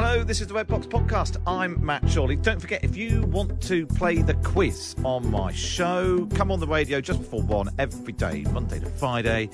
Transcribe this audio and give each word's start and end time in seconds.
Hello, 0.00 0.22
this 0.22 0.40
is 0.40 0.46
the 0.46 0.54
Red 0.54 0.68
Box 0.68 0.86
Podcast. 0.86 1.42
I'm 1.44 1.84
Matt 1.84 2.04
Chorley. 2.08 2.36
Don't 2.36 2.60
forget, 2.60 2.84
if 2.84 2.96
you 2.96 3.22
want 3.22 3.60
to 3.62 3.84
play 3.84 4.22
the 4.22 4.34
quiz 4.34 4.94
on 5.02 5.28
my 5.28 5.50
show, 5.50 6.28
come 6.36 6.52
on 6.52 6.60
the 6.60 6.68
radio 6.68 7.00
just 7.00 7.18
before 7.18 7.42
one 7.42 7.68
every 7.80 8.12
day, 8.12 8.44
Monday 8.52 8.78
to 8.78 8.86
Friday, 8.86 9.50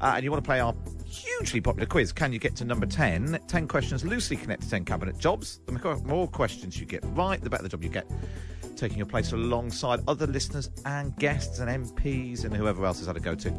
uh, 0.00 0.12
and 0.14 0.22
you 0.22 0.30
want 0.30 0.44
to 0.44 0.46
play 0.46 0.60
our 0.60 0.72
hugely 1.04 1.60
popular 1.60 1.84
quiz, 1.84 2.12
Can 2.12 2.32
You 2.32 2.38
Get 2.38 2.54
to 2.54 2.64
Number 2.64 2.86
10? 2.86 3.40
10 3.48 3.66
questions 3.66 4.04
loosely 4.04 4.36
connected 4.36 4.66
to 4.66 4.70
10 4.70 4.84
cabinet 4.84 5.18
jobs. 5.18 5.58
The 5.66 6.00
more 6.06 6.28
questions 6.28 6.78
you 6.78 6.86
get 6.86 7.02
right, 7.16 7.40
the 7.40 7.50
better 7.50 7.64
the 7.64 7.68
job 7.68 7.82
you 7.82 7.90
get 7.90 8.08
taking 8.78 8.96
your 8.96 9.06
place 9.06 9.32
alongside 9.32 10.00
other 10.06 10.26
listeners 10.26 10.70
and 10.86 11.14
guests 11.16 11.58
and 11.58 11.84
MPs 11.84 12.44
and 12.44 12.56
whoever 12.56 12.86
else 12.86 12.98
has 12.98 13.08
had 13.08 13.16
a 13.16 13.20
go 13.20 13.34
to. 13.34 13.52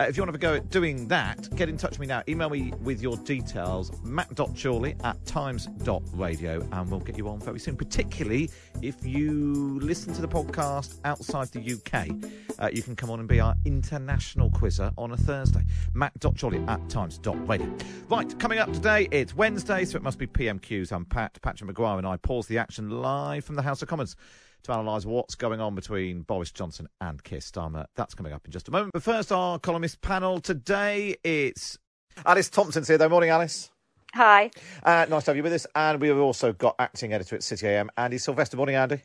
Uh, 0.00 0.04
if 0.04 0.16
you 0.16 0.22
want 0.22 0.28
to 0.28 0.32
have 0.32 0.34
a 0.34 0.38
go 0.38 0.54
at 0.54 0.70
doing 0.70 1.06
that, 1.08 1.54
get 1.56 1.68
in 1.68 1.76
touch 1.76 1.90
with 1.90 2.00
me 2.00 2.06
now. 2.06 2.22
Email 2.26 2.48
me 2.48 2.72
with 2.82 3.02
your 3.02 3.18
details, 3.18 3.92
matt.chorley 4.02 4.96
at 5.04 5.22
times.radio, 5.26 6.66
and 6.72 6.90
we'll 6.90 7.00
get 7.00 7.18
you 7.18 7.28
on 7.28 7.38
very 7.38 7.58
soon, 7.58 7.76
particularly 7.76 8.48
if 8.80 9.04
you 9.04 9.78
listen 9.82 10.14
to 10.14 10.22
the 10.22 10.28
podcast 10.28 11.00
outside 11.04 11.48
the 11.48 11.74
UK. 11.74 12.08
Uh, 12.58 12.70
you 12.72 12.82
can 12.82 12.96
come 12.96 13.10
on 13.10 13.18
and 13.18 13.28
be 13.28 13.40
our 13.40 13.54
international 13.66 14.48
quizzer 14.52 14.90
on 14.96 15.12
a 15.12 15.18
Thursday. 15.18 15.66
matt.chorley 15.92 16.64
at 16.66 16.88
times.radio. 16.88 17.70
Right, 18.08 18.38
coming 18.38 18.58
up 18.58 18.72
today, 18.72 19.06
it's 19.10 19.36
Wednesday, 19.36 19.84
so 19.84 19.96
it 19.96 20.02
must 20.02 20.16
be 20.16 20.26
PMQs. 20.26 20.92
I'm 20.92 21.04
Pat. 21.04 21.38
Patrick 21.42 21.66
Maguire 21.66 21.98
and 21.98 22.06
I 22.06 22.16
pause 22.16 22.46
the 22.46 22.56
action 22.56 22.88
live 22.88 23.44
from 23.44 23.56
the 23.56 23.62
House 23.62 23.82
of 23.82 23.88
Commons 23.88 24.16
to 24.64 24.72
analyse 24.72 25.06
what's 25.06 25.34
going 25.34 25.60
on 25.60 25.74
between 25.74 26.22
Boris 26.22 26.50
Johnson 26.50 26.88
and 27.00 27.22
Keir 27.22 27.38
Starmer. 27.38 27.86
That's 27.96 28.14
coming 28.14 28.32
up 28.32 28.44
in 28.44 28.52
just 28.52 28.68
a 28.68 28.70
moment. 28.70 28.92
But 28.92 29.02
first, 29.02 29.32
our 29.32 29.58
columnist 29.58 29.89
panel 29.96 30.40
today. 30.40 31.16
It's 31.24 31.78
Alice 32.24 32.48
Thomson's 32.48 32.88
here, 32.88 32.98
though. 32.98 33.08
Morning, 33.08 33.30
Alice. 33.30 33.70
Hi. 34.14 34.50
Uh, 34.82 35.06
nice 35.08 35.24
to 35.24 35.30
have 35.30 35.36
you 35.36 35.42
with 35.42 35.52
us. 35.52 35.66
And 35.74 36.00
we've 36.00 36.16
also 36.16 36.52
got 36.52 36.74
acting 36.78 37.12
editor 37.12 37.36
at 37.36 37.42
City 37.42 37.66
AM, 37.66 37.90
Andy 37.96 38.18
Sylvester. 38.18 38.56
Morning, 38.56 38.76
Andy. 38.76 39.02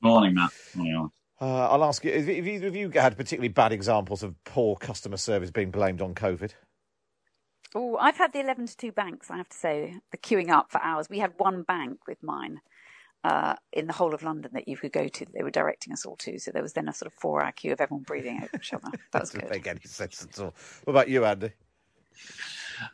Morning, 0.00 0.34
Matt. 0.34 0.52
Morning, 0.74 0.94
Alice. 0.94 1.12
Uh, 1.40 1.68
I'll 1.70 1.84
ask 1.84 2.04
you, 2.04 2.12
have 2.12 2.28
either 2.28 2.68
of 2.68 2.76
you 2.76 2.90
had 2.90 3.16
particularly 3.16 3.48
bad 3.48 3.72
examples 3.72 4.22
of 4.22 4.34
poor 4.44 4.76
customer 4.76 5.16
service 5.16 5.50
being 5.50 5.70
blamed 5.70 6.00
on 6.00 6.14
COVID? 6.14 6.52
Oh, 7.74 7.96
I've 7.96 8.16
had 8.16 8.32
the 8.32 8.40
11 8.40 8.66
to 8.66 8.76
2 8.76 8.92
banks, 8.92 9.30
I 9.30 9.38
have 9.38 9.48
to 9.48 9.56
say, 9.56 9.96
the 10.10 10.18
queuing 10.18 10.50
up 10.50 10.70
for 10.70 10.80
hours. 10.82 11.08
We 11.08 11.18
had 11.18 11.32
one 11.38 11.62
bank 11.62 12.06
with 12.06 12.22
mine 12.22 12.60
uh, 13.24 13.54
in 13.72 13.86
the 13.86 13.92
whole 13.92 14.14
of 14.14 14.22
London 14.22 14.50
that 14.54 14.68
you 14.68 14.76
could 14.76 14.92
go 14.92 15.08
to. 15.08 15.26
They 15.32 15.42
were 15.42 15.50
directing 15.50 15.92
us 15.92 16.04
all 16.04 16.16
to. 16.16 16.38
So 16.38 16.50
there 16.50 16.62
was 16.62 16.72
then 16.72 16.88
a 16.88 16.92
sort 16.92 17.12
of 17.12 17.18
four 17.18 17.42
hour 17.42 17.52
queue 17.52 17.72
of 17.72 17.80
everyone 17.80 18.04
breathing 18.04 18.38
over 18.42 18.50
each 18.56 18.72
other. 18.72 18.88
That 19.12 19.22
was 19.22 19.30
Doesn't 19.30 19.40
good. 19.40 19.50
make 19.50 19.66
any 19.66 19.80
sense 19.84 20.24
at 20.24 20.38
all. 20.38 20.54
What 20.84 20.92
about 20.92 21.08
you, 21.08 21.24
Andy? 21.24 21.50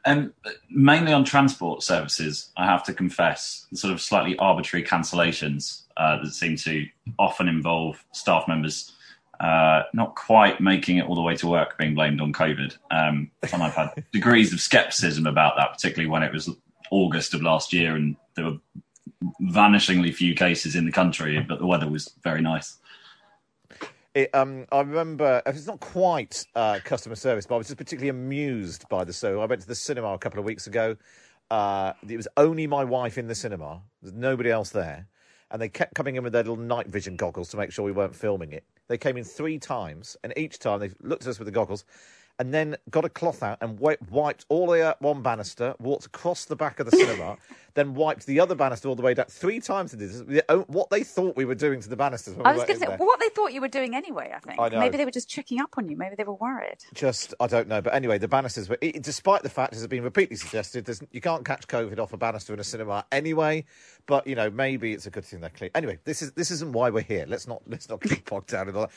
Um, 0.04 0.34
mainly 0.70 1.12
on 1.12 1.24
transport 1.24 1.82
services, 1.82 2.50
I 2.56 2.66
have 2.66 2.84
to 2.84 2.92
confess, 2.92 3.66
sort 3.72 3.92
of 3.92 4.00
slightly 4.00 4.36
arbitrary 4.38 4.84
cancellations 4.84 5.82
uh, 5.96 6.22
that 6.22 6.32
seem 6.32 6.56
to 6.56 6.86
often 7.18 7.48
involve 7.48 8.04
staff 8.12 8.46
members 8.46 8.92
uh, 9.40 9.84
not 9.92 10.16
quite 10.16 10.60
making 10.60 10.98
it 10.98 11.06
all 11.06 11.14
the 11.14 11.22
way 11.22 11.36
to 11.36 11.46
work 11.46 11.78
being 11.78 11.94
blamed 11.94 12.20
on 12.20 12.32
COVID. 12.32 12.76
Um, 12.90 13.30
and 13.52 13.62
I've 13.62 13.74
had 13.74 14.04
degrees 14.12 14.52
of 14.52 14.60
skepticism 14.60 15.26
about 15.26 15.56
that, 15.56 15.72
particularly 15.72 16.10
when 16.10 16.22
it 16.22 16.32
was 16.32 16.50
August 16.90 17.34
of 17.34 17.42
last 17.42 17.72
year 17.72 17.94
and 17.94 18.16
there 18.34 18.46
were 18.46 18.56
vanishingly 19.42 20.14
few 20.14 20.34
cases 20.34 20.76
in 20.76 20.84
the 20.84 20.92
country, 20.92 21.44
but 21.48 21.58
the 21.58 21.66
weather 21.66 21.88
was 21.88 22.14
very 22.22 22.40
nice. 22.40 22.78
It, 24.14 24.34
um, 24.34 24.66
I 24.72 24.80
remember 24.80 25.42
it's 25.46 25.66
not 25.66 25.80
quite 25.80 26.44
uh, 26.54 26.80
customer 26.84 27.14
service, 27.14 27.46
but 27.46 27.54
I 27.54 27.58
was 27.58 27.68
just 27.68 27.78
particularly 27.78 28.08
amused 28.08 28.88
by 28.88 29.04
the 29.04 29.12
so. 29.12 29.40
I 29.40 29.46
went 29.46 29.60
to 29.62 29.68
the 29.68 29.74
cinema 29.74 30.08
a 30.08 30.18
couple 30.18 30.38
of 30.38 30.44
weeks 30.44 30.66
ago. 30.66 30.96
Uh, 31.50 31.92
it 32.08 32.16
was 32.16 32.28
only 32.36 32.66
my 32.66 32.84
wife 32.84 33.16
in 33.16 33.26
the 33.26 33.34
cinema. 33.34 33.80
There's 34.02 34.14
nobody 34.14 34.50
else 34.50 34.70
there, 34.70 35.06
and 35.50 35.62
they 35.62 35.68
kept 35.68 35.94
coming 35.94 36.16
in 36.16 36.24
with 36.24 36.32
their 36.32 36.42
little 36.42 36.56
night 36.56 36.88
vision 36.88 37.16
goggles 37.16 37.48
to 37.50 37.56
make 37.56 37.70
sure 37.70 37.84
we 37.84 37.92
weren't 37.92 38.14
filming 38.14 38.52
it. 38.52 38.64
They 38.88 38.98
came 38.98 39.16
in 39.16 39.24
three 39.24 39.58
times, 39.58 40.16
and 40.24 40.32
each 40.36 40.58
time 40.58 40.80
they 40.80 40.90
looked 41.00 41.22
at 41.22 41.28
us 41.28 41.38
with 41.38 41.46
the 41.46 41.52
goggles, 41.52 41.84
and 42.38 42.52
then 42.54 42.76
got 42.90 43.04
a 43.04 43.08
cloth 43.08 43.42
out 43.42 43.58
and 43.60 43.78
wiped 43.78 44.46
all 44.48 44.66
the 44.68 44.80
up 44.80 45.00
one 45.02 45.22
banister, 45.22 45.74
walked 45.78 46.06
across 46.06 46.44
the 46.44 46.56
back 46.56 46.80
of 46.80 46.90
the 46.90 46.96
cinema, 46.96 47.36
then 47.78 47.94
wiped 47.94 48.26
the 48.26 48.40
other 48.40 48.54
banister 48.54 48.88
all 48.88 48.96
the 48.96 49.02
way 49.02 49.14
down. 49.14 49.26
Three 49.26 49.60
times 49.60 49.92
did 49.92 50.00
this. 50.00 50.42
What 50.66 50.90
they 50.90 51.04
thought 51.04 51.36
we 51.36 51.44
were 51.44 51.54
doing 51.54 51.80
to 51.80 51.88
the 51.88 51.96
banisters. 51.96 52.34
When 52.34 52.46
I 52.46 52.52
was 52.52 52.60
were 52.60 52.66
going 52.66 52.80
to 52.80 52.86
say, 52.86 52.96
what 52.96 53.20
they 53.20 53.28
thought 53.28 53.52
you 53.52 53.60
were 53.60 53.68
doing 53.68 53.94
anyway, 53.94 54.32
I 54.34 54.40
think. 54.40 54.60
I. 54.60 54.68
Maybe 54.68 54.96
they 54.96 55.04
were 55.04 55.10
just 55.10 55.28
checking 55.28 55.60
up 55.60 55.74
on 55.76 55.88
you. 55.88 55.96
Maybe 55.96 56.16
they 56.16 56.24
were 56.24 56.34
worried. 56.34 56.78
Just, 56.94 57.34
I 57.40 57.46
don't 57.46 57.68
know. 57.68 57.80
But 57.80 57.94
anyway, 57.94 58.18
the 58.18 58.28
banisters 58.28 58.68
were, 58.68 58.78
it, 58.80 59.02
despite 59.02 59.42
the 59.42 59.48
fact, 59.48 59.72
as 59.74 59.80
has 59.80 59.86
been 59.86 60.02
repeatedly 60.02 60.36
suggested, 60.36 60.84
there's, 60.84 61.00
you 61.12 61.20
can't 61.20 61.44
catch 61.44 61.66
COVID 61.68 61.98
off 61.98 62.12
a 62.12 62.16
banister 62.16 62.52
in 62.52 62.60
a 62.60 62.64
cinema 62.64 63.04
anyway. 63.12 63.64
But, 64.06 64.26
you 64.26 64.34
know, 64.34 64.50
maybe 64.50 64.92
it's 64.92 65.06
a 65.06 65.10
good 65.10 65.24
thing 65.24 65.40
they're 65.40 65.50
clean. 65.50 65.70
Anyway, 65.74 65.98
this, 66.04 66.22
is, 66.22 66.32
this 66.32 66.50
isn't 66.50 66.72
why 66.72 66.90
we're 66.90 67.02
here. 67.02 67.26
Let's 67.28 67.46
not, 67.46 67.62
let's 67.66 67.88
not 67.88 68.00
get 68.00 68.24
bogged 68.28 68.48
down 68.48 68.68
in 68.68 68.74
all 68.74 68.82
that. 68.82 68.90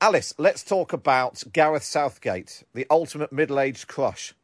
Alice, 0.00 0.34
let's 0.38 0.62
talk 0.62 0.92
about 0.92 1.42
Gareth 1.52 1.84
Southgate, 1.84 2.64
the 2.74 2.86
ultimate 2.90 3.32
middle 3.32 3.60
aged 3.60 3.88
crush. 3.88 4.34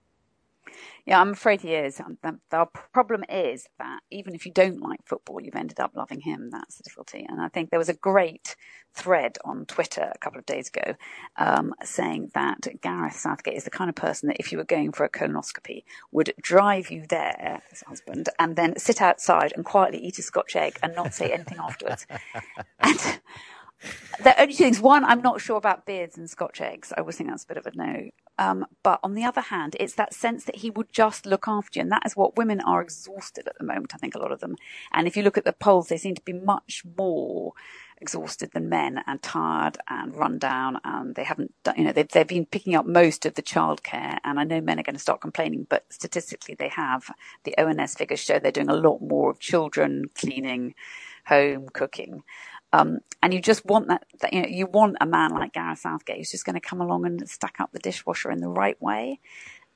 Yeah, 1.06 1.20
I'm 1.20 1.30
afraid 1.32 1.62
he 1.62 1.74
is. 1.74 2.00
Um, 2.00 2.18
The, 2.22 2.38
the 2.50 2.66
problem 2.92 3.24
is 3.28 3.66
that 3.78 4.00
even 4.10 4.34
if 4.34 4.46
you 4.46 4.52
don't 4.52 4.80
like 4.80 5.00
football, 5.04 5.40
you've 5.40 5.56
ended 5.56 5.80
up 5.80 5.92
loving 5.94 6.20
him. 6.20 6.50
That's 6.50 6.76
the 6.76 6.82
difficulty. 6.84 7.26
And 7.28 7.40
I 7.40 7.48
think 7.48 7.70
there 7.70 7.78
was 7.78 7.88
a 7.88 7.94
great 7.94 8.56
thread 8.94 9.38
on 9.44 9.64
Twitter 9.66 10.12
a 10.14 10.18
couple 10.18 10.38
of 10.38 10.46
days 10.46 10.68
ago 10.68 10.94
um, 11.36 11.74
saying 11.82 12.30
that 12.34 12.66
Gareth 12.82 13.14
Southgate 13.16 13.56
is 13.56 13.64
the 13.64 13.70
kind 13.70 13.88
of 13.88 13.96
person 13.96 14.28
that 14.28 14.38
if 14.40 14.52
you 14.52 14.58
were 14.58 14.64
going 14.64 14.92
for 14.92 15.04
a 15.04 15.10
colonoscopy 15.10 15.84
would 16.12 16.34
drive 16.40 16.90
you 16.90 17.04
there, 17.08 17.62
his 17.70 17.82
husband, 17.82 18.28
and 18.38 18.56
then 18.56 18.78
sit 18.78 19.00
outside 19.00 19.52
and 19.56 19.64
quietly 19.64 19.98
eat 19.98 20.18
a 20.18 20.22
scotch 20.22 20.56
egg 20.56 20.78
and 20.82 20.94
not 20.94 21.14
say 21.14 21.32
anything 21.32 21.58
afterwards. 21.58 22.06
And 22.80 23.20
there 24.24 24.34
are 24.36 24.42
only 24.42 24.54
two 24.54 24.64
things. 24.64 24.80
One, 24.80 25.04
I'm 25.04 25.22
not 25.22 25.40
sure 25.40 25.56
about 25.56 25.86
beards 25.86 26.18
and 26.18 26.28
Scotch 26.28 26.60
eggs. 26.60 26.92
I 26.96 27.00
always 27.00 27.16
think 27.16 27.30
that's 27.30 27.44
a 27.44 27.46
bit 27.46 27.56
of 27.56 27.66
a 27.66 27.72
no. 27.76 28.10
Um, 28.38 28.66
but 28.82 29.00
on 29.02 29.14
the 29.14 29.24
other 29.24 29.40
hand, 29.40 29.76
it's 29.80 29.94
that 29.94 30.14
sense 30.14 30.44
that 30.44 30.56
he 30.56 30.70
would 30.70 30.92
just 30.92 31.26
look 31.26 31.48
after 31.48 31.78
you. 31.78 31.82
And 31.82 31.92
that 31.92 32.04
is 32.06 32.16
what 32.16 32.36
women 32.36 32.60
are 32.60 32.80
exhausted 32.80 33.48
at 33.48 33.58
the 33.58 33.64
moment, 33.64 33.92
I 33.94 33.98
think, 33.98 34.14
a 34.14 34.18
lot 34.18 34.32
of 34.32 34.40
them. 34.40 34.56
And 34.92 35.06
if 35.06 35.16
you 35.16 35.22
look 35.22 35.38
at 35.38 35.44
the 35.44 35.52
polls, 35.52 35.88
they 35.88 35.96
seem 35.98 36.14
to 36.14 36.22
be 36.22 36.32
much 36.32 36.82
more 36.96 37.52
exhausted 38.00 38.50
than 38.52 38.68
men 38.68 39.00
and 39.06 39.20
tired 39.22 39.78
and 39.88 40.16
run 40.16 40.38
down. 40.38 40.78
And 40.84 41.14
they 41.14 41.24
haven't 41.24 41.52
done, 41.64 41.74
you 41.76 41.84
know, 41.84 41.92
they've, 41.92 42.08
they've 42.08 42.26
been 42.26 42.46
picking 42.46 42.76
up 42.76 42.86
most 42.86 43.26
of 43.26 43.34
the 43.34 43.42
childcare. 43.42 44.18
And 44.24 44.38
I 44.38 44.44
know 44.44 44.60
men 44.60 44.78
are 44.78 44.84
going 44.84 44.96
to 44.96 45.00
start 45.00 45.20
complaining, 45.20 45.66
but 45.68 45.84
statistically 45.90 46.54
they 46.54 46.68
have. 46.68 47.10
The 47.44 47.56
ONS 47.58 47.94
figures 47.94 48.20
show 48.20 48.38
they're 48.38 48.52
doing 48.52 48.68
a 48.70 48.74
lot 48.74 49.00
more 49.00 49.30
of 49.30 49.40
children 49.40 50.10
cleaning, 50.14 50.74
home 51.26 51.68
cooking. 51.72 52.22
Um, 52.72 52.98
and 53.22 53.32
you 53.32 53.40
just 53.40 53.64
want 53.64 53.88
that, 53.88 54.04
that, 54.20 54.32
you 54.32 54.42
know, 54.42 54.48
you 54.48 54.66
want 54.66 54.96
a 55.00 55.06
man 55.06 55.32
like 55.32 55.54
Gareth 55.54 55.80
Southgate 55.80 56.18
who's 56.18 56.30
just 56.30 56.44
going 56.44 56.54
to 56.54 56.60
come 56.60 56.80
along 56.80 57.06
and 57.06 57.28
stack 57.28 57.56
up 57.60 57.72
the 57.72 57.78
dishwasher 57.78 58.30
in 58.30 58.40
the 58.40 58.48
right 58.48 58.80
way. 58.80 59.20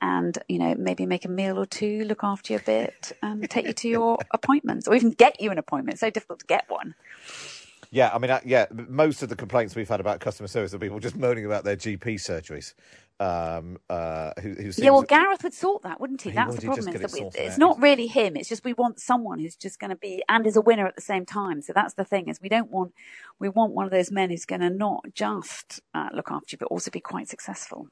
And, 0.00 0.36
you 0.48 0.58
know, 0.58 0.74
maybe 0.76 1.06
make 1.06 1.24
a 1.24 1.28
meal 1.28 1.58
or 1.58 1.66
two, 1.66 2.04
look 2.04 2.24
after 2.24 2.52
you 2.52 2.58
a 2.58 2.62
bit 2.62 3.12
and 3.22 3.48
take 3.48 3.66
you 3.66 3.72
to 3.72 3.88
your 3.88 4.18
appointments 4.32 4.88
or 4.88 4.96
even 4.96 5.12
get 5.12 5.40
you 5.40 5.50
an 5.52 5.58
appointment. 5.58 5.94
It's 5.94 6.00
so 6.00 6.10
difficult 6.10 6.40
to 6.40 6.46
get 6.46 6.64
one. 6.68 6.94
Yeah, 7.92 8.10
I 8.12 8.18
mean, 8.18 8.36
yeah, 8.44 8.66
most 8.72 9.22
of 9.22 9.28
the 9.28 9.36
complaints 9.36 9.76
we've 9.76 9.88
had 9.88 10.00
about 10.00 10.18
customer 10.18 10.48
service 10.48 10.72
are 10.72 10.78
people 10.78 10.98
just 10.98 11.14
moaning 11.14 11.44
about 11.44 11.64
their 11.64 11.76
GP 11.76 12.14
surgeries. 12.14 12.72
Um, 13.22 13.78
uh, 13.88 14.32
who, 14.40 14.54
who 14.54 14.72
seems, 14.72 14.78
yeah, 14.80 14.90
well, 14.90 15.02
Gareth 15.02 15.44
would 15.44 15.54
sort 15.54 15.82
that, 15.82 16.00
wouldn't 16.00 16.22
he? 16.22 16.30
He 16.30 16.34
That's 16.34 16.54
would, 16.54 16.60
the 16.60 16.66
problem. 16.66 16.88
Is 16.88 17.00
that 17.00 17.12
we, 17.12 17.20
it's 17.34 17.56
not 17.56 17.80
really 17.80 18.08
him. 18.08 18.36
It's 18.36 18.48
just 18.48 18.64
we 18.64 18.72
want 18.72 18.98
someone 18.98 19.38
who's 19.38 19.54
just 19.54 19.78
going 19.78 19.90
to 19.90 19.96
be 19.96 20.24
and 20.28 20.44
is 20.44 20.56
a 20.56 20.60
winner 20.60 20.86
at 20.86 20.96
the 20.96 21.02
same 21.02 21.24
time. 21.24 21.62
So 21.62 21.72
that's 21.72 21.94
the 21.94 22.04
thing. 22.04 22.28
Is 22.28 22.40
we 22.40 22.48
don't 22.48 22.70
want 22.70 22.92
we 23.38 23.48
want 23.48 23.74
one 23.74 23.84
of 23.84 23.92
those 23.92 24.10
men 24.10 24.30
who's 24.30 24.44
going 24.44 24.62
to 24.62 24.70
not 24.70 25.04
just 25.14 25.80
uh, 25.94 26.08
look 26.12 26.32
after 26.32 26.54
you, 26.54 26.58
but 26.58 26.66
also 26.66 26.90
be 26.90 26.98
quite 26.98 27.28
successful. 27.28 27.86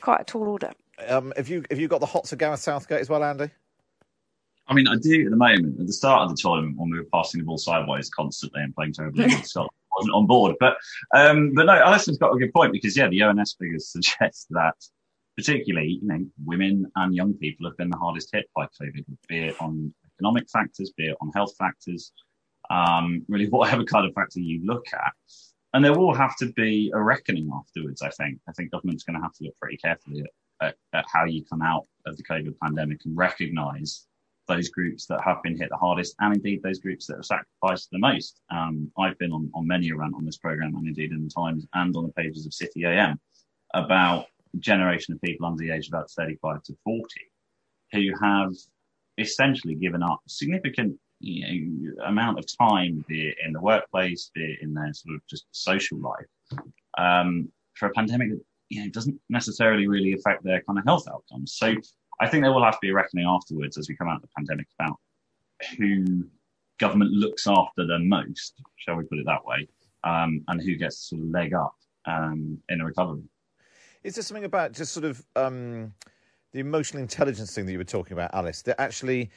Quite 0.00 0.22
a 0.22 0.24
tall 0.24 0.48
order. 0.48 0.72
um, 1.08 1.32
have 1.36 1.48
you 1.48 1.64
have 1.70 1.78
you 1.78 1.86
got 1.86 2.00
the 2.00 2.06
hots 2.06 2.32
of 2.32 2.38
Gareth 2.40 2.60
Southgate 2.60 3.00
as 3.00 3.08
well, 3.08 3.22
Andy? 3.22 3.50
I 4.66 4.74
mean, 4.74 4.88
I 4.88 4.96
do 4.96 5.26
at 5.26 5.30
the 5.30 5.36
moment. 5.36 5.78
At 5.78 5.86
the 5.86 5.92
start 5.92 6.22
of 6.22 6.30
the 6.30 6.40
tournament, 6.40 6.76
when 6.76 6.90
we 6.90 6.98
were 6.98 7.08
passing 7.12 7.38
the 7.40 7.44
ball 7.44 7.58
sideways 7.58 8.10
constantly 8.10 8.62
and 8.62 8.74
playing 8.74 8.94
terribly 8.94 9.24
against 9.26 9.50
Scotland, 9.50 9.70
I 9.70 9.81
wasn't 9.96 10.14
on 10.14 10.26
board. 10.26 10.56
But 10.60 10.76
um, 11.14 11.54
but 11.54 11.66
no, 11.66 11.72
Alison's 11.72 12.18
got 12.18 12.34
a 12.34 12.38
good 12.38 12.52
point 12.52 12.72
because 12.72 12.96
yeah, 12.96 13.08
the 13.08 13.22
ONS 13.22 13.56
figures 13.58 13.88
suggest 13.88 14.46
that 14.50 14.74
particularly 15.36 15.98
you 16.02 16.08
know 16.08 16.24
women 16.44 16.90
and 16.96 17.14
young 17.14 17.34
people 17.34 17.66
have 17.66 17.76
been 17.76 17.90
the 17.90 17.96
hardest 17.96 18.30
hit 18.32 18.48
by 18.54 18.66
COVID, 18.80 19.04
be 19.28 19.38
it 19.46 19.60
on 19.60 19.92
economic 20.16 20.48
factors, 20.50 20.92
be 20.96 21.06
it 21.06 21.16
on 21.20 21.30
health 21.34 21.54
factors, 21.58 22.12
um, 22.70 23.24
really 23.28 23.48
whatever 23.50 23.84
kind 23.84 24.06
of 24.06 24.14
factor 24.14 24.40
you 24.40 24.60
look 24.64 24.86
at. 24.92 25.12
And 25.74 25.82
there 25.82 25.98
will 25.98 26.14
have 26.14 26.36
to 26.36 26.52
be 26.52 26.92
a 26.94 27.02
reckoning 27.02 27.50
afterwards. 27.54 28.02
I 28.02 28.10
think. 28.10 28.38
I 28.48 28.52
think 28.52 28.70
government's 28.70 29.04
going 29.04 29.16
to 29.16 29.22
have 29.22 29.34
to 29.34 29.44
look 29.44 29.58
pretty 29.60 29.78
carefully 29.78 30.20
at, 30.60 30.68
at, 30.68 30.76
at 30.92 31.04
how 31.10 31.24
you 31.24 31.44
come 31.44 31.62
out 31.62 31.86
of 32.06 32.16
the 32.16 32.24
COVID 32.24 32.54
pandemic 32.62 33.00
and 33.06 33.16
recognise 33.16 34.06
those 34.52 34.68
groups 34.68 35.06
that 35.06 35.20
have 35.24 35.42
been 35.42 35.56
hit 35.56 35.68
the 35.70 35.76
hardest, 35.76 36.14
and 36.20 36.34
indeed 36.34 36.62
those 36.62 36.78
groups 36.78 37.06
that 37.06 37.16
have 37.16 37.24
sacrificed 37.24 37.90
the 37.90 37.98
most. 37.98 38.40
Um, 38.50 38.90
I've 38.98 39.18
been 39.18 39.32
on, 39.32 39.50
on 39.54 39.66
many 39.66 39.90
a 39.90 39.96
rant 39.96 40.14
on 40.14 40.24
this 40.24 40.38
program, 40.38 40.74
and 40.76 40.86
indeed 40.86 41.12
in 41.12 41.24
the 41.24 41.30
Times 41.30 41.66
and 41.74 41.96
on 41.96 42.06
the 42.06 42.12
pages 42.12 42.46
of 42.46 42.54
City 42.54 42.84
AM 42.84 43.18
about 43.74 44.26
generation 44.58 45.14
of 45.14 45.22
people 45.22 45.46
under 45.46 45.62
the 45.62 45.70
age 45.70 45.88
of 45.88 45.94
about 45.94 46.10
35 46.10 46.62
to 46.64 46.76
40 46.84 47.04
who 47.92 48.10
have 48.20 48.52
essentially 49.18 49.74
given 49.74 50.02
up 50.02 50.20
significant 50.26 50.98
you 51.20 51.94
know, 51.96 52.06
amount 52.06 52.38
of 52.38 52.44
time, 52.58 53.04
be 53.08 53.28
it 53.28 53.36
in 53.44 53.52
the 53.52 53.60
workplace, 53.60 54.30
be 54.34 54.42
it 54.42 54.58
in 54.62 54.74
their 54.74 54.92
sort 54.92 55.14
of 55.14 55.26
just 55.28 55.46
social 55.52 55.98
life, 55.98 56.62
um, 56.98 57.48
for 57.74 57.86
a 57.86 57.92
pandemic 57.92 58.30
that 58.30 58.40
you 58.68 58.82
know 58.82 58.90
doesn't 58.90 59.18
necessarily 59.28 59.86
really 59.86 60.12
affect 60.14 60.42
their 60.42 60.62
kind 60.62 60.78
of 60.78 60.84
health 60.84 61.06
outcomes. 61.08 61.54
So 61.54 61.74
I 62.22 62.28
think 62.28 62.44
there 62.44 62.52
will 62.52 62.64
have 62.64 62.74
to 62.74 62.78
be 62.80 62.90
a 62.90 62.94
reckoning 62.94 63.26
afterwards 63.26 63.76
as 63.76 63.88
we 63.88 63.96
come 63.96 64.08
out 64.08 64.16
of 64.16 64.22
the 64.22 64.28
pandemic 64.36 64.68
about 64.78 64.96
who 65.76 66.24
government 66.78 67.10
looks 67.10 67.48
after 67.48 67.84
the 67.84 67.98
most, 67.98 68.62
shall 68.76 68.94
we 68.94 69.02
put 69.02 69.18
it 69.18 69.26
that 69.26 69.44
way, 69.44 69.66
um, 70.04 70.44
and 70.46 70.62
who 70.62 70.76
gets 70.76 71.08
sort 71.10 71.20
of 71.20 71.28
leg 71.28 71.52
up 71.52 71.74
um, 72.06 72.58
in 72.68 72.80
a 72.80 72.84
recovery. 72.84 73.24
Is 74.04 74.14
there 74.14 74.22
something 74.22 74.44
about 74.44 74.70
just 74.70 74.92
sort 74.92 75.04
of 75.04 75.26
um, 75.34 75.94
the 76.52 76.60
emotional 76.60 77.02
intelligence 77.02 77.52
thing 77.52 77.66
that 77.66 77.72
you 77.72 77.78
were 77.78 77.84
talking 77.84 78.12
about, 78.12 78.32
Alice, 78.32 78.62
that 78.62 78.80
actually 78.80 79.28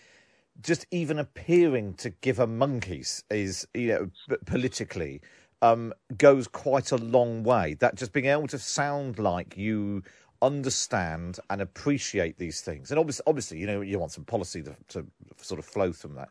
just 0.62 0.86
even 0.92 1.18
appearing 1.18 1.96
to 1.96 2.12
give 2.22 2.38
a 2.38 2.46
monkeys 2.46 3.24
is, 3.32 3.68
you 3.74 3.88
know, 3.88 4.38
politically 4.46 5.22
um, 5.64 5.92
goes 6.18 6.48
quite 6.48 6.92
a 6.92 6.98
long 6.98 7.44
way. 7.44 7.74
That 7.80 7.96
just 7.96 8.14
being 8.14 8.28
able 8.28 8.48
to 8.48 8.60
sound 8.60 9.18
like 9.18 9.58
you 9.58 10.04
understand 10.42 11.40
and 11.50 11.62
appreciate 11.62 12.38
these 12.38 12.62
things, 12.62 12.92
and 12.92 13.00
obviously, 13.00 13.24
obviously, 13.28 13.60
you 13.60 13.68
know, 13.68 13.82
you 13.82 14.00
want 14.00 14.12
some 14.12 14.26
policy 14.26 14.62
to, 14.64 14.76
to 14.90 15.06
sort 15.38 15.60
of 15.60 15.66
flow 15.66 15.92
from 15.92 16.16
that. 16.16 16.30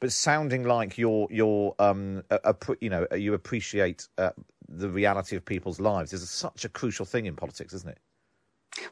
But 0.00 0.10
sounding 0.12 0.64
like 0.64 0.98
you're, 0.98 1.28
you're, 1.30 1.74
um, 1.78 2.24
a, 2.30 2.40
a, 2.44 2.56
you 2.80 2.90
know, 2.90 3.06
you 3.14 3.34
appreciate 3.34 4.08
uh, 4.18 4.30
the 4.68 4.88
reality 4.88 5.36
of 5.36 5.44
people's 5.44 5.78
lives 5.78 6.12
is 6.12 6.28
such 6.28 6.64
a 6.64 6.68
crucial 6.68 7.06
thing 7.06 7.26
in 7.26 7.36
politics, 7.36 7.72
isn't 7.72 7.90
it? 7.90 7.98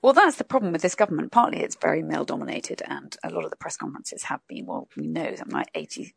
Well, 0.02 0.12
that's 0.12 0.36
the 0.36 0.44
problem 0.44 0.72
with 0.72 0.82
this 0.82 0.94
government. 0.94 1.32
Partly 1.32 1.60
it's 1.60 1.76
very 1.76 2.02
male 2.02 2.24
dominated, 2.24 2.82
and 2.86 3.16
a 3.24 3.30
lot 3.30 3.44
of 3.44 3.50
the 3.50 3.56
press 3.56 3.76
conferences 3.76 4.24
have 4.24 4.40
been, 4.46 4.66
well, 4.66 4.88
we 4.96 5.06
know 5.06 5.34
that 5.34 5.50
like 5.50 5.72
89% 5.72 6.12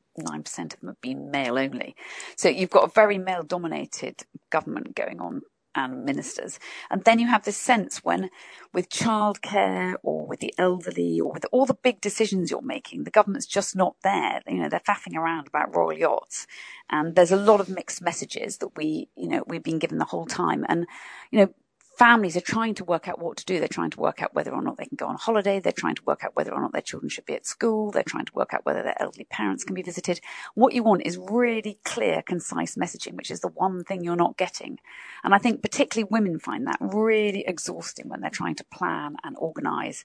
of 0.74 0.80
them 0.80 0.90
have 0.90 1.02
been 1.02 1.32
male 1.32 1.58
only. 1.58 1.96
So 2.36 2.50
you've 2.50 2.70
got 2.70 2.84
a 2.84 2.92
very 2.94 3.18
male 3.18 3.44
dominated 3.44 4.24
government 4.50 4.96
going 4.96 5.20
on 5.20 5.42
and 5.76 6.06
ministers. 6.06 6.60
And 6.90 7.04
then 7.04 7.20
you 7.20 7.28
have 7.28 7.44
this 7.44 7.58
sense 7.58 8.04
when, 8.04 8.30
with 8.74 8.90
childcare 8.90 9.96
or 10.04 10.26
with 10.26 10.40
the 10.40 10.54
elderly 10.58 11.20
or 11.20 11.32
with 11.32 11.46
all 11.52 11.66
the 11.66 11.74
big 11.74 12.02
decisions 12.02 12.52
you're 12.52 12.62
making, 12.62 13.04
the 13.04 13.12
government's 13.12 13.48
just 13.48 13.76
not 13.76 13.96
there. 14.04 14.42
You 14.48 14.64
know, 14.64 14.70
they're 14.70 14.80
faffing 14.80 15.16
around 15.16 15.48
about 15.48 15.76
royal 15.76 15.94
yachts. 15.94 16.48
And 16.90 17.16
there's 17.16 17.32
a 17.32 17.38
lot 17.38 17.60
of 17.60 17.70
mixed 17.70 18.02
messages 18.02 18.58
that 18.58 18.76
we, 18.78 19.10
you 19.16 19.28
know, 19.28 19.44
we've 19.48 19.64
been 19.64 19.80
given 19.80 19.98
the 19.98 20.06
whole 20.06 20.26
time. 20.26 20.66
And, 20.68 20.86
you 21.32 21.40
know, 21.40 21.54
families 21.98 22.36
are 22.36 22.42
trying 22.42 22.76
to 22.76 22.84
work 22.84 23.08
out 23.08 23.20
what 23.20 23.38
to 23.38 23.46
do. 23.46 23.60
They're 23.60 23.68
trying 23.68 23.92
to 23.92 24.00
work 24.00 24.22
out 24.22 24.34
whether 24.34 24.52
or 24.52 24.62
not 24.62 24.78
they 24.78 24.86
can 24.86 24.96
go 24.96 25.08
on 25.08 25.16
holiday. 25.16 25.60
They're 25.60 25.72
trying 25.72 25.96
to 25.96 26.04
work 26.06 26.24
out 26.24 26.36
whether 26.36 26.54
or 26.54 26.62
not 26.62 26.74
their 26.74 26.82
children 26.82 27.10
should 27.10 27.26
be 27.26 27.36
at 27.36 27.46
school. 27.46 27.92
They're 27.92 28.04
trying 28.04 28.26
to 28.26 28.34
work 28.34 28.54
out 28.54 28.66
whether 28.66 28.82
their 28.82 29.00
elderly 29.02 29.26
parents 29.26 29.64
can 29.64 29.76
be 29.76 29.84
visited. 29.84 30.20
What 30.56 30.74
you 30.74 30.84
want 30.84 31.06
is 31.06 31.18
really 31.18 31.80
clear, 31.84 32.22
concise 32.22 32.76
messaging, 32.76 33.14
which 33.16 33.32
is 33.32 33.42
the 33.42 33.48
one 33.50 33.84
thing 33.84 34.04
you're 34.04 34.16
not 34.16 34.38
getting. 34.38 34.80
And 35.24 35.34
I 35.34 35.38
think 35.38 35.62
particularly 35.62 36.08
women 36.10 36.40
find 36.40 36.68
that 36.68 36.78
really 36.80 37.46
exhausting 37.48 38.10
when 38.10 38.22
they're 38.22 38.30
trying 38.30 38.56
to 38.56 38.66
plan 38.66 39.16
and 39.24 39.36
organize 39.38 40.04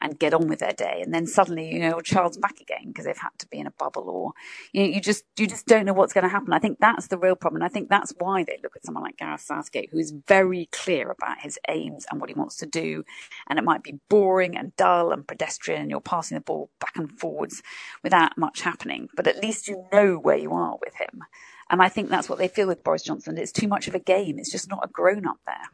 and 0.00 0.18
get 0.18 0.34
on 0.34 0.48
with 0.48 0.60
their 0.60 0.72
day. 0.72 1.00
And 1.02 1.12
then 1.12 1.26
suddenly, 1.26 1.72
you 1.72 1.78
know, 1.78 1.88
your 1.88 2.02
child's 2.02 2.36
back 2.36 2.60
again 2.60 2.88
because 2.88 3.04
they've 3.04 3.16
had 3.16 3.36
to 3.38 3.46
be 3.48 3.58
in 3.58 3.66
a 3.66 3.72
bubble 3.72 4.08
or, 4.08 4.32
you 4.72 4.84
you 4.84 5.00
just, 5.00 5.24
you 5.36 5.46
just 5.46 5.66
don't 5.66 5.84
know 5.84 5.92
what's 5.92 6.12
going 6.12 6.24
to 6.24 6.30
happen. 6.30 6.52
I 6.52 6.58
think 6.58 6.78
that's 6.80 7.08
the 7.08 7.18
real 7.18 7.36
problem. 7.36 7.62
And 7.62 7.70
I 7.70 7.72
think 7.72 7.88
that's 7.88 8.12
why 8.18 8.44
they 8.44 8.58
look 8.62 8.76
at 8.76 8.84
someone 8.84 9.04
like 9.04 9.16
Gareth 9.16 9.40
Southgate, 9.40 9.90
who 9.90 9.98
is 9.98 10.12
very 10.26 10.68
clear 10.72 11.10
about 11.10 11.40
his 11.40 11.58
aims 11.68 12.06
and 12.10 12.20
what 12.20 12.30
he 12.30 12.34
wants 12.34 12.56
to 12.56 12.66
do. 12.66 13.04
And 13.46 13.58
it 13.58 13.64
might 13.64 13.82
be 13.82 14.00
boring 14.08 14.56
and 14.56 14.74
dull 14.76 15.12
and 15.12 15.26
pedestrian 15.26 15.82
and 15.82 15.90
you're 15.90 16.00
passing 16.00 16.36
the 16.36 16.40
ball 16.42 16.70
back 16.80 16.96
and 16.96 17.18
forwards 17.18 17.62
without 18.02 18.38
much 18.38 18.62
happening. 18.62 19.08
But 19.14 19.26
at 19.26 19.42
least 19.42 19.68
you 19.68 19.84
know 19.92 20.16
where 20.16 20.38
you 20.38 20.52
are 20.52 20.76
with 20.84 20.94
him. 20.94 21.22
And 21.70 21.82
I 21.82 21.88
think 21.88 22.08
that's 22.08 22.28
what 22.28 22.38
they 22.38 22.48
feel 22.48 22.66
with 22.66 22.82
Boris 22.82 23.02
Johnson. 23.02 23.36
It's 23.36 23.52
too 23.52 23.68
much 23.68 23.88
of 23.88 23.94
a 23.94 23.98
game. 23.98 24.38
It's 24.38 24.50
just 24.50 24.70
not 24.70 24.84
a 24.84 24.88
grown 24.88 25.26
up 25.26 25.38
there. 25.46 25.70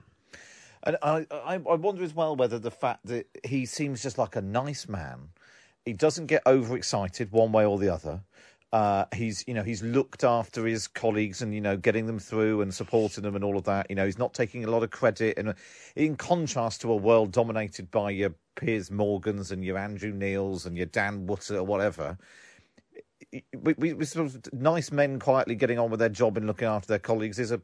And 0.85 0.99
I, 1.03 1.27
I, 1.31 1.57
wonder 1.57 2.05
as 2.05 2.15
well 2.15 2.37
whether 2.37 2.59
the 2.59 2.71
fact 2.71 3.07
that 3.07 3.27
he 3.43 3.65
seems 3.65 4.03
just 4.03 4.19
like 4.19 4.37
a 4.37 4.43
nice 4.43 4.87
man, 4.87 5.31
he 5.85 5.95
doesn't 5.95 6.27
get 6.27 6.43
overexcited 6.47 7.33
one 7.33 7.53
way 7.53 7.65
or 7.65 7.79
the 7.79 7.89
other. 7.89 8.21
Uh, 8.71 9.07
he's, 9.15 9.45
you 9.47 9.55
know, 9.55 9.63
he's 9.63 9.83
looked 9.83 10.25
after 10.25 10.67
his 10.67 10.87
colleagues 10.89 11.41
and 11.41 11.55
you 11.55 11.61
know 11.61 11.77
getting 11.77 12.07
them 12.07 12.19
through 12.19 12.61
and 12.61 12.75
supporting 12.75 13.23
them 13.23 13.35
and 13.35 13.45
all 13.45 13.57
of 13.57 13.65
that. 13.65 13.87
You 13.89 13.97
know, 13.97 14.05
he's 14.05 14.19
not 14.19 14.35
taking 14.35 14.65
a 14.65 14.71
lot 14.71 14.83
of 14.83 14.91
credit. 14.91 15.39
And 15.39 15.55
in 15.97 16.17
contrast 16.17 16.81
to 16.83 16.93
a 16.93 16.97
world 16.97 17.33
dominated 17.33 17.91
by 17.91 18.11
your 18.11 18.35
Piers 18.57 18.91
Morgans 18.91 19.53
and 19.53 19.65
your 19.65 19.79
Andrew 19.79 20.13
Neils 20.13 20.67
and 20.67 20.77
your 20.77 20.87
Dan 20.87 21.27
Wootton 21.27 21.57
or 21.57 21.63
whatever, 21.63 22.19
we, 23.33 23.75
we, 23.79 23.93
we 23.95 24.05
sort 24.05 24.27
of 24.27 24.53
nice 24.53 24.91
men 24.93 25.19
quietly 25.19 25.55
getting 25.55 25.79
on 25.79 25.91
with 25.91 26.01
their 26.01 26.09
job 26.09 26.37
and 26.37 26.47
looking 26.47 26.69
after 26.69 26.89
their 26.89 26.99
colleagues 26.99 27.39
is 27.39 27.53
a 27.53 27.61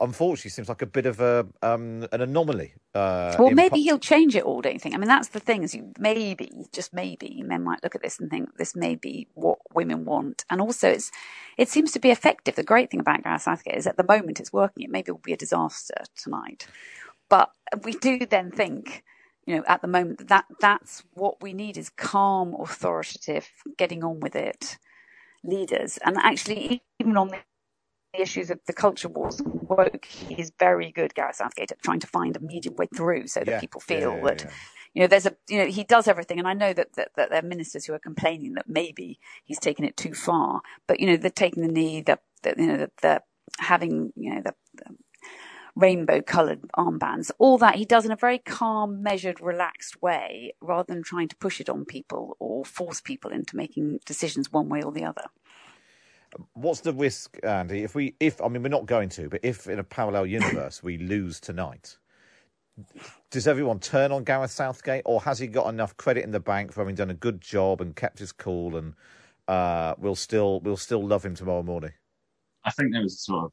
unfortunately 0.00 0.50
seems 0.50 0.68
like 0.68 0.82
a 0.82 0.86
bit 0.86 1.06
of 1.06 1.20
a 1.20 1.46
um, 1.62 2.06
an 2.12 2.20
anomaly. 2.20 2.74
Uh, 2.94 3.34
Well, 3.38 3.50
maybe 3.50 3.80
he'll 3.82 3.98
change 3.98 4.36
it 4.36 4.44
all, 4.44 4.60
don't 4.60 4.74
you 4.74 4.78
think? 4.78 4.94
I 4.94 4.98
mean, 4.98 5.08
that's 5.08 5.28
the 5.28 5.40
thing 5.40 5.62
is 5.62 5.74
you 5.74 5.92
maybe, 5.98 6.50
just 6.72 6.92
maybe, 6.92 7.42
men 7.44 7.64
might 7.64 7.82
look 7.82 7.94
at 7.94 8.02
this 8.02 8.20
and 8.20 8.30
think 8.30 8.56
this 8.56 8.76
may 8.76 8.94
be 8.94 9.28
what 9.34 9.58
women 9.74 10.04
want. 10.04 10.44
And 10.50 10.60
also 10.60 10.90
it's, 10.90 11.10
it 11.58 11.68
seems 11.68 11.92
to 11.92 11.98
be 11.98 12.10
effective. 12.10 12.54
The 12.54 12.62
great 12.62 12.90
thing 12.90 13.00
about 13.00 13.24
Gareth 13.24 13.42
Southgate 13.42 13.76
is 13.76 13.86
at 13.86 13.96
the 13.96 14.04
moment 14.08 14.40
it's 14.40 14.52
working. 14.52 14.84
It 14.84 14.90
maybe 14.90 15.10
will 15.10 15.18
be 15.18 15.32
a 15.32 15.36
disaster 15.36 16.04
tonight. 16.16 16.66
But 17.28 17.50
we 17.82 17.92
do 17.92 18.26
then 18.26 18.50
think, 18.50 19.02
you 19.46 19.56
know, 19.56 19.64
at 19.66 19.82
the 19.82 19.88
moment 19.88 20.18
that, 20.18 20.28
that 20.28 20.44
that's 20.60 21.02
what 21.14 21.42
we 21.42 21.52
need 21.52 21.76
is 21.76 21.90
calm, 21.90 22.54
authoritative, 22.58 23.48
getting 23.76 24.04
on 24.04 24.20
with 24.20 24.36
it 24.36 24.78
leaders. 25.42 25.98
And 26.04 26.16
actually, 26.16 26.82
even 27.00 27.16
on 27.16 27.30
the 28.14 28.22
issues 28.22 28.50
of 28.50 28.60
the 28.66 28.74
culture 28.74 29.08
wars. 29.08 29.42
Woke, 29.68 30.06
he's 30.06 30.52
very 30.58 30.92
good, 30.92 31.14
Gareth 31.14 31.36
Southgate, 31.36 31.72
at 31.72 31.82
trying 31.82 32.00
to 32.00 32.08
find 32.08 32.36
a 32.36 32.40
medium 32.40 32.76
way 32.76 32.88
through 32.96 33.28
so 33.28 33.40
that 33.40 33.48
Yeah, 33.48 33.60
people 33.60 33.80
feel 33.82 34.20
yeah, 34.20 34.26
that 34.26 34.46
you 34.94 35.02
know 35.02 35.08
there's 35.08 35.26
a 35.26 35.36
you 35.48 35.58
know 35.58 35.66
he 35.66 35.84
does 35.84 36.08
everything. 36.08 36.38
And 36.38 36.48
i 36.48 36.54
know 36.54 36.72
that, 36.74 36.94
that 36.94 37.10
that 37.16 37.30
there 37.30 37.40
are 37.40 37.46
ministers 37.46 37.86
who 37.86 37.94
are 37.94 38.00
complaining 38.00 38.54
that 38.54 38.68
maybe 38.68 39.20
he's 39.44 39.60
taken 39.60 39.84
it 39.84 39.96
too 39.96 40.14
far. 40.14 40.62
But 40.88 41.00
you 41.00 41.06
know 41.08 41.16
they're 41.16 41.30
taking 41.30 41.62
the 41.64 41.72
knee 41.72 42.02
the, 42.02 42.18
the 42.42 42.54
you 42.58 42.66
know 42.68 42.78
the, 42.78 42.90
the 43.02 43.22
having 43.60 44.12
you 44.16 44.34
know 44.34 44.42
the, 44.42 44.54
the 44.74 44.96
rainbow 45.76 46.22
coloured 46.22 46.62
armbands. 46.78 47.30
All 47.38 47.58
that 47.58 47.76
he 47.76 47.84
does 47.84 48.06
in 48.06 48.12
a 48.12 48.16
very 48.16 48.38
calm 48.38 49.02
measured 49.02 49.40
relaxed 49.40 50.02
way 50.02 50.54
rather 50.60 50.92
than 50.92 51.02
trying 51.02 51.28
to 51.28 51.36
push 51.36 51.60
it 51.60 51.68
on 51.70 51.84
people 51.84 52.36
or 52.40 52.64
force 52.64 53.00
people 53.00 53.32
into 53.32 53.56
making 53.56 54.00
decisions 54.06 54.52
one 54.52 54.68
way 54.68 54.82
or 54.82 54.92
the 54.92 55.04
other 55.04 55.24
What's 56.54 56.80
the 56.80 56.92
risk, 56.92 57.38
Andy? 57.42 57.82
If 57.82 57.94
we, 57.94 58.14
if 58.20 58.40
I 58.40 58.48
mean, 58.48 58.62
we're 58.62 58.68
not 58.68 58.86
going 58.86 59.08
to, 59.10 59.28
but 59.28 59.40
if 59.42 59.66
in 59.68 59.78
a 59.78 59.84
parallel 59.84 60.26
universe 60.26 60.82
we 60.82 60.98
lose 60.98 61.40
tonight, 61.40 61.96
does 63.30 63.46
everyone 63.46 63.78
turn 63.78 64.12
on 64.12 64.24
Gareth 64.24 64.50
Southgate, 64.50 65.02
or 65.04 65.20
has 65.22 65.38
he 65.38 65.46
got 65.46 65.68
enough 65.68 65.96
credit 65.96 66.24
in 66.24 66.30
the 66.30 66.40
bank 66.40 66.72
for 66.72 66.80
having 66.80 66.94
done 66.94 67.10
a 67.10 67.14
good 67.14 67.40
job 67.40 67.80
and 67.80 67.94
kept 67.94 68.18
his 68.18 68.32
cool, 68.32 68.76
and 68.76 68.94
uh, 69.48 69.94
we'll 69.98 70.14
still 70.14 70.60
we'll 70.60 70.76
still 70.76 71.06
love 71.06 71.24
him 71.24 71.34
tomorrow 71.34 71.62
morning? 71.62 71.92
I 72.64 72.70
think 72.70 72.92
there 72.92 73.02
was 73.02 73.20
sort 73.20 73.44
of, 73.44 73.52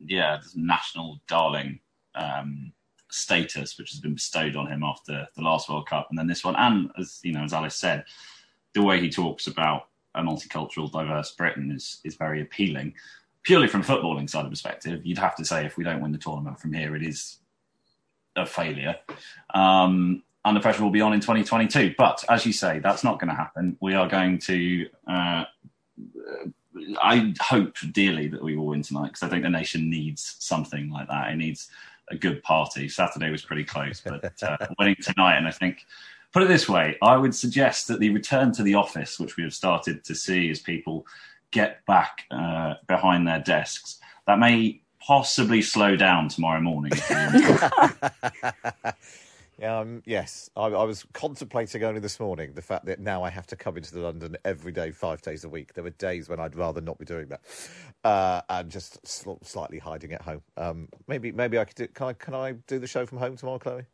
yeah, 0.00 0.38
this 0.38 0.54
national 0.56 1.20
darling 1.28 1.80
um, 2.14 2.72
status 3.10 3.78
which 3.78 3.90
has 3.90 4.00
been 4.00 4.14
bestowed 4.14 4.56
on 4.56 4.66
him 4.66 4.82
after 4.82 5.28
the 5.36 5.42
last 5.42 5.68
World 5.68 5.88
Cup 5.88 6.08
and 6.10 6.18
then 6.18 6.26
this 6.26 6.44
one. 6.44 6.56
And 6.56 6.90
as 6.98 7.20
you 7.22 7.32
know, 7.32 7.44
as 7.44 7.52
Alice 7.52 7.76
said, 7.76 8.04
the 8.74 8.82
way 8.82 9.00
he 9.00 9.08
talks 9.08 9.46
about 9.46 9.88
a 10.16 10.22
multicultural, 10.22 10.90
diverse 10.90 11.32
Britain 11.32 11.70
is 11.70 12.00
is 12.04 12.16
very 12.16 12.40
appealing. 12.40 12.94
Purely 13.42 13.68
from 13.68 13.82
a 13.82 13.84
footballing 13.84 14.28
side 14.28 14.44
of 14.44 14.50
perspective, 14.50 15.06
you'd 15.06 15.18
have 15.18 15.36
to 15.36 15.44
say 15.44 15.64
if 15.64 15.76
we 15.76 15.84
don't 15.84 16.00
win 16.00 16.12
the 16.12 16.18
tournament 16.18 16.58
from 16.58 16.72
here, 16.72 16.96
it 16.96 17.02
is 17.02 17.38
a 18.34 18.44
failure. 18.44 18.96
Um, 19.54 20.22
and 20.44 20.56
the 20.56 20.60
pressure 20.60 20.82
will 20.82 20.90
be 20.90 21.00
on 21.00 21.12
in 21.12 21.20
2022. 21.20 21.94
But 21.98 22.24
as 22.28 22.46
you 22.46 22.52
say, 22.52 22.78
that's 22.78 23.02
not 23.02 23.20
going 23.20 23.30
to 23.30 23.36
happen. 23.36 23.76
We 23.80 23.94
are 23.94 24.08
going 24.08 24.38
to. 24.40 24.88
Uh, 25.06 25.44
I 27.02 27.34
hope 27.40 27.76
dearly 27.92 28.28
that 28.28 28.42
we 28.42 28.56
will 28.56 28.66
win 28.66 28.82
tonight 28.82 29.08
because 29.08 29.22
I 29.22 29.28
think 29.28 29.42
the 29.42 29.50
nation 29.50 29.88
needs 29.90 30.36
something 30.38 30.90
like 30.90 31.08
that. 31.08 31.30
It 31.32 31.36
needs 31.36 31.70
a 32.10 32.16
good 32.16 32.42
party. 32.42 32.88
Saturday 32.88 33.30
was 33.30 33.42
pretty 33.42 33.64
close, 33.64 34.00
but 34.00 34.40
uh, 34.42 34.56
winning 34.78 34.96
tonight, 35.02 35.38
and 35.38 35.48
I 35.48 35.50
think 35.50 35.86
put 36.36 36.42
it 36.42 36.48
this 36.48 36.68
way, 36.68 36.98
I 37.00 37.16
would 37.16 37.34
suggest 37.34 37.88
that 37.88 37.98
the 37.98 38.10
return 38.10 38.52
to 38.52 38.62
the 38.62 38.74
office, 38.74 39.18
which 39.18 39.38
we 39.38 39.42
have 39.44 39.54
started 39.54 40.04
to 40.04 40.14
see 40.14 40.50
as 40.50 40.60
people 40.60 41.06
get 41.50 41.82
back 41.86 42.26
uh, 42.30 42.74
behind 42.86 43.26
their 43.26 43.40
desks, 43.40 44.00
that 44.26 44.38
may 44.38 44.82
possibly 45.00 45.62
slow 45.62 45.96
down 45.96 46.28
tomorrow 46.28 46.60
morning. 46.60 46.92
Um, 49.62 50.02
yes, 50.04 50.50
I, 50.54 50.66
I, 50.66 50.84
was 50.84 51.06
contemplating 51.14 51.82
only 51.82 51.98
this 51.98 52.20
morning 52.20 52.52
the 52.52 52.60
fact 52.60 52.84
that 52.84 53.00
now 53.00 53.22
I 53.22 53.30
have 53.30 53.46
to 53.46 53.56
come 53.56 53.78
into 53.78 53.98
London 53.98 54.36
every 54.44 54.70
day, 54.70 54.90
five 54.90 55.22
days 55.22 55.44
a 55.44 55.48
week. 55.48 55.72
There 55.72 55.82
were 55.82 55.88
days 55.88 56.28
when 56.28 56.38
I'd 56.38 56.54
rather 56.54 56.82
not 56.82 56.98
be 56.98 57.06
doing 57.06 57.28
that, 57.28 57.40
uh, 58.04 58.42
and 58.50 58.70
just 58.70 59.06
sl- 59.06 59.40
slightly 59.42 59.78
hiding 59.78 60.12
at 60.12 60.20
home. 60.20 60.42
Um, 60.58 60.90
maybe, 61.08 61.32
maybe 61.32 61.58
I 61.58 61.64
could. 61.64 61.76
Do, 61.76 61.88
can 61.88 62.08
I? 62.08 62.12
Can 62.12 62.34
I 62.34 62.52
do 62.66 62.78
the 62.78 62.86
show 62.86 63.06
from 63.06 63.16
home 63.16 63.34
tomorrow, 63.34 63.58
Chloe? 63.58 63.86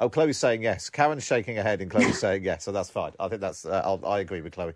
Oh, 0.00 0.08
Chloe's 0.08 0.38
saying 0.38 0.62
yes. 0.62 0.88
Karen's 0.88 1.24
shaking 1.24 1.56
her 1.56 1.62
head, 1.62 1.82
and 1.82 1.90
Chloe's 1.90 2.18
saying 2.20 2.42
yes. 2.42 2.64
So 2.64 2.72
that's 2.72 2.88
fine. 2.88 3.12
I 3.20 3.28
think 3.28 3.42
that's. 3.42 3.66
Uh, 3.66 3.98
i 4.06 4.18
agree 4.18 4.40
with 4.40 4.54
Chloe. 4.54 4.72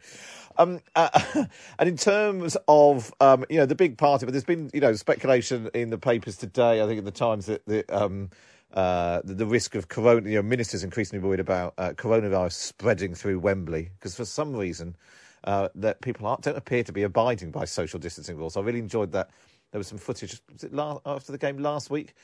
Um, 0.59 0.81
uh, 0.95 1.09
and 1.79 1.89
in 1.89 1.97
terms 1.97 2.59
of 2.69 3.13
um, 3.21 3.45
you 3.49 3.57
know 3.57 3.67
the 3.67 3.75
big 3.75 3.97
party, 3.97 4.27
but 4.27 4.33
there's 4.33 4.45
been 4.45 4.71
you 4.75 4.81
know 4.81 4.93
speculation 4.95 5.71
in 5.73 5.89
the 5.89 5.99
papers 5.99 6.37
today. 6.37 6.83
I 6.83 6.87
think 6.87 6.99
in 6.99 7.05
the 7.07 7.11
Times 7.11 7.47
that 7.47 7.65
the 7.65 7.85
um, 7.89 8.29
uh, 8.75 9.23
the, 9.25 9.35
the, 9.35 9.47
risk 9.47 9.75
of 9.77 9.89
corona, 9.89 10.29
you 10.29 10.37
know, 10.37 10.43
ministers 10.43 10.85
increasingly 10.85 11.25
worried 11.27 11.41
about 11.41 11.75
uh, 11.79 11.91
coronavirus 11.91 12.53
spreading 12.53 13.15
through 13.15 13.39
Wembley 13.39 13.89
because 13.99 14.17
for 14.17 14.25
some 14.25 14.55
reason 14.55 14.97
uh, 15.45 15.69
that 15.77 16.01
people 16.01 16.37
don't 16.43 16.57
appear 16.57 16.83
to 16.83 16.93
be 16.93 17.05
abiding 17.05 17.51
by 17.51 17.65
social 17.65 18.01
distancing 18.01 18.37
rules. 18.37 18.57
I 18.57 18.61
really 18.61 18.81
enjoyed 18.81 19.13
that. 19.13 19.31
There 19.71 19.79
was 19.79 19.87
some 19.87 19.99
footage 19.99 20.41
was 20.53 20.65
it 20.65 20.73
last, 20.73 21.01
after 21.07 21.33
the 21.33 21.39
game 21.39 21.59
last 21.59 21.89
week 21.89 22.15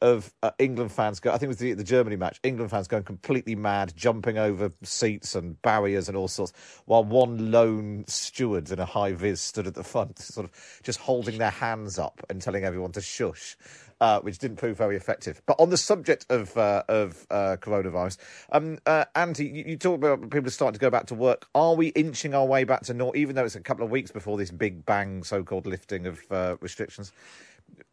of 0.00 0.32
uh, 0.42 0.50
England 0.58 0.92
fans 0.92 1.20
go. 1.20 1.30
I 1.30 1.34
think 1.34 1.44
it 1.44 1.48
was 1.48 1.58
the, 1.58 1.72
the 1.74 1.84
Germany 1.84 2.16
match. 2.16 2.40
England 2.42 2.70
fans 2.70 2.88
going 2.88 3.04
completely 3.04 3.54
mad, 3.54 3.92
jumping 3.96 4.38
over 4.38 4.72
seats 4.82 5.34
and 5.34 5.60
barriers 5.62 6.08
and 6.08 6.16
all 6.16 6.28
sorts, 6.28 6.52
while 6.86 7.04
one 7.04 7.50
lone 7.50 8.04
steward 8.06 8.70
in 8.70 8.78
a 8.78 8.84
high 8.84 9.12
vis 9.12 9.40
stood 9.40 9.66
at 9.66 9.74
the 9.74 9.84
front, 9.84 10.18
sort 10.18 10.44
of 10.44 10.80
just 10.82 11.00
holding 11.00 11.38
their 11.38 11.50
hands 11.50 11.98
up 11.98 12.20
and 12.28 12.40
telling 12.40 12.64
everyone 12.64 12.92
to 12.92 13.00
shush 13.00 13.56
uh, 14.00 14.20
which 14.20 14.38
didn't 14.38 14.56
prove 14.56 14.76
very 14.76 14.96
effective. 14.96 15.42
But 15.46 15.60
on 15.60 15.70
the 15.70 15.76
subject 15.76 16.26
of 16.30 16.56
uh, 16.56 16.82
of 16.88 17.26
uh, 17.30 17.56
coronavirus, 17.60 18.16
um, 18.52 18.78
uh, 18.86 19.04
Andy, 19.14 19.46
you, 19.46 19.64
you 19.68 19.76
talk 19.76 19.96
about 19.96 20.30
people 20.30 20.50
starting 20.50 20.74
to 20.74 20.80
go 20.80 20.90
back 20.90 21.06
to 21.06 21.14
work. 21.14 21.46
Are 21.54 21.74
we 21.74 21.88
inching 21.88 22.34
our 22.34 22.46
way 22.46 22.64
back 22.64 22.82
to 22.84 22.94
normal, 22.94 23.16
even 23.16 23.36
though 23.36 23.44
it's 23.44 23.56
a 23.56 23.60
couple 23.60 23.84
of 23.84 23.90
weeks 23.90 24.10
before 24.10 24.38
this 24.38 24.50
big 24.50 24.84
bang 24.86 25.22
so-called 25.22 25.66
lifting 25.66 26.06
of 26.06 26.20
uh, 26.30 26.56
restrictions? 26.60 27.12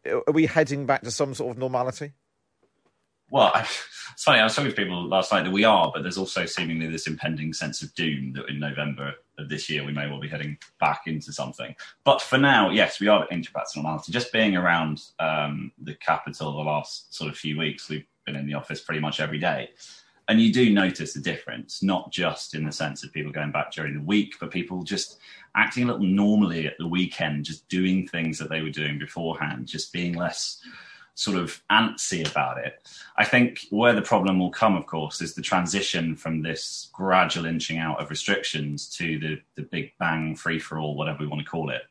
Are 0.06 0.32
we 0.32 0.46
heading 0.46 0.86
back 0.86 1.02
to 1.02 1.10
some 1.10 1.34
sort 1.34 1.52
of 1.52 1.58
normality? 1.58 2.12
Well, 3.30 3.52
it's 3.56 3.84
funny. 4.16 4.40
I 4.40 4.44
was 4.44 4.54
talking 4.54 4.70
to 4.70 4.76
people 4.76 5.06
last 5.06 5.32
night 5.32 5.44
that 5.44 5.52
we 5.52 5.64
are, 5.64 5.90
but 5.92 6.02
there's 6.02 6.18
also 6.18 6.46
seemingly 6.46 6.86
this 6.86 7.06
impending 7.06 7.52
sense 7.52 7.82
of 7.82 7.94
doom 7.94 8.32
that 8.34 8.48
in 8.48 8.58
November 8.58 9.14
of 9.38 9.48
this 9.48 9.68
year 9.68 9.84
we 9.84 9.92
may 9.92 10.08
well 10.08 10.20
be 10.20 10.28
heading 10.28 10.58
back 10.80 11.02
into 11.06 11.32
something. 11.32 11.74
But 12.04 12.22
for 12.22 12.38
now, 12.38 12.70
yes, 12.70 13.00
we 13.00 13.08
are 13.08 13.26
inching 13.30 13.52
back 13.52 13.70
to 13.72 13.78
normality. 13.78 14.12
Just 14.12 14.32
being 14.32 14.56
around 14.56 15.02
um, 15.18 15.72
the 15.78 15.94
capital 15.94 16.52
the 16.52 16.62
last 16.62 17.14
sort 17.14 17.30
of 17.30 17.36
few 17.36 17.58
weeks, 17.58 17.88
we've 17.88 18.06
been 18.24 18.36
in 18.36 18.46
the 18.46 18.54
office 18.54 18.80
pretty 18.80 19.00
much 19.00 19.20
every 19.20 19.38
day. 19.38 19.70
And 20.28 20.42
you 20.42 20.52
do 20.52 20.70
notice 20.70 21.16
a 21.16 21.22
difference, 21.22 21.82
not 21.82 22.12
just 22.12 22.54
in 22.54 22.64
the 22.64 22.72
sense 22.72 23.02
of 23.02 23.12
people 23.12 23.32
going 23.32 23.50
back 23.50 23.72
during 23.72 23.94
the 23.94 24.02
week, 24.02 24.34
but 24.38 24.50
people 24.50 24.82
just 24.82 25.18
acting 25.54 25.84
a 25.84 25.86
little 25.86 26.06
normally 26.06 26.66
at 26.66 26.78
the 26.78 26.86
weekend, 26.86 27.44
just 27.44 27.68
doing 27.68 28.06
things 28.06 28.38
that 28.38 28.50
they 28.50 28.62
were 28.62 28.70
doing 28.70 28.98
beforehand, 28.98 29.66
just 29.66 29.92
being 29.92 30.14
less 30.14 30.62
sort 31.14 31.36
of 31.36 31.60
antsy 31.68 32.28
about 32.30 32.58
it. 32.58 32.80
I 33.16 33.24
think 33.24 33.66
where 33.70 33.92
the 33.92 34.02
problem 34.02 34.38
will 34.38 34.50
come, 34.50 34.76
of 34.76 34.86
course, 34.86 35.20
is 35.20 35.34
the 35.34 35.42
transition 35.42 36.14
from 36.14 36.42
this 36.42 36.90
gradual 36.92 37.44
inching 37.44 37.78
out 37.78 38.00
of 38.00 38.08
restrictions 38.08 38.88
to 38.96 39.18
the, 39.18 39.40
the 39.56 39.62
big 39.62 39.92
bang 39.98 40.36
free 40.36 40.60
for 40.60 40.78
all, 40.78 40.96
whatever 40.96 41.18
we 41.18 41.26
want 41.26 41.42
to 41.42 41.50
call 41.50 41.70
it. 41.70 41.82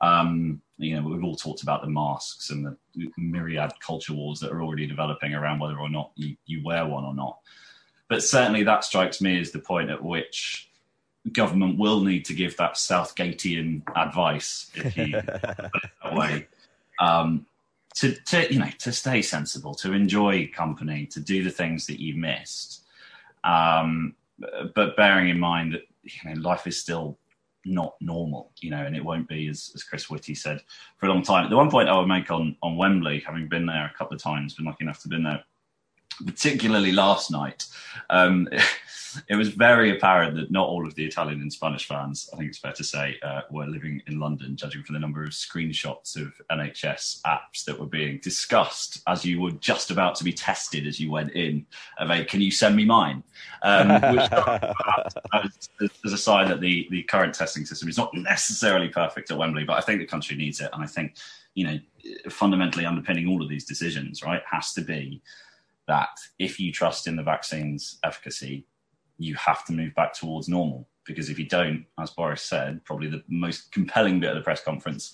Um, 0.00 0.62
you 0.78 0.96
know, 0.96 1.06
we've 1.06 1.22
all 1.22 1.36
talked 1.36 1.62
about 1.62 1.82
the 1.82 1.90
masks 1.90 2.48
and 2.48 2.64
the 2.64 2.76
myriad 3.18 3.72
culture 3.80 4.14
wars 4.14 4.40
that 4.40 4.50
are 4.50 4.62
already 4.62 4.86
developing 4.86 5.34
around 5.34 5.60
whether 5.60 5.78
or 5.78 5.90
not 5.90 6.12
you, 6.16 6.36
you 6.46 6.64
wear 6.64 6.86
one 6.86 7.04
or 7.04 7.14
not. 7.14 7.40
But 8.08 8.24
certainly 8.24 8.64
that 8.64 8.84
strikes 8.84 9.20
me 9.20 9.38
as 9.38 9.52
the 9.52 9.58
point 9.58 9.90
at 9.90 10.02
which 10.02 10.70
government 11.30 11.78
will 11.78 12.00
need 12.00 12.24
to 12.24 12.34
give 12.34 12.56
that 12.56 12.74
Southgatean 12.74 13.82
advice, 13.94 14.70
if 14.74 14.96
you 14.96 15.12
put 15.12 15.84
it 15.84 15.90
that 16.02 16.14
way. 16.14 16.48
Um, 16.98 17.46
to, 17.94 18.12
to 18.12 18.52
you 18.52 18.58
know 18.58 18.70
to 18.78 18.92
stay 18.92 19.22
sensible, 19.22 19.74
to 19.74 19.92
enjoy 19.92 20.50
company, 20.54 21.06
to 21.06 21.20
do 21.20 21.44
the 21.44 21.50
things 21.50 21.86
that 21.86 22.00
you 22.00 22.14
missed, 22.14 22.84
um, 23.44 24.14
but 24.74 24.96
bearing 24.96 25.28
in 25.28 25.38
mind 25.38 25.74
that 25.74 25.82
you 26.02 26.30
know 26.30 26.40
life 26.40 26.66
is 26.66 26.80
still 26.80 27.18
not 27.64 27.94
normal, 28.00 28.50
you 28.60 28.70
know, 28.70 28.84
and 28.84 28.96
it 28.96 29.04
won't 29.04 29.28
be 29.28 29.46
as, 29.48 29.70
as 29.74 29.84
Chris 29.84 30.10
Whitty 30.10 30.34
said 30.34 30.60
for 30.96 31.06
a 31.06 31.08
long 31.08 31.22
time. 31.22 31.48
The 31.48 31.56
one 31.56 31.70
point 31.70 31.88
I 31.88 31.98
would 31.98 32.08
make 32.08 32.30
on 32.30 32.56
on 32.62 32.76
Wembley, 32.76 33.20
having 33.20 33.48
been 33.48 33.66
there 33.66 33.90
a 33.92 33.98
couple 33.98 34.14
of 34.14 34.22
times, 34.22 34.54
been 34.54 34.66
lucky 34.66 34.84
enough 34.84 34.98
to 35.00 35.04
have 35.04 35.10
been 35.10 35.24
there, 35.24 35.44
particularly 36.24 36.92
last 36.92 37.30
night. 37.30 37.66
Um, 38.10 38.48
it 39.28 39.36
was 39.36 39.48
very 39.48 39.94
apparent 39.94 40.36
that 40.36 40.50
not 40.50 40.68
all 40.68 40.86
of 40.86 40.94
the 40.94 41.04
Italian 41.04 41.40
and 41.40 41.52
Spanish 41.52 41.86
fans, 41.86 42.28
I 42.32 42.36
think 42.36 42.48
it's 42.48 42.58
fair 42.58 42.72
to 42.72 42.84
say, 42.84 43.18
uh, 43.22 43.42
were 43.50 43.66
living 43.66 44.02
in 44.06 44.18
London, 44.18 44.56
judging 44.56 44.82
from 44.82 44.94
the 44.94 45.00
number 45.00 45.24
of 45.24 45.30
screenshots 45.30 46.16
of 46.16 46.32
NHS 46.50 47.22
apps 47.22 47.64
that 47.66 47.78
were 47.78 47.86
being 47.86 48.18
discussed 48.22 49.02
as 49.06 49.24
you 49.24 49.40
were 49.40 49.52
just 49.52 49.90
about 49.90 50.14
to 50.16 50.24
be 50.24 50.32
tested 50.32 50.86
as 50.86 50.98
you 50.98 51.10
went 51.10 51.32
in. 51.32 51.66
Of 51.98 52.10
a, 52.10 52.24
can 52.24 52.40
you 52.40 52.50
send 52.50 52.76
me 52.76 52.84
mine? 52.84 53.22
Um, 53.62 53.92
which 54.14 54.30
as, 55.32 55.68
as 56.04 56.12
a 56.12 56.18
sign 56.18 56.48
that 56.48 56.60
the, 56.60 56.86
the 56.90 57.02
current 57.04 57.34
testing 57.34 57.66
system 57.66 57.88
is 57.88 57.98
not 57.98 58.14
necessarily 58.14 58.88
perfect 58.88 59.30
at 59.30 59.38
Wembley, 59.38 59.64
but 59.64 59.74
I 59.74 59.80
think 59.80 60.00
the 60.00 60.06
country 60.06 60.36
needs 60.36 60.60
it. 60.60 60.70
And 60.72 60.82
I 60.82 60.86
think, 60.86 61.16
you 61.54 61.66
know, 61.66 61.78
fundamentally 62.30 62.86
underpinning 62.86 63.28
all 63.28 63.42
of 63.42 63.48
these 63.48 63.64
decisions, 63.64 64.22
right, 64.22 64.42
has 64.50 64.72
to 64.74 64.80
be 64.80 65.22
that 65.88 66.16
if 66.38 66.60
you 66.60 66.72
trust 66.72 67.06
in 67.06 67.16
the 67.16 67.22
vaccine's 67.22 67.98
efficacy, 68.04 68.66
you 69.18 69.34
have 69.36 69.64
to 69.66 69.72
move 69.72 69.94
back 69.94 70.14
towards 70.14 70.48
normal. 70.48 70.88
Because 71.04 71.28
if 71.28 71.38
you 71.38 71.46
don't, 71.46 71.84
as 72.00 72.10
Boris 72.10 72.42
said, 72.42 72.84
probably 72.84 73.08
the 73.08 73.22
most 73.28 73.72
compelling 73.72 74.20
bit 74.20 74.30
of 74.30 74.36
the 74.36 74.42
press 74.42 74.62
conference 74.62 75.12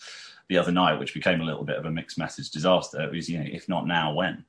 the 0.48 0.58
other 0.58 0.72
night, 0.72 0.98
which 0.98 1.14
became 1.14 1.40
a 1.40 1.44
little 1.44 1.64
bit 1.64 1.76
of 1.76 1.86
a 1.86 1.90
mixed 1.90 2.18
message 2.18 2.50
disaster, 2.50 3.08
was 3.10 3.28
you 3.28 3.38
know, 3.38 3.46
if 3.50 3.68
not 3.68 3.86
now, 3.86 4.12
when? 4.12 4.44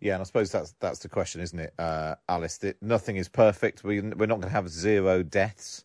Yeah, 0.00 0.14
and 0.14 0.20
I 0.20 0.24
suppose 0.24 0.52
that's 0.52 0.74
that's 0.80 0.98
the 0.98 1.08
question, 1.08 1.40
isn't 1.40 1.58
it, 1.58 1.72
uh, 1.78 2.16
Alice? 2.28 2.58
That 2.58 2.82
nothing 2.82 3.16
is 3.16 3.28
perfect. 3.28 3.84
We 3.84 4.02
we're 4.02 4.26
not 4.26 4.40
going 4.40 4.42
to 4.42 4.48
have 4.48 4.68
zero 4.68 5.22
deaths 5.22 5.84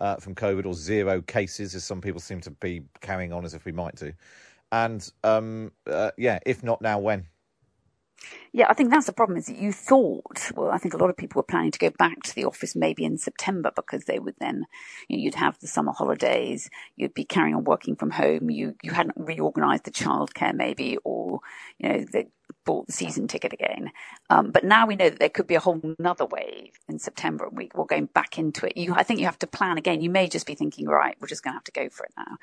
uh, 0.00 0.16
from 0.16 0.34
COVID 0.34 0.64
or 0.64 0.72
zero 0.72 1.20
cases, 1.20 1.74
as 1.74 1.84
some 1.84 2.00
people 2.00 2.20
seem 2.20 2.40
to 2.42 2.50
be 2.50 2.82
carrying 3.02 3.32
on 3.32 3.44
as 3.44 3.52
if 3.52 3.66
we 3.66 3.72
might 3.72 3.96
do. 3.96 4.12
And 4.72 5.10
um, 5.24 5.72
uh, 5.86 6.12
yeah, 6.16 6.38
if 6.46 6.62
not 6.62 6.80
now, 6.80 6.98
when? 6.98 7.26
Yeah, 8.52 8.66
I 8.68 8.74
think 8.74 8.90
that's 8.90 9.06
the 9.06 9.12
problem 9.12 9.38
is 9.38 9.46
that 9.46 9.58
you 9.58 9.72
thought, 9.72 10.50
well, 10.54 10.70
I 10.70 10.78
think 10.78 10.94
a 10.94 10.96
lot 10.96 11.10
of 11.10 11.16
people 11.16 11.38
were 11.38 11.44
planning 11.44 11.70
to 11.70 11.78
go 11.78 11.90
back 11.90 12.22
to 12.24 12.34
the 12.34 12.44
office 12.44 12.74
maybe 12.74 13.04
in 13.04 13.18
September 13.18 13.70
because 13.74 14.04
they 14.04 14.18
would 14.18 14.36
then, 14.40 14.64
you 15.08 15.16
know, 15.16 15.22
you'd 15.22 15.34
have 15.34 15.58
the 15.60 15.66
summer 15.66 15.92
holidays, 15.92 16.70
you'd 16.96 17.14
be 17.14 17.24
carrying 17.24 17.54
on 17.54 17.64
working 17.64 17.94
from 17.96 18.10
home, 18.10 18.50
you, 18.50 18.74
you 18.82 18.92
hadn't 18.92 19.16
reorganized 19.18 19.84
the 19.84 19.90
childcare 19.90 20.54
maybe, 20.54 20.96
or, 21.04 21.40
you 21.78 21.88
know, 21.88 22.04
they 22.12 22.28
bought 22.64 22.86
the 22.86 22.92
season 22.92 23.28
ticket 23.28 23.52
again. 23.52 23.90
Um, 24.30 24.50
but 24.50 24.64
now 24.64 24.86
we 24.86 24.96
know 24.96 25.10
that 25.10 25.18
there 25.18 25.28
could 25.28 25.46
be 25.46 25.54
a 25.54 25.60
whole 25.60 25.80
another 25.98 26.26
wave 26.26 26.72
in 26.88 26.98
September 26.98 27.46
and 27.46 27.56
we, 27.56 27.70
we're 27.74 27.84
going 27.84 28.06
back 28.06 28.38
into 28.38 28.66
it. 28.66 28.76
You, 28.76 28.94
I 28.94 29.02
think 29.02 29.20
you 29.20 29.26
have 29.26 29.38
to 29.40 29.46
plan 29.46 29.78
again. 29.78 30.00
You 30.00 30.10
may 30.10 30.28
just 30.28 30.46
be 30.46 30.54
thinking, 30.54 30.86
right, 30.86 31.16
we're 31.20 31.28
just 31.28 31.42
going 31.42 31.52
to 31.52 31.56
have 31.58 31.64
to 31.64 31.72
go 31.72 31.88
for 31.90 32.04
it 32.06 32.12
now 32.16 32.38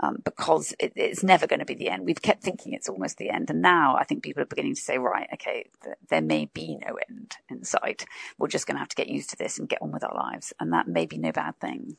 um, 0.00 0.18
because 0.24 0.74
it, 0.78 0.92
it's 0.96 1.22
never 1.22 1.46
going 1.46 1.60
to 1.60 1.64
be 1.64 1.74
the 1.74 1.88
end. 1.88 2.04
We've 2.04 2.20
kept 2.20 2.42
thinking 2.42 2.72
it's 2.72 2.88
almost 2.88 3.18
the 3.18 3.30
end. 3.30 3.50
And 3.50 3.62
now 3.62 3.96
I 3.96 4.04
think 4.04 4.22
people 4.22 4.42
are 4.42 4.46
beginning 4.46 4.74
to 4.74 4.80
say, 4.80 4.98
right, 4.98 5.28
okay, 5.34 5.66
th- 5.82 5.96
there 6.10 6.20
may 6.20 6.46
be 6.46 6.76
no 6.84 6.98
end 7.08 7.36
in 7.48 7.64
sight. 7.64 8.04
We're 8.38 8.48
just 8.48 8.66
going 8.66 8.76
to 8.76 8.80
have 8.80 8.88
to 8.88 8.96
get 8.96 9.08
used 9.08 9.30
to 9.30 9.36
this 9.36 9.58
and 9.58 9.68
get 9.68 9.82
on 9.82 9.92
with 9.92 10.04
our 10.04 10.14
lives. 10.14 10.52
And 10.58 10.72
that 10.72 10.88
may 10.88 11.06
be 11.06 11.18
no 11.18 11.32
bad 11.32 11.58
thing. 11.60 11.96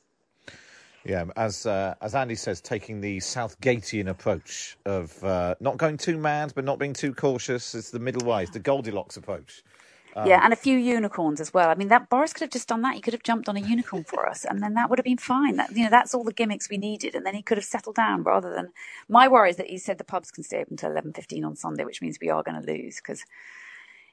Yeah, 1.06 1.26
as 1.36 1.68
uh, 1.68 1.94
as 2.02 2.16
Andy 2.16 2.34
says, 2.34 2.60
taking 2.62 3.00
the 3.00 3.20
Southgatean 3.20 4.08
approach 4.10 4.76
of 4.88 5.24
uh, 5.24 5.54
not 5.60 5.78
going 5.78 5.98
too 5.98 6.18
mad 6.18 6.54
but 6.56 6.66
not 6.66 6.80
being 6.80 6.94
too 6.94 7.14
cautious. 7.14 7.76
It's 7.76 7.92
the 7.92 8.00
middle 8.00 8.28
way. 8.28 8.42
It's 8.42 8.52
the 8.52 8.60
Goldilocks 8.60 9.16
approach. 9.16 9.62
Um, 10.16 10.28
yeah, 10.28 10.42
and 10.44 10.54
a 10.54 10.58
few 10.58 10.78
unicorns 10.78 11.42
as 11.42 11.54
well. 11.54 11.70
I 11.70 11.76
mean, 11.76 11.90
that 11.90 12.10
Boris 12.10 12.34
could 12.34 12.42
have 12.42 12.52
just 12.52 12.68
done 12.70 12.82
that. 12.84 12.96
He 12.96 13.02
could 13.02 13.14
have 13.14 13.24
jumped 13.24 13.50
on 13.50 13.58
a 13.58 13.62
unicorn 13.62 14.06
for 14.06 14.28
us, 14.30 14.46
and 14.46 14.64
then 14.64 14.74
that 14.76 14.90
would 14.90 15.00
have 15.00 15.06
been 15.06 15.18
fine. 15.18 15.58
That 15.58 15.72
you 15.76 15.84
know, 15.84 15.90
that's 15.90 16.14
all 16.14 16.24
the 16.24 16.34
gimmicks 16.34 16.70
we 16.70 16.78
needed, 16.78 17.16
and 17.16 17.26
then 17.26 17.36
he 17.36 17.42
could 17.44 17.58
have 17.58 17.66
settled 17.66 17.96
down 17.96 18.24
rather 18.24 18.54
than. 18.54 18.72
My 19.10 19.28
worry 19.28 19.52
is 19.52 19.58
that 19.58 19.68
he 19.68 19.78
said 19.78 19.98
the 19.98 20.04
pubs 20.06 20.32
can 20.32 20.44
stay 20.44 20.58
open 20.62 20.74
until 20.74 20.92
eleven 20.92 21.14
fifteen 21.14 21.44
on 21.46 21.56
Sunday, 21.56 21.86
which 21.86 22.02
means 22.02 22.18
we 22.22 22.30
are 22.30 22.44
going 22.44 22.62
to 22.62 22.72
lose 22.72 22.98
because 22.98 23.26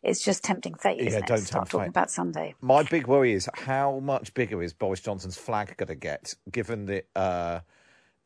it's 0.02 0.22
just 0.24 0.44
tempting 0.44 0.74
fate, 0.74 1.06
isn't 1.06 1.12
Yeah, 1.12 1.20
it? 1.24 1.26
don't 1.26 1.38
to 1.40 1.46
start 1.46 1.68
talking 1.70 1.84
fate. 1.84 1.90
about 1.90 2.10
Sunday. 2.10 2.54
My 2.60 2.82
big 2.84 3.06
worry 3.06 3.32
is 3.34 3.48
how 3.54 4.00
much 4.00 4.34
bigger 4.34 4.62
is 4.62 4.72
Boris 4.72 5.00
Johnson's 5.00 5.36
flag 5.38 5.76
going 5.76 5.88
to 5.88 5.94
get, 5.94 6.34
given 6.50 6.86
that 6.86 7.06
uh, 7.16 7.60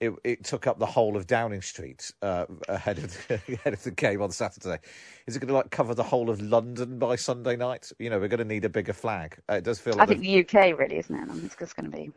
it, 0.01 0.13
it 0.25 0.45
took 0.45 0.67
up 0.67 0.79
the 0.79 0.87
whole 0.87 1.17
of 1.17 1.27
Downing 1.27 1.63
Street 1.63 2.11
uh, 2.23 2.47
ahead 2.69 2.99
of 2.99 3.29
the, 3.29 3.35
ahead 3.55 3.73
of 3.73 3.83
the 3.83 3.91
game 3.91 4.21
on 4.23 4.31
Saturday. 4.31 4.79
Is 5.27 5.37
it 5.37 5.41
going 5.41 5.49
to 5.49 5.55
like 5.55 5.71
cover 5.71 5.95
the 5.95 6.03
whole 6.03 6.29
of 6.31 6.41
London 6.41 6.99
by 6.99 7.17
Sunday 7.17 7.57
night? 7.57 7.91
You 7.99 8.11
know, 8.11 8.19
we're 8.19 8.29
going 8.29 8.39
to 8.39 8.45
need 8.45 8.65
a 8.65 8.69
bigger 8.69 8.93
flag. 8.93 9.39
Uh, 9.51 9.55
it 9.55 9.65
does 9.65 9.79
feel 9.81 9.95
I 9.95 9.99
like 10.05 10.09
think 10.09 10.21
the- 10.23 10.41
UK 10.41 10.79
really, 10.79 10.99
isn't 10.99 11.15
it? 11.15 11.21
I 11.31 11.33
mean, 11.35 11.45
it's 11.47 11.57
just 11.57 11.77
going 11.77 11.91
to 11.91 11.97
be. 11.97 12.13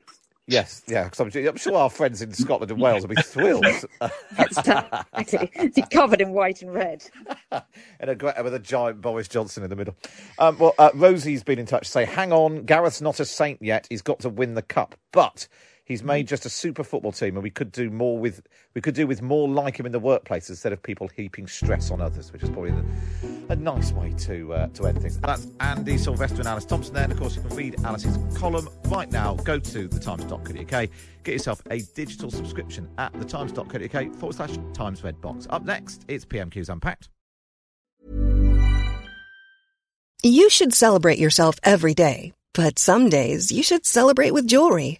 yes, 0.47 0.81
yeah. 0.87 1.07
'cause 1.09 1.19
I'm, 1.19 1.45
I'm 1.47 1.57
sure 1.57 1.75
our 1.75 1.89
friends 1.89 2.21
in 2.21 2.33
Scotland 2.33 2.71
and 2.71 2.81
Wales 2.81 3.01
will 3.07 3.15
be 3.15 3.21
thrilled. 3.21 3.65
Exactly. 4.37 5.49
It's 5.55 5.77
covered 5.89 6.21
in 6.21 6.31
white 6.31 6.61
and 6.61 6.73
red. 6.73 7.03
and 7.51 8.09
a 8.21 8.43
with 8.43 8.53
a 8.53 8.59
giant 8.59 9.01
Boris 9.01 9.27
Johnson 9.27 9.63
in 9.63 9.69
the 9.69 9.75
middle. 9.75 9.95
Um, 10.37 10.57
well, 10.57 10.73
uh, 10.79 10.89
Rosie's 10.93 11.43
been 11.43 11.59
in 11.59 11.65
touch 11.65 11.83
to 11.83 11.91
say, 11.91 12.05
hang 12.05 12.31
on, 12.31 12.63
Gareth's 12.65 13.01
not 13.01 13.19
a 13.19 13.25
saint 13.25 13.61
yet. 13.61 13.87
He's 13.89 14.01
got 14.01 14.19
to 14.21 14.29
win 14.29 14.53
the 14.55 14.61
cup, 14.61 14.95
but 15.11 15.47
he's 15.89 16.03
made 16.03 16.27
just 16.27 16.45
a 16.45 16.49
super 16.49 16.85
football 16.85 17.11
team, 17.11 17.35
and 17.35 17.43
we 17.43 17.49
could 17.49 17.73
do 17.73 17.89
more 17.89 18.17
with 18.17 18.47
we 18.73 18.79
could 18.79 18.95
do 18.95 19.05
with 19.05 19.21
more 19.21 19.49
like 19.49 19.77
him 19.77 19.85
in 19.85 19.91
the 19.91 19.99
workplace 19.99 20.49
instead 20.49 20.71
of 20.71 20.81
people 20.81 21.09
heaping 21.09 21.47
stress 21.47 21.91
on 21.91 21.99
others, 21.99 22.31
which 22.31 22.43
is 22.43 22.49
probably 22.49 22.71
the, 22.71 22.85
a 23.49 23.55
nice 23.57 23.91
way 23.91 24.13
to 24.19 24.53
uh, 24.53 24.67
to 24.67 24.85
end 24.87 25.01
things. 25.01 25.15
And 25.15 25.25
that's 25.25 25.47
Andy 25.59 25.97
Sylvester 25.97 26.37
and 26.37 26.47
Alice 26.47 26.65
Thomson 26.65 26.93
there. 26.93 27.03
And 27.03 27.11
of 27.11 27.19
course, 27.19 27.35
you 27.35 27.41
can 27.41 27.57
read 27.57 27.75
Alice's 27.83 28.17
column 28.37 28.69
right 28.85 29.11
now. 29.11 29.33
Go 29.35 29.59
to 29.59 29.89
thetimes.co.uk, 29.89 30.89
get 31.23 31.31
yourself 31.33 31.61
a 31.69 31.81
digital 31.81 32.31
subscription 32.31 32.87
at 32.97 33.11
thetimes.co.uk 33.13 34.15
forward 34.15 34.35
slash 34.35 34.57
Times 34.73 35.03
Red 35.03 35.19
Box. 35.19 35.47
Up 35.49 35.65
next, 35.65 36.05
it's 36.07 36.23
PMQ's 36.23 36.69
Unpacked. 36.69 37.09
You 40.21 40.49
should 40.49 40.73
celebrate 40.73 41.17
yourself 41.17 41.55
every 41.63 41.93
day, 41.93 42.33
but 42.53 42.77
some 42.77 43.09
days 43.09 43.53
you 43.53 43.63
should 43.63 43.85
celebrate 43.85 44.31
with 44.31 44.45
jewelry. 44.45 44.99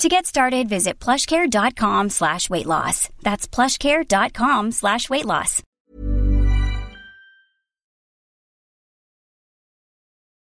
To 0.00 0.08
get 0.08 0.24
started, 0.24 0.66
visit 0.66 0.98
plushcare.com 0.98 2.08
slash 2.08 2.48
weight 2.48 2.64
loss. 2.64 3.10
That's 3.22 3.46
plushcare.com 3.46 4.70
slash 4.72 5.10
weight 5.10 5.26
loss. 5.26 5.62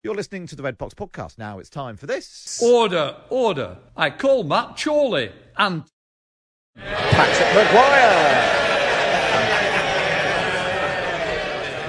You're 0.04 0.14
listening 0.14 0.46
to 0.46 0.56
the 0.56 0.62
Red 0.62 0.78
Box 0.78 0.94
podcast. 0.94 1.40
Now 1.40 1.58
it's 1.58 1.72
time 1.72 1.98
for 1.98 2.06
this. 2.06 2.62
Order, 2.64 3.16
order. 3.32 3.80
I 3.96 4.12
call 4.12 4.44
Matt 4.44 4.78
Chorley 4.78 5.32
and 5.58 5.86
Patrick 6.76 7.56
Maguire. 7.56 8.74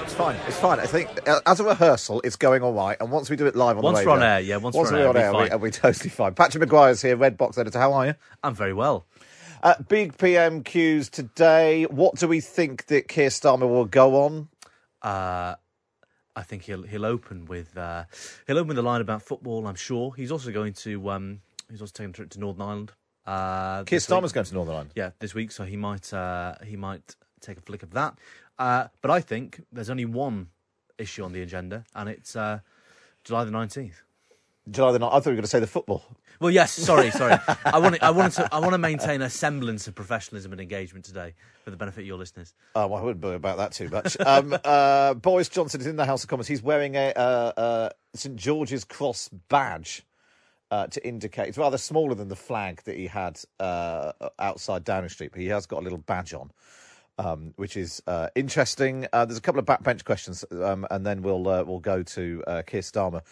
It's 0.05 0.08
fine. 0.19 0.37
It's 0.49 0.59
fine. 0.59 0.81
I 0.81 0.87
think 0.87 1.09
uh, 1.29 1.41
as 1.47 1.61
a 1.61 1.65
rehearsal, 1.65 2.21
it's 2.25 2.35
going 2.35 2.61
all 2.63 2.73
right. 2.73 2.97
And 3.01 3.13
once 3.13 3.31
we 3.31 3.37
do 3.37 3.47
it 3.47 3.55
live 3.55 3.77
on 3.77 3.85
Once 3.85 4.01
the 4.01 4.05
we're 4.05 4.15
radio, 4.17 4.27
on 4.27 4.33
air, 4.33 4.41
yeah, 4.41 4.57
once 4.57 4.75
once 4.75 4.91
we're 4.91 4.99
we're 4.99 5.09
on 5.09 5.17
air, 5.17 5.33
be 5.33 5.55
we, 5.55 5.57
we're 5.63 5.71
totally 5.71 6.11
fine. 6.11 6.35
Patrick 6.35 6.61
Maguire's 6.61 7.01
here, 7.01 7.17
Red 7.17 7.37
Box 7.37 7.57
editor. 7.57 7.79
How 7.79 7.93
are 7.93 8.07
you? 8.09 8.15
I'm 8.43 8.55
very 8.55 8.73
well. 8.73 9.07
Uh, 9.63 9.75
big 9.89 10.17
PMQs 10.17 11.09
today. 11.11 11.85
What 11.85 12.17
do 12.17 12.27
we 12.27 12.41
think 12.41 12.87
that 12.87 13.07
Keir 13.07 13.29
Starmer 13.29 13.69
will 13.69 13.85
go 13.85 14.25
on? 14.25 14.49
Uh, 15.03 15.55
I 16.35 16.43
think 16.43 16.65
he'll 16.65 16.83
he'll 16.83 17.07
open 17.07 17.45
with 17.45 17.79
uh, 17.79 18.05
he'll 18.49 18.59
open 18.59 18.69
with 18.69 18.79
a 18.79 18.83
line 18.83 19.01
about 19.01 19.23
football. 19.23 19.69
I'm 19.69 19.77
sure 19.77 20.13
he's 20.15 20.33
also 20.33 20.51
going 20.51 20.73
to 20.75 21.11
um, 21.11 21.41
he's 21.71 21.81
also 21.81 21.93
taking 21.95 22.11
a 22.11 22.15
trip 22.15 22.31
to 22.31 22.41
Northern 22.41 22.63
Ireland. 22.63 22.93
Uh, 23.25 23.85
Keir 23.85 23.99
this 23.99 24.09
week. 24.09 24.19
Starmer's 24.19 24.33
going 24.33 24.47
to 24.47 24.55
Northern 24.55 24.75
Ireland. 24.75 24.91
yeah 24.97 25.11
this 25.21 25.33
week, 25.33 25.53
so 25.53 25.65
he 25.65 25.77
might 25.77 26.13
uh, 26.13 26.57
he 26.65 26.75
might 26.75 27.15
take 27.41 27.57
a 27.57 27.61
flick 27.61 27.85
of 27.85 27.93
that. 27.93 28.19
Uh, 28.59 28.89
but 29.03 29.11
I 29.11 29.21
think 29.21 29.63
there's 29.73 29.91
only 29.91 30.05
one 30.05 30.49
issue 30.99 31.25
on 31.25 31.33
the 31.33 31.43
agenda, 31.43 31.85
and 31.95 32.09
it's 32.09 32.35
uh, 32.35 32.61
July 33.25 33.45
the 33.45 33.51
nineteenth. 33.51 34.03
July 34.71 34.93
the 34.93 34.99
night. 34.99 35.09
I 35.09 35.21
thought 35.21 35.27
you 35.27 35.31
were 35.31 35.37
going 35.37 35.43
to 35.43 35.49
say 35.49 35.61
the 35.61 35.67
football. 35.67 36.05
Well, 36.41 36.51
yes, 36.51 36.73
sorry, 36.73 37.11
sorry. 37.13 37.37
I 37.65 37.79
want 37.79 37.97
to, 37.97 38.05
I 38.05 38.11
wanted 38.11 38.33
to 38.35 38.55
I 38.55 38.59
want 38.59 38.73
to 38.73 38.79
maintain 38.79 39.23
a 39.23 39.31
semblance 39.31 39.89
of 39.89 39.95
professionalism 39.95 40.53
and 40.53 40.61
engagement 40.61 41.05
today 41.05 41.35
for 41.65 41.71
the 41.71 41.77
benefit 41.77 42.03
of 42.03 42.07
your 42.07 42.19
listeners. 42.19 42.55
Oh, 42.75 42.87
well, 42.87 43.01
I 43.01 43.05
wouldn't 43.05 43.25
worry 43.25 43.37
about 43.37 43.57
that 43.59 43.73
too 43.73 43.89
much. 43.89 44.17
Um, 44.21 44.57
uh, 44.65 45.15
Boris 45.15 45.49
Johnson 45.49 45.81
is 45.81 45.87
in 45.87 45.97
the 45.97 46.05
House 46.05 46.23
of 46.23 46.29
Commons. 46.29 46.49
He's 46.49 46.63
wearing 46.63 46.97
a 46.97 47.13
uh, 47.17 47.53
uh, 47.57 47.89
St 48.15 48.37
George's 48.37 48.85
Cross 48.85 49.31
badge 49.49 50.03
uh, 50.71 50.87
to 50.89 51.07
indicate 51.07 51.49
it's 51.49 51.59
rather 51.59 51.79
smaller 51.79 52.15
than 52.15 52.29
the 52.29 52.37
flag 52.37 52.83
that 52.85 52.97
he 52.97 53.07
had 53.07 53.41
uh, 53.59 54.13
outside 54.39 54.85
Downing 54.85 55.09
Street, 55.09 55.31
but 55.33 55.41
he 55.41 55.49
has 55.49 55.67
got 55.67 55.81
a 55.81 55.83
little 55.83 55.99
badge 55.99 56.35
on. 56.35 56.51
Um, 57.19 57.53
which 57.57 57.77
is 57.77 58.01
uh, 58.07 58.29
interesting. 58.37 59.07
Uh, 59.13 59.25
there's 59.25 59.39
a 59.39 59.43
couple 59.43 59.59
of 59.59 59.67
backbench 59.67 60.05
questions, 60.05 60.45
um, 60.53 60.87
and 60.89 61.05
then 61.05 61.23
we'll 61.23 61.49
uh, 61.49 61.65
we'll 61.65 61.81
go 61.81 62.05
to 62.05 62.45
uh, 62.47 62.63
Keir 62.65 62.81
Starmer 62.83 63.23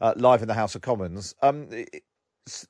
uh, 0.00 0.14
live 0.16 0.42
in 0.42 0.48
the 0.48 0.54
House 0.54 0.74
of 0.74 0.82
Commons. 0.82 1.34
Um, 1.42 1.68
it- 1.70 2.02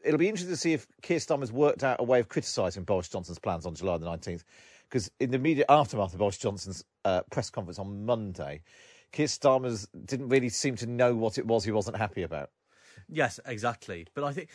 it'll 0.05 0.19
be 0.19 0.29
interesting 0.29 0.53
to 0.53 0.57
see 0.59 0.73
if 0.75 0.87
Keir 1.03 1.19
Starmer's 1.19 1.51
worked 1.53 1.83
out 1.83 1.99
a 2.01 2.03
way 2.03 2.21
of 2.21 2.29
criticising 2.29 2.85
Boris 2.85 3.09
Johnson's 3.09 3.39
plans 3.39 3.65
on 3.67 3.75
July 3.75 3.97
the 3.99 4.07
19th. 4.07 4.43
Because 4.89 5.11
in 5.19 5.31
the 5.31 5.37
immediate 5.37 5.67
aftermath 5.69 6.13
of 6.13 6.19
Boris 6.19 6.39
Johnson's 6.39 6.85
press 7.31 7.51
conference 7.51 7.79
on 7.79 8.05
Monday, 8.07 8.63
Keir 9.13 9.27
Starmer's 9.27 9.87
didn't 10.05 10.29
really 10.29 10.49
seem 10.51 10.77
to 10.77 10.87
know 10.87 11.15
what 11.15 11.39
it 11.39 11.47
was 11.47 11.65
he 11.65 11.73
wasn't 11.73 11.97
happy 11.97 12.23
about. 12.23 12.51
Yes, 13.09 13.41
exactly. 13.47 14.07
But 14.15 14.25
I 14.25 14.33
think 14.33 14.49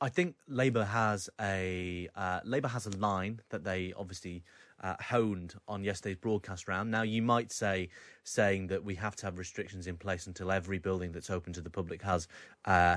I 0.00 0.08
think 0.08 0.36
Labour 0.46 0.84
has 0.84 1.28
a 1.40 2.08
uh, 2.14 2.40
Labour 2.44 2.68
has 2.68 2.86
a 2.86 2.96
line 2.96 3.40
that 3.50 3.64
they 3.64 3.92
obviously 3.96 4.44
uh, 4.82 4.94
honed 5.00 5.54
on 5.66 5.84
yesterday's 5.84 6.16
broadcast 6.16 6.68
round. 6.68 6.90
Now 6.90 7.02
you 7.02 7.22
might 7.22 7.52
say 7.52 7.88
saying 8.24 8.68
that 8.68 8.84
we 8.84 8.94
have 8.96 9.16
to 9.16 9.26
have 9.26 9.38
restrictions 9.38 9.86
in 9.86 9.96
place 9.96 10.26
until 10.26 10.52
every 10.52 10.78
building 10.78 11.12
that's 11.12 11.30
open 11.30 11.52
to 11.54 11.60
the 11.60 11.70
public 11.70 12.02
has 12.02 12.28
uh, 12.64 12.96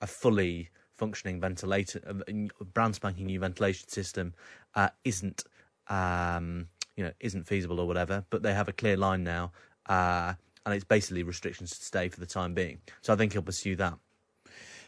a 0.00 0.06
fully 0.06 0.70
functioning 0.96 1.40
ventilator, 1.40 2.00
uh, 2.06 2.64
brand 2.74 2.94
spanking 2.94 3.26
new 3.26 3.40
ventilation 3.40 3.88
system 3.88 4.34
uh, 4.74 4.88
isn't 5.04 5.44
um, 5.88 6.68
you 6.96 7.04
know 7.04 7.12
isn't 7.20 7.46
feasible 7.46 7.80
or 7.80 7.86
whatever. 7.86 8.24
But 8.30 8.42
they 8.42 8.54
have 8.54 8.68
a 8.68 8.72
clear 8.72 8.96
line 8.96 9.24
now. 9.24 9.52
Uh, 9.86 10.34
and 10.66 10.74
it's 10.74 10.84
basically 10.84 11.22
restrictions 11.22 11.70
to 11.70 11.82
stay 11.84 12.08
for 12.08 12.20
the 12.20 12.26
time 12.26 12.54
being. 12.54 12.78
So 13.00 13.12
I 13.12 13.16
think 13.16 13.32
he'll 13.32 13.42
pursue 13.42 13.76
that. 13.76 13.94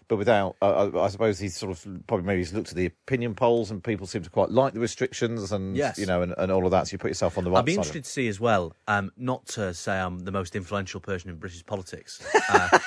But 0.09 0.17
without. 0.17 0.57
Uh, 0.63 0.91
I 0.95 1.05
I 1.05 1.09
suppose 1.09 1.39
he's 1.39 1.57
sort 1.57 1.73
of 1.73 2.07
probably 2.07 2.27
maybe 2.27 2.39
he's 2.41 2.53
looked 2.53 2.71
at 2.71 2.77
the 2.77 2.87
opinion 2.87 3.35
polls, 3.35 3.71
and 3.71 3.83
people 3.83 4.07
seem 4.07 4.23
to 4.23 4.31
quite 4.31 4.51
like 4.51 4.75
the 4.75 4.81
restrictions, 4.81 5.53
and 5.53 5.77
Yes. 5.77 5.99
you 5.99 6.07
know, 6.07 6.23
and, 6.23 6.35
and 6.39 6.51
all 6.53 6.65
of 6.65 6.71
that. 6.73 6.89
So 6.89 6.95
you 6.95 6.99
put 6.99 7.09
yourself 7.11 7.39
on 7.39 7.45
the 7.45 7.51
right 7.51 7.59
I'd 7.61 7.65
be 7.65 7.73
side. 7.75 7.81
of 7.81 7.87
it. 7.87 7.89
interested 7.89 8.05
to 8.05 8.11
see 8.11 8.29
as 8.29 8.41
well, 8.41 8.75
um, 8.89 9.13
not 9.17 9.47
to 9.49 9.73
say 9.75 9.99
I'm 9.99 10.21
the 10.21 10.33
most 10.33 10.55
influential 10.57 11.01
person 11.01 11.31
in 11.31 11.37
British 11.37 11.65
politics, 11.67 12.21
uh, 12.51 12.79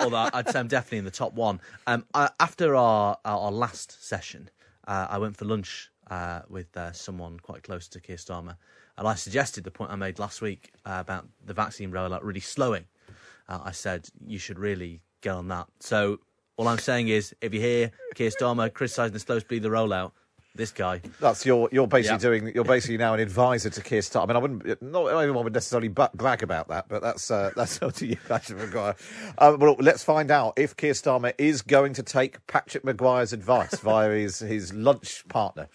although 0.00 0.28
I'd 0.32 0.48
say 0.48 0.58
I'm 0.58 0.68
definitely 0.68 0.98
in 0.98 1.04
the 1.04 1.10
top 1.10 1.32
one. 1.34 1.60
Um, 1.86 2.04
I, 2.14 2.30
after 2.38 2.74
our, 2.76 3.18
our, 3.24 3.38
our 3.38 3.52
last 3.52 4.04
session, 4.06 4.50
uh, 4.86 5.06
I 5.10 5.18
went 5.18 5.36
for 5.36 5.44
lunch 5.44 5.90
uh, 6.10 6.40
with 6.48 6.76
uh, 6.76 6.92
someone 6.92 7.38
quite 7.40 7.62
close 7.62 7.88
to 7.88 8.00
Keir 8.00 8.16
Starmer, 8.16 8.56
and 8.98 9.06
I 9.08 9.14
suggested 9.14 9.64
the 9.64 9.70
point 9.70 9.90
I 9.92 9.96
made 9.96 10.18
last 10.18 10.42
week 10.42 10.72
uh, 10.84 10.96
about 11.00 11.26
the 11.44 11.54
vaccine 11.54 11.90
rollout 11.92 12.20
really 12.22 12.40
slowing. 12.40 12.84
Uh, 13.48 13.60
I 13.64 13.72
said 13.72 14.08
you 14.26 14.38
should 14.38 14.58
really 14.58 15.02
get 15.22 15.30
on 15.34 15.48
that. 15.48 15.66
So 15.80 16.20
all 16.60 16.68
I'm 16.68 16.78
saying 16.78 17.08
is, 17.08 17.34
if 17.40 17.54
you 17.54 17.60
hear 17.60 17.90
Keir 18.14 18.28
Starmer 18.30 18.70
criticising 18.72 19.14
the 19.14 19.18
slow 19.18 19.38
speed 19.38 19.64
of 19.64 19.70
the 19.70 19.76
rollout, 19.76 20.12
this 20.54 20.72
guy. 20.72 21.00
That's 21.20 21.46
your. 21.46 21.68
You're 21.72 21.86
basically 21.86 22.16
Yeah. 22.16 22.18
doing. 22.18 22.52
You're 22.54 22.64
basically 22.64 22.98
now 22.98 23.14
an 23.14 23.20
advisor 23.20 23.70
to 23.70 23.80
Keir 23.82 24.00
Starmer. 24.00 24.24
I 24.24 24.26
mean, 24.26 24.36
I 24.36 24.38
wouldn't. 24.40 24.82
Not 24.82 25.06
everyone 25.06 25.44
would 25.44 25.54
necessarily 25.54 25.88
bu- 25.88 26.08
brag 26.14 26.42
about 26.42 26.68
that, 26.68 26.86
but 26.88 27.00
that's 27.00 27.30
uh, 27.30 27.50
that's 27.56 27.80
up 27.80 27.94
to 27.94 28.06
you, 28.06 28.16
Patrick 28.28 28.58
Maguire. 28.58 28.94
Uh, 29.38 29.56
well, 29.58 29.76
let's 29.78 30.02
find 30.04 30.30
out 30.30 30.54
if 30.58 30.76
Keir 30.76 30.92
Starmer 30.92 31.32
is 31.38 31.62
going 31.62 31.94
to 31.94 32.02
take 32.02 32.44
Patrick 32.46 32.84
Maguire's 32.84 33.32
advice 33.32 33.74
via 33.80 34.10
his 34.10 34.40
his 34.40 34.74
lunch 34.74 35.26
partner. 35.28 35.68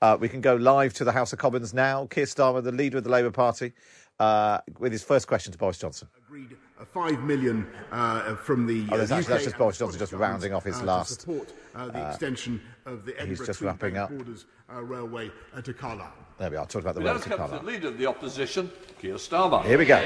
Uh, 0.00 0.16
we 0.18 0.28
can 0.28 0.40
go 0.40 0.56
live 0.56 0.92
to 0.94 1.04
the 1.04 1.12
House 1.12 1.32
of 1.32 1.38
Commons 1.38 1.72
now. 1.72 2.06
Keir 2.06 2.24
Starmer, 2.24 2.64
the 2.64 2.72
leader 2.72 2.98
of 2.98 3.04
the 3.04 3.10
Labour 3.10 3.30
Party, 3.30 3.72
uh, 4.18 4.58
with 4.80 4.90
his 4.90 5.04
first 5.04 5.28
question 5.28 5.52
to 5.52 5.58
Boris 5.58 5.78
Johnson. 5.78 6.08
agreed 6.26 6.56
five 6.86 7.20
million 7.20 7.66
uh, 7.90 8.34
from 8.36 8.66
the. 8.66 8.86
Oh, 8.90 8.96
that's 8.96 9.10
uh, 9.10 9.16
actually- 9.16 9.32
that's 9.32 9.44
just 9.44 9.58
Boris 9.58 9.78
Johnson 9.78 9.98
just 9.98 10.12
rounding 10.12 10.52
off 10.52 10.64
his 10.64 10.74
government, 10.74 10.98
last, 10.98 11.14
To 11.14 11.20
support 11.20 11.52
uh, 11.74 11.88
the 11.88 12.08
extension 12.08 12.60
of 12.86 13.04
the 13.04 13.18
Edinburgh 13.20 13.46
just 13.46 13.58
Tweed 13.58 13.66
wrapping 13.66 13.96
up. 13.96 14.10
Borders 14.10 14.46
uh, 14.72 14.82
Railway 14.82 15.30
uh, 15.54 15.62
to 15.62 15.72
Carlisle. 15.72 16.12
There 16.38 16.50
we 16.50 16.56
are. 16.56 16.66
Talking 16.66 16.80
about 16.80 16.94
the 16.94 17.00
We 17.00 17.06
now 17.06 17.12
road 17.12 17.22
to 17.22 17.28
come 17.36 17.50
to 17.50 17.56
the 17.58 17.62
Leader 17.62 17.88
of 17.88 17.98
the 17.98 18.06
Opposition, 18.06 18.70
Keir 19.00 19.14
Starmer. 19.14 19.64
Here 19.64 19.78
we 19.78 19.84
go. 19.84 20.00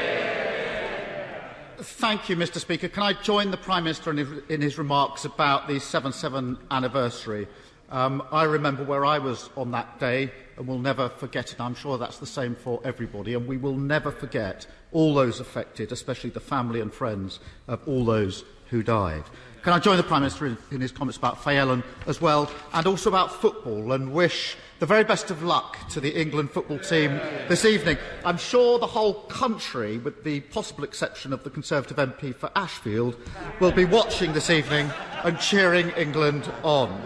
Thank 1.79 2.31
you, 2.31 2.37
Mr. 2.37 2.59
Speaker. 2.59 2.89
Can 2.89 3.03
I 3.03 3.13
join 3.13 3.51
the 3.51 3.59
Prime 3.59 3.85
Minister 3.85 4.11
in 4.11 4.17
his, 4.17 4.29
in 4.49 4.61
his 4.63 4.79
remarks 4.79 5.27
about 5.27 5.69
the 5.69 5.79
7 5.79 6.13
7 6.13 6.59
anniversary? 6.71 7.47
Um, 7.91 8.23
I 8.33 8.45
remember 8.45 8.83
where 8.83 9.05
I 9.05 9.19
was 9.19 9.51
on 9.57 9.71
that 9.73 10.01
day 10.01 10.33
and 10.57 10.67
will 10.67 10.79
never 10.79 11.09
forget 11.09 11.53
it. 11.53 11.61
I'm 11.61 11.75
sure 11.75 11.99
that's 11.99 12.19
the 12.19 12.27
same 12.27 12.55
for 12.55 12.81
everybody, 12.83 13.35
and 13.35 13.47
we 13.47 13.59
will 13.59 13.77
never 13.77 14.11
forget 14.11 14.67
all 14.97 15.13
those 15.13 15.41
affected, 15.41 15.93
especially 15.93 16.31
the 16.31 16.41
family 16.41 16.81
and 16.81 16.91
friends 16.91 17.39
of 17.69 17.87
all 17.87 18.03
those 18.03 18.45
who 18.71 18.83
died. 18.83 19.23
Can 19.63 19.75
I 19.75 19.79
join 19.79 19.99
the 19.99 20.03
Prime 20.03 20.23
Minister 20.23 20.47
in, 20.47 20.57
in 20.71 20.81
his 20.81 20.91
comments 20.91 21.19
about 21.19 21.37
Fayellan 21.37 21.85
as 22.07 22.19
well, 22.19 22.51
and 22.73 22.87
also 22.87 23.11
about 23.11 23.31
football, 23.31 23.93
and 23.93 24.15
wish 24.15 24.57
the 24.79 24.87
very 24.87 25.05
best 25.05 25.31
of 25.31 25.43
luck 25.43 25.77
to 25.91 26.01
the 26.01 26.19
England 26.19 26.51
football 26.51 26.79
team 26.79 27.11
this 27.47 27.67
evening. 27.67 27.99
I'm 28.25 28.39
sure 28.39 28.79
the 28.79 28.87
whole 28.87 29.13
country, 29.25 29.99
with 29.99 30.25
the 30.25 30.41
possible 30.41 30.83
exception 30.83 31.35
of 31.35 31.45
the 31.45 31.51
Conservative 31.51 31.99
MP 31.99 32.35
for 32.35 32.51
Ashfield, 32.57 33.17
will 33.61 33.73
be 33.73 33.85
watching 33.85 34.33
this 34.33 34.49
evening 34.49 34.91
and 35.25 35.39
cheering 35.39 35.91
England 35.91 36.51
on. 36.63 37.03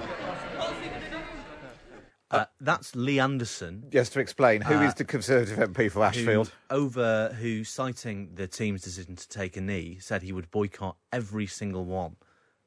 Uh, 2.31 2.45
that's 2.61 2.95
Lee 2.95 3.19
Anderson. 3.19 3.85
Just 3.91 4.13
to 4.13 4.21
explain, 4.21 4.61
who 4.61 4.81
is 4.83 4.93
Uh, 4.93 4.99
the 4.99 5.05
Conservative 5.05 5.59
MP 5.59 5.89
for 5.91 5.99
who- 6.01 6.03
Ashfield? 6.05 6.53
over 6.71 7.31
who, 7.41 7.65
citing 7.65 8.35
the 8.35 8.47
team's 8.47 8.83
decision 8.83 9.17
to 9.17 9.29
take 9.29 9.57
a 9.57 9.61
knee, 9.61 9.99
said 10.01 10.23
he 10.23 10.33
would 10.33 10.51
boycott 10.51 10.97
every 11.13 11.47
single 11.47 11.85
one 11.85 12.17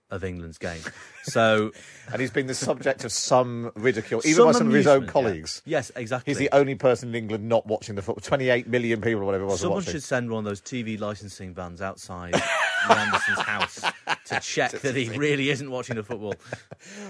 of 0.09 0.23
England's 0.23 0.57
games. 0.57 0.87
So, 1.25 1.71
and 2.11 2.19
he's 2.19 2.31
been 2.31 2.47
the 2.47 2.53
subject 2.53 3.05
of 3.05 3.11
some 3.13 3.71
ridicule, 3.75 4.19
even 4.25 4.35
Some 4.35 4.45
by 4.47 4.51
some 4.51 4.67
of 4.67 4.73
his 4.73 4.85
own 4.85 4.97
amusement, 4.97 5.07
yeah. 5.07 5.11
colleagues. 5.13 5.61
Yes, 5.65 5.89
exactly. 5.95 6.31
He's 6.31 6.37
the 6.37 6.49
only 6.51 6.75
person 6.75 7.07
in 7.07 7.15
England 7.15 7.47
not 7.47 7.65
watching 7.65 7.95
the 7.95 8.01
football. 8.01 8.19
28 8.21 8.67
million 8.67 8.99
people 8.99 9.21
or 9.21 9.25
whatever 9.25 9.45
it 9.45 9.47
was 9.47 9.61
Someone 9.61 9.83
should 9.83 10.03
send 10.03 10.29
one 10.29 10.39
of 10.39 10.43
those 10.45 10.59
TV 10.59 10.99
licensing 10.99 11.53
vans 11.53 11.81
outside 11.81 12.33
Lee 12.89 12.95
Anderson's 12.95 13.39
house 13.39 13.81
to 14.25 14.39
check 14.41 14.71
that 14.71 14.93
he 14.97 15.09
really 15.17 15.49
isn't 15.49 15.71
watching 15.71 15.95
the 15.95 16.03
football. 16.03 16.35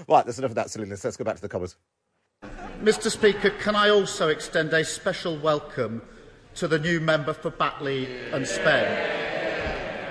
Right, 0.08 0.24
that's 0.24 0.38
enough 0.38 0.52
of 0.52 0.54
that 0.54 0.70
silliness. 0.70 1.02
Let's 1.02 1.16
go 1.16 1.24
back 1.24 1.34
to 1.34 1.42
the 1.42 1.48
covers. 1.48 1.74
Mr 2.84 3.10
Speaker, 3.10 3.48
can 3.48 3.74
I 3.74 3.88
also 3.88 4.28
extend 4.28 4.74
a 4.74 4.84
special 4.84 5.38
welcome 5.38 6.02
to 6.56 6.68
the 6.68 6.78
new 6.78 7.00
member 7.00 7.32
for 7.32 7.48
Batley 7.48 8.06
and 8.30 8.46
Spen? 8.46 10.04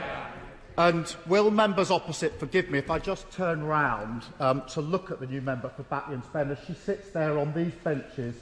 And 0.79 1.15
will 1.27 1.51
members 1.51 1.91
opposite 1.91 2.39
forgive 2.39 2.71
me 2.71 2.79
if 2.79 2.89
I 2.89 2.97
just 2.97 3.31
turn 3.31 3.63
round 3.63 4.23
um, 4.39 4.63
to 4.69 4.81
look 4.81 5.11
at 5.11 5.19
the 5.19 5.27
new 5.27 5.39
member 5.39 5.69
for 5.69 5.83
Batley 5.83 6.15
and 6.15 6.23
Spen 6.23 6.49
as 6.49 6.57
she 6.65 6.73
sits 6.73 7.11
there 7.11 7.37
on 7.37 7.53
these 7.53 7.73
benches 7.83 8.33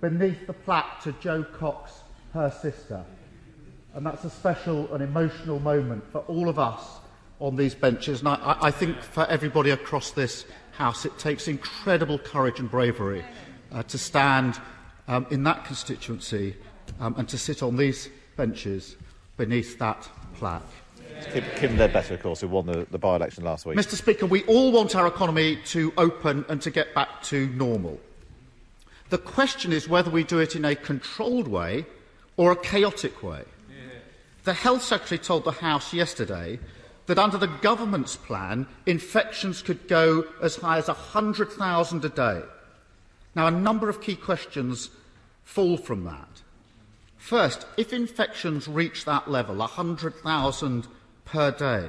beneath 0.00 0.46
the 0.46 0.54
plaque 0.54 1.02
to 1.02 1.12
Joe 1.20 1.44
Cox, 1.44 1.92
her 2.32 2.50
sister. 2.50 3.04
And 3.92 4.06
that's 4.06 4.24
a 4.24 4.30
special 4.30 4.94
and 4.94 5.02
emotional 5.02 5.60
moment 5.60 6.10
for 6.10 6.20
all 6.20 6.48
of 6.48 6.58
us 6.58 7.00
on 7.38 7.56
these 7.56 7.74
benches. 7.74 8.20
And 8.20 8.30
I, 8.30 8.56
I 8.62 8.70
think 8.70 9.02
for 9.02 9.26
everybody 9.26 9.72
across 9.72 10.12
this 10.12 10.46
House, 10.78 11.04
it 11.04 11.18
takes 11.18 11.48
incredible 11.48 12.20
courage 12.20 12.60
and 12.60 12.70
bravery. 12.70 13.24
Uh, 13.70 13.82
to 13.82 13.98
stand 13.98 14.58
um, 15.08 15.26
in 15.30 15.42
that 15.44 15.64
constituency 15.64 16.56
um, 17.00 17.14
and 17.18 17.28
to 17.28 17.36
sit 17.36 17.62
on 17.62 17.76
these 17.76 18.08
benches 18.36 18.96
beneath 19.36 19.78
that 19.78 20.08
plaque. 20.34 20.62
Kim, 21.32 21.44
Kim 21.56 21.76
Leadbeater, 21.76 22.14
of 22.14 22.22
course, 22.22 22.40
who 22.40 22.48
won 22.48 22.66
the, 22.66 22.86
the 22.90 22.98
by 22.98 23.16
election 23.16 23.44
last 23.44 23.66
week. 23.66 23.76
Mr. 23.76 23.94
Speaker, 23.94 24.26
we 24.26 24.42
all 24.44 24.72
want 24.72 24.96
our 24.96 25.06
economy 25.06 25.56
to 25.66 25.92
open 25.98 26.44
and 26.48 26.62
to 26.62 26.70
get 26.70 26.94
back 26.94 27.22
to 27.24 27.48
normal. 27.48 28.00
The 29.10 29.18
question 29.18 29.72
is 29.72 29.88
whether 29.88 30.10
we 30.10 30.24
do 30.24 30.38
it 30.38 30.56
in 30.56 30.64
a 30.64 30.74
controlled 30.74 31.48
way 31.48 31.86
or 32.36 32.52
a 32.52 32.56
chaotic 32.56 33.22
way. 33.22 33.44
The 34.44 34.54
Health 34.54 34.82
Secretary 34.82 35.18
told 35.18 35.44
the 35.44 35.50
House 35.50 35.92
yesterday 35.92 36.58
that 37.06 37.18
under 37.18 37.36
the 37.36 37.48
government's 37.48 38.16
plan, 38.16 38.66
infections 38.86 39.60
could 39.60 39.88
go 39.88 40.24
as 40.40 40.56
high 40.56 40.78
as 40.78 40.88
100,000 40.88 42.04
a 42.04 42.08
day. 42.08 42.42
Now, 43.34 43.46
a 43.46 43.50
number 43.50 43.88
of 43.88 44.00
key 44.00 44.16
questions 44.16 44.90
fall 45.44 45.76
from 45.76 46.04
that. 46.04 46.42
First, 47.16 47.66
if 47.76 47.92
infections 47.92 48.68
reach 48.68 49.04
that 49.04 49.30
level, 49.30 49.56
100,000 49.56 50.86
per 51.24 51.50
day, 51.50 51.88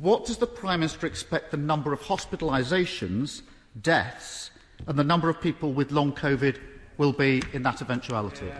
what 0.00 0.24
does 0.24 0.38
the 0.38 0.46
Prime 0.46 0.80
Minister 0.80 1.06
expect 1.06 1.50
the 1.50 1.56
number 1.56 1.92
of 1.92 2.00
hospitalisations, 2.00 3.42
deaths, 3.80 4.50
and 4.86 4.98
the 4.98 5.04
number 5.04 5.28
of 5.28 5.40
people 5.40 5.72
with 5.72 5.92
long 5.92 6.12
COVID 6.12 6.58
will 6.98 7.12
be 7.12 7.42
in 7.52 7.62
that 7.62 7.82
eventuality? 7.82 8.50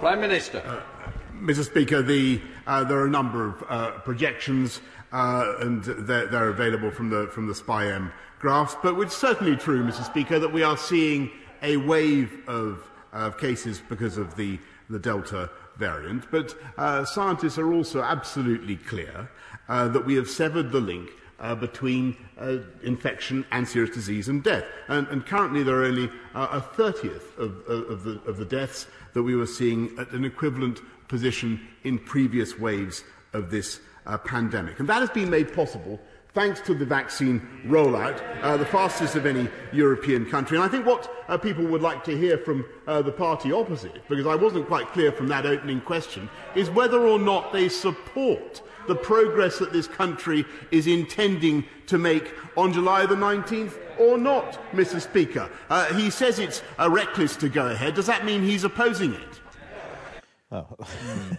Prime 0.00 0.20
Minister. 0.20 0.62
Uh, 0.64 0.95
Mr 1.40 1.64
Speaker, 1.64 2.02
the, 2.02 2.40
uh, 2.66 2.84
there 2.84 2.98
are 2.98 3.06
a 3.06 3.10
number 3.10 3.48
of 3.48 3.64
uh, 3.68 3.90
projections 3.98 4.80
uh, 5.12 5.54
and 5.60 5.84
they're, 5.84 6.26
they're 6.26 6.48
available 6.48 6.90
from 6.90 7.10
the, 7.10 7.26
from 7.28 7.46
the 7.46 7.54
SPIM 7.54 8.12
graphs, 8.38 8.76
but 8.82 8.98
it's 8.98 9.16
certainly 9.16 9.56
true, 9.56 9.84
Mr 9.84 10.04
Speaker, 10.04 10.38
that 10.38 10.52
we 10.52 10.62
are 10.62 10.76
seeing 10.76 11.30
a 11.62 11.76
wave 11.76 12.40
of, 12.48 12.88
of 13.12 13.38
cases 13.38 13.82
because 13.88 14.18
of 14.18 14.36
the, 14.36 14.58
the 14.90 14.98
Delta 14.98 15.50
variant. 15.76 16.30
But 16.30 16.54
uh, 16.76 17.04
scientists 17.04 17.58
are 17.58 17.72
also 17.72 18.02
absolutely 18.02 18.76
clear 18.76 19.30
uh, 19.68 19.88
that 19.88 20.04
we 20.04 20.14
have 20.14 20.28
severed 20.28 20.72
the 20.72 20.80
link 20.80 21.10
uh, 21.38 21.54
between 21.54 22.16
uh, 22.38 22.58
infection 22.82 23.44
and 23.50 23.68
serious 23.68 23.94
disease 23.94 24.28
and 24.28 24.42
death. 24.42 24.64
And, 24.88 25.06
and 25.08 25.24
currently, 25.24 25.62
there 25.62 25.80
are 25.80 25.84
only 25.84 26.10
uh, 26.34 26.48
a 26.52 26.60
30th 26.60 27.36
of, 27.38 27.58
of, 27.66 27.90
of, 27.90 28.04
the, 28.04 28.20
of 28.26 28.36
the 28.38 28.44
deaths 28.44 28.86
that 29.12 29.22
we 29.22 29.36
were 29.36 29.46
seeing 29.46 29.98
at 29.98 30.10
an 30.12 30.24
equivalent 30.24 30.80
position 31.08 31.60
in 31.84 31.98
previous 31.98 32.58
waves 32.58 33.04
of 33.32 33.50
this 33.50 33.80
uh, 34.06 34.18
pandemic. 34.18 34.80
And 34.80 34.88
that 34.88 35.00
has 35.00 35.10
been 35.10 35.30
made 35.30 35.52
possible 35.52 36.00
thanks 36.36 36.60
to 36.60 36.74
the 36.74 36.84
vaccine 36.84 37.40
rollout, 37.66 38.22
uh, 38.42 38.58
the 38.58 38.66
fastest 38.66 39.16
of 39.16 39.24
any 39.24 39.48
European 39.72 40.26
country. 40.26 40.58
And 40.58 40.64
I 40.64 40.68
think 40.68 40.84
what 40.84 41.10
uh, 41.28 41.38
people 41.38 41.64
would 41.64 41.80
like 41.80 42.04
to 42.04 42.16
hear 42.16 42.36
from 42.36 42.62
uh, 42.86 43.00
the 43.00 43.10
party 43.10 43.52
opposite, 43.52 44.06
because 44.06 44.26
I 44.26 44.34
wasn't 44.34 44.66
quite 44.66 44.86
clear 44.88 45.10
from 45.12 45.28
that 45.28 45.46
opening 45.46 45.80
question, 45.80 46.28
is 46.54 46.68
whether 46.68 47.00
or 47.00 47.18
not 47.18 47.54
they 47.54 47.70
support 47.70 48.60
the 48.86 48.94
progress 48.94 49.58
that 49.58 49.72
this 49.72 49.86
country 49.86 50.44
is 50.70 50.86
intending 50.86 51.64
to 51.86 51.96
make 51.96 52.34
on 52.54 52.70
July 52.70 53.06
the 53.06 53.14
19th 53.14 53.78
or 53.98 54.18
not, 54.18 54.60
Mr. 54.72 55.00
Speaker. 55.00 55.48
Uh, 55.70 55.86
he 55.94 56.10
says 56.10 56.38
it's 56.38 56.62
uh, 56.78 56.90
reckless 56.90 57.34
to 57.36 57.48
go 57.48 57.68
ahead. 57.68 57.94
Does 57.94 58.06
that 58.06 58.26
mean 58.26 58.42
he's 58.42 58.62
opposing 58.62 59.14
it? 59.14 59.40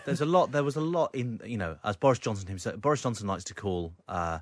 There's 0.06 0.22
a 0.22 0.26
lot. 0.26 0.52
There 0.52 0.64
was 0.64 0.76
a 0.76 0.82
lot 0.82 1.14
in 1.16 1.42
you 1.46 1.58
know, 1.58 1.78
as 1.84 1.96
Boris 1.96 2.20
Johnson 2.20 2.48
himself. 2.48 2.80
Boris 2.80 3.02
Johnson 3.02 3.28
likes 3.28 3.44
to 3.46 3.54
call, 3.54 3.94
uh, 4.08 4.40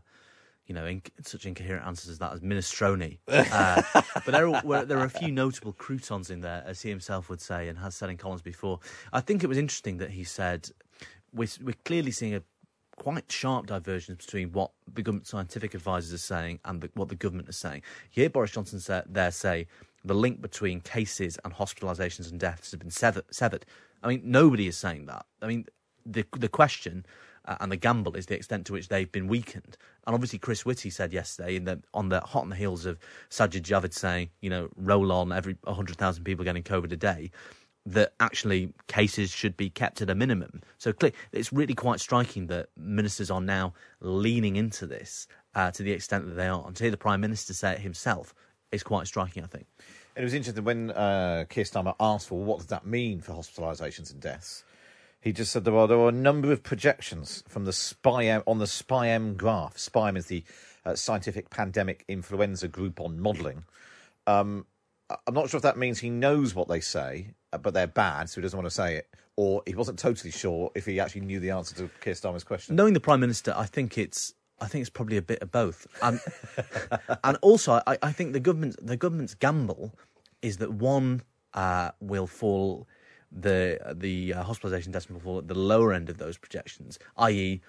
you 0.66 0.76
know, 0.76 0.86
in, 0.86 1.02
such 1.22 1.46
incoherent 1.46 1.86
answers 1.86 2.12
as 2.12 2.20
that 2.20 2.34
as 2.34 2.40
minestrone. 2.42 3.18
Uh, 3.28 3.82
but 3.94 4.26
there 4.26 4.48
are, 4.48 4.62
were, 4.64 4.86
there 4.86 4.98
are 5.00 5.06
a 5.06 5.10
few 5.10 5.32
notable 5.32 5.74
croutons 5.74 6.30
in 6.30 6.42
there, 6.42 6.64
as 6.66 6.82
he 6.82 6.90
himself 6.90 7.30
would 7.30 7.42
say, 7.42 7.68
and 7.68 7.78
has 7.78 7.96
said 7.96 8.10
in 8.10 8.18
columns 8.18 8.42
before. 8.42 8.80
I 9.14 9.22
think 9.22 9.44
it 9.44 9.48
was 9.48 9.58
interesting 9.58 9.98
that 9.98 10.12
he 10.12 10.24
said 10.24 10.70
we're, 11.34 11.50
we're 11.62 11.76
clearly 11.84 12.12
seeing 12.12 12.36
a 12.36 12.42
quite 12.98 13.32
sharp 13.32 13.68
divergence 13.68 14.26
between 14.26 14.52
what 14.52 14.72
the 14.92 15.02
government 15.02 15.28
scientific 15.28 15.74
advisors 15.74 16.14
are 16.14 16.18
saying 16.18 16.60
and 16.66 16.82
the, 16.82 16.90
what 16.94 17.10
the 17.10 17.16
government 17.16 17.50
is 17.50 17.58
saying. 17.58 17.82
You 18.14 18.22
hear 18.22 18.30
Boris 18.30 18.52
Johnson 18.52 18.80
say, 18.80 19.02
there 19.08 19.32
say 19.32 19.68
the 20.06 20.14
link 20.14 20.42
between 20.42 20.82
cases 20.82 21.38
and 21.44 21.54
hospitalisations 21.54 22.30
and 22.30 22.40
deaths 22.40 22.72
has 22.72 22.80
been 22.80 22.92
severed. 22.92 23.66
I 24.04 24.08
mean, 24.08 24.22
nobody 24.24 24.68
is 24.68 24.78
saying 24.78 25.08
that. 25.08 25.26
I 25.42 25.48
mean, 25.48 25.66
the 26.06 26.26
the 26.38 26.50
question 26.50 27.06
uh, 27.48 27.58
and 27.60 27.72
the 27.72 27.78
gamble 27.78 28.16
is 28.16 28.26
the 28.26 28.36
extent 28.36 28.66
to 28.68 28.74
which 28.74 28.88
they've 28.88 29.12
been 29.12 29.28
weakened. 29.28 29.78
And 30.06 30.14
obviously, 30.14 30.40
Chris 30.40 30.66
Whitty 30.66 30.90
said 30.90 31.14
yesterday, 31.14 31.56
in 31.56 31.66
the, 31.66 31.82
on 31.94 32.10
the 32.10 32.20
hot 32.22 32.44
on 32.44 32.50
the 32.50 32.56
heels 32.56 32.86
of 32.86 33.00
Sajid 33.30 33.62
Javid 33.62 33.94
saying, 33.94 34.30
you 34.42 34.50
know, 34.50 34.70
roll 34.76 35.12
on 35.12 35.32
every 35.32 35.58
100,000 35.64 36.24
people 36.24 36.46
getting 36.46 36.64
COVID 36.64 36.92
a 36.92 36.98
day, 36.98 37.32
that 37.88 38.14
actually 38.20 38.74
cases 38.88 39.30
should 39.30 39.56
be 39.56 39.70
kept 39.70 40.02
at 40.02 40.10
a 40.10 40.16
minimum. 40.16 40.62
So 40.80 40.92
it's 41.32 41.54
really 41.54 41.76
quite 41.76 42.00
striking 42.00 42.48
that 42.48 42.70
ministers 42.76 43.30
are 43.30 43.42
now 43.42 43.74
leaning 44.00 44.56
into 44.56 44.88
this 44.88 45.28
uh, 45.54 45.70
to 45.72 45.84
the 45.84 45.92
extent 45.92 46.26
that 46.26 46.34
they 46.34 46.48
are. 46.48 46.66
And 46.66 46.76
to 46.76 46.84
hear 46.84 46.92
the 46.92 46.98
Prime 46.98 47.22
Minister 47.22 47.54
say 47.54 47.74
it 47.74 47.80
himself 47.80 48.34
is 48.72 48.84
quite 48.84 49.08
striking, 49.08 49.44
I 49.44 49.48
think. 49.48 49.68
And 50.16 50.24
it 50.24 50.26
was 50.26 50.34
interesting 50.34 50.64
when 50.64 50.92
uh, 50.92 51.46
Keir 51.50 51.66
Starmer 51.66 51.96
asked 52.00 52.28
for 52.28 52.44
what 52.44 52.60
does 52.60 52.68
that 52.68 52.86
mean 52.86 53.22
for 53.22 53.34
hospitalisations 53.34 54.12
and 54.12 54.22
deaths. 54.22 54.64
He 55.20 55.34
just 55.34 55.52
said 55.52 55.66
there 55.66 55.76
are 55.76 55.88
there 55.88 55.98
are 55.98 56.10
a 56.10 56.14
number 56.14 56.52
of 56.52 56.62
projections 56.62 57.44
from 57.48 57.66
the 57.66 57.74
SPI-M 57.74 58.44
on 58.46 58.60
the 58.60 58.68
SPI-M 58.68 59.36
graph. 59.36 59.78
SPI-M 59.78 60.16
is 60.18 60.28
the 60.28 60.44
uh, 60.86 60.96
Scientific 60.96 61.50
Pandemic 61.50 62.06
Influenza 62.08 62.68
Group 62.68 63.02
on 63.02 63.20
Modelling. 63.20 63.66
Um, 64.28 64.68
I'm 65.28 65.34
not 65.34 65.50
sure 65.50 65.58
if 65.58 65.64
that 65.64 65.78
means 65.78 66.00
he 66.00 66.10
knows 66.10 66.56
what 66.56 66.68
they 66.68 66.80
say, 66.80 67.32
uh, 67.52 67.58
but 67.58 67.74
they're 67.74 67.88
bad, 67.88 68.30
so 68.30 68.36
he 68.36 68.44
doesn't 68.44 68.58
want 68.58 68.68
to 68.68 68.76
say 68.76 68.96
it, 68.96 69.08
or 69.36 69.64
he 69.66 69.76
wasn't 69.76 70.00
totally 70.00 70.32
sure 70.32 70.72
if 70.76 70.86
he 70.86 71.00
actually 71.00 71.22
knew 71.22 71.40
the 71.40 71.52
answer 71.52 71.76
to 71.76 71.90
Keir 72.02 72.14
Starmer's 72.14 72.44
question. 72.44 72.76
Knowing 72.76 72.94
the 72.94 73.00
Prime 73.00 73.20
Minister, 73.20 73.54
I 73.56 73.66
think 73.66 73.98
it's 73.98 74.34
I 74.60 74.68
think 74.68 74.82
it's 74.82 74.90
probably 74.90 75.18
a 75.18 75.22
bit 75.22 75.42
of 75.42 75.52
both. 75.52 75.86
And 76.02 77.38
also, 77.42 77.82
I, 77.86 77.98
I, 78.02 78.12
think 78.12 78.34
the 78.34 78.40
the 78.82 78.98
government's 78.98 79.36
gamble 79.36 79.94
is 80.42 80.58
that 80.58 80.72
one 80.72 81.24
uh, 81.54 81.92
will 82.00 82.28
fall 82.28 82.88
the 83.32 83.80
the 83.94 84.34
uh, 84.34 84.44
hospitalisation 84.44 85.12
will 85.12 85.20
fall 85.20 85.38
at 85.40 85.48
the 85.48 85.56
lower 85.56 85.94
end 85.94 86.10
of 86.10 86.18
those 86.18 86.38
projections, 86.38 87.00
i.e. 87.18 87.62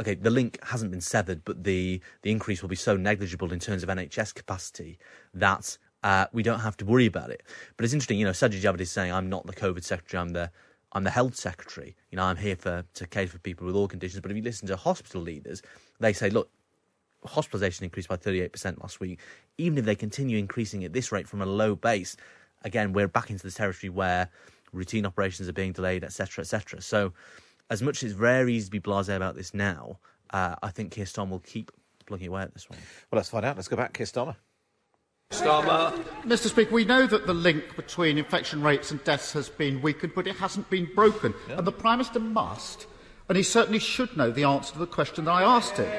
Okay, 0.00 0.14
the 0.14 0.30
link 0.30 0.58
hasn't 0.64 0.90
been 0.90 1.00
severed, 1.00 1.44
but 1.44 1.62
the, 1.62 2.00
the 2.22 2.32
increase 2.32 2.62
will 2.62 2.68
be 2.68 2.74
so 2.74 2.96
negligible 2.96 3.52
in 3.52 3.60
terms 3.60 3.84
of 3.84 3.88
NHS 3.88 4.34
capacity 4.34 4.98
that 5.32 5.78
uh, 6.02 6.26
we 6.32 6.42
don't 6.42 6.58
have 6.58 6.76
to 6.78 6.84
worry 6.84 7.06
about 7.06 7.30
it. 7.30 7.44
But 7.76 7.84
it's 7.84 7.94
interesting, 7.94 8.18
you 8.18 8.24
know, 8.24 8.32
Sajid 8.32 8.60
Javid 8.60 8.80
is 8.80 8.90
saying, 8.90 9.12
I'm 9.12 9.28
not 9.28 9.46
the 9.46 9.52
COVID 9.52 9.84
secretary, 9.84 10.20
I'm 10.20 10.30
the 10.30 10.50
I'm 10.94 11.04
the 11.04 11.10
health 11.10 11.34
secretary. 11.34 11.96
You 12.10 12.16
know, 12.16 12.24
I'm 12.24 12.36
here 12.36 12.56
for 12.56 12.84
to 12.94 13.06
cater 13.06 13.32
for 13.32 13.38
people 13.38 13.66
with 13.66 13.74
all 13.74 13.88
conditions. 13.88 14.20
But 14.20 14.30
if 14.30 14.36
you 14.36 14.42
listen 14.42 14.68
to 14.68 14.76
hospital 14.76 15.20
leaders, 15.20 15.62
they 16.00 16.12
say, 16.12 16.30
look, 16.30 16.50
hospitalisation 17.26 17.82
increased 17.82 18.08
by 18.08 18.16
38% 18.16 18.80
last 18.80 19.00
week. 19.00 19.20
Even 19.58 19.78
if 19.78 19.84
they 19.84 19.94
continue 19.94 20.38
increasing 20.38 20.84
at 20.84 20.92
this 20.92 21.10
rate 21.10 21.28
from 21.28 21.42
a 21.42 21.46
low 21.46 21.74
base, 21.74 22.16
again, 22.62 22.92
we're 22.92 23.08
back 23.08 23.30
into 23.30 23.42
the 23.42 23.52
territory 23.52 23.90
where 23.90 24.28
routine 24.72 25.06
operations 25.06 25.48
are 25.48 25.52
being 25.52 25.72
delayed, 25.72 26.04
etc., 26.04 26.42
etc. 26.42 26.80
So, 26.80 27.12
as 27.70 27.82
much 27.82 28.02
as 28.02 28.10
it's 28.10 28.18
very 28.18 28.54
easy 28.54 28.66
to 28.66 28.70
be 28.70 28.80
blasé 28.80 29.16
about 29.16 29.36
this 29.36 29.54
now, 29.54 29.98
uh, 30.30 30.54
I 30.62 30.70
think 30.70 30.92
Keir 30.92 31.06
Starmer 31.06 31.30
will 31.30 31.38
keep 31.40 31.70
plugging 32.06 32.28
away 32.28 32.42
at 32.42 32.52
this 32.52 32.68
one. 32.68 32.78
Well, 33.10 33.18
let's 33.18 33.30
find 33.30 33.44
out. 33.44 33.56
Let's 33.56 33.68
go 33.68 33.76
back, 33.76 33.94
Keir 33.94 34.06
Starmer. 34.06 34.36
Starmer. 35.34 35.92
Mr. 36.22 36.48
Speaker, 36.48 36.72
we 36.72 36.84
know 36.84 37.06
that 37.06 37.26
the 37.26 37.34
link 37.34 37.74
between 37.74 38.18
infection 38.18 38.62
rates 38.62 38.92
and 38.92 39.02
deaths 39.02 39.32
has 39.32 39.48
been 39.48 39.82
weakened, 39.82 40.12
but 40.14 40.28
it 40.28 40.36
hasn't 40.36 40.70
been 40.70 40.88
broken. 40.94 41.34
Yeah. 41.48 41.58
And 41.58 41.66
the 41.66 41.72
Prime 41.72 41.98
Minister 41.98 42.20
must, 42.20 42.86
and 43.28 43.36
he 43.36 43.42
certainly 43.42 43.80
should 43.80 44.16
know 44.16 44.30
the 44.30 44.44
answer 44.44 44.72
to 44.74 44.78
the 44.78 44.86
question 44.86 45.24
that 45.24 45.32
I 45.32 45.42
asked 45.42 45.76
him. 45.76 45.90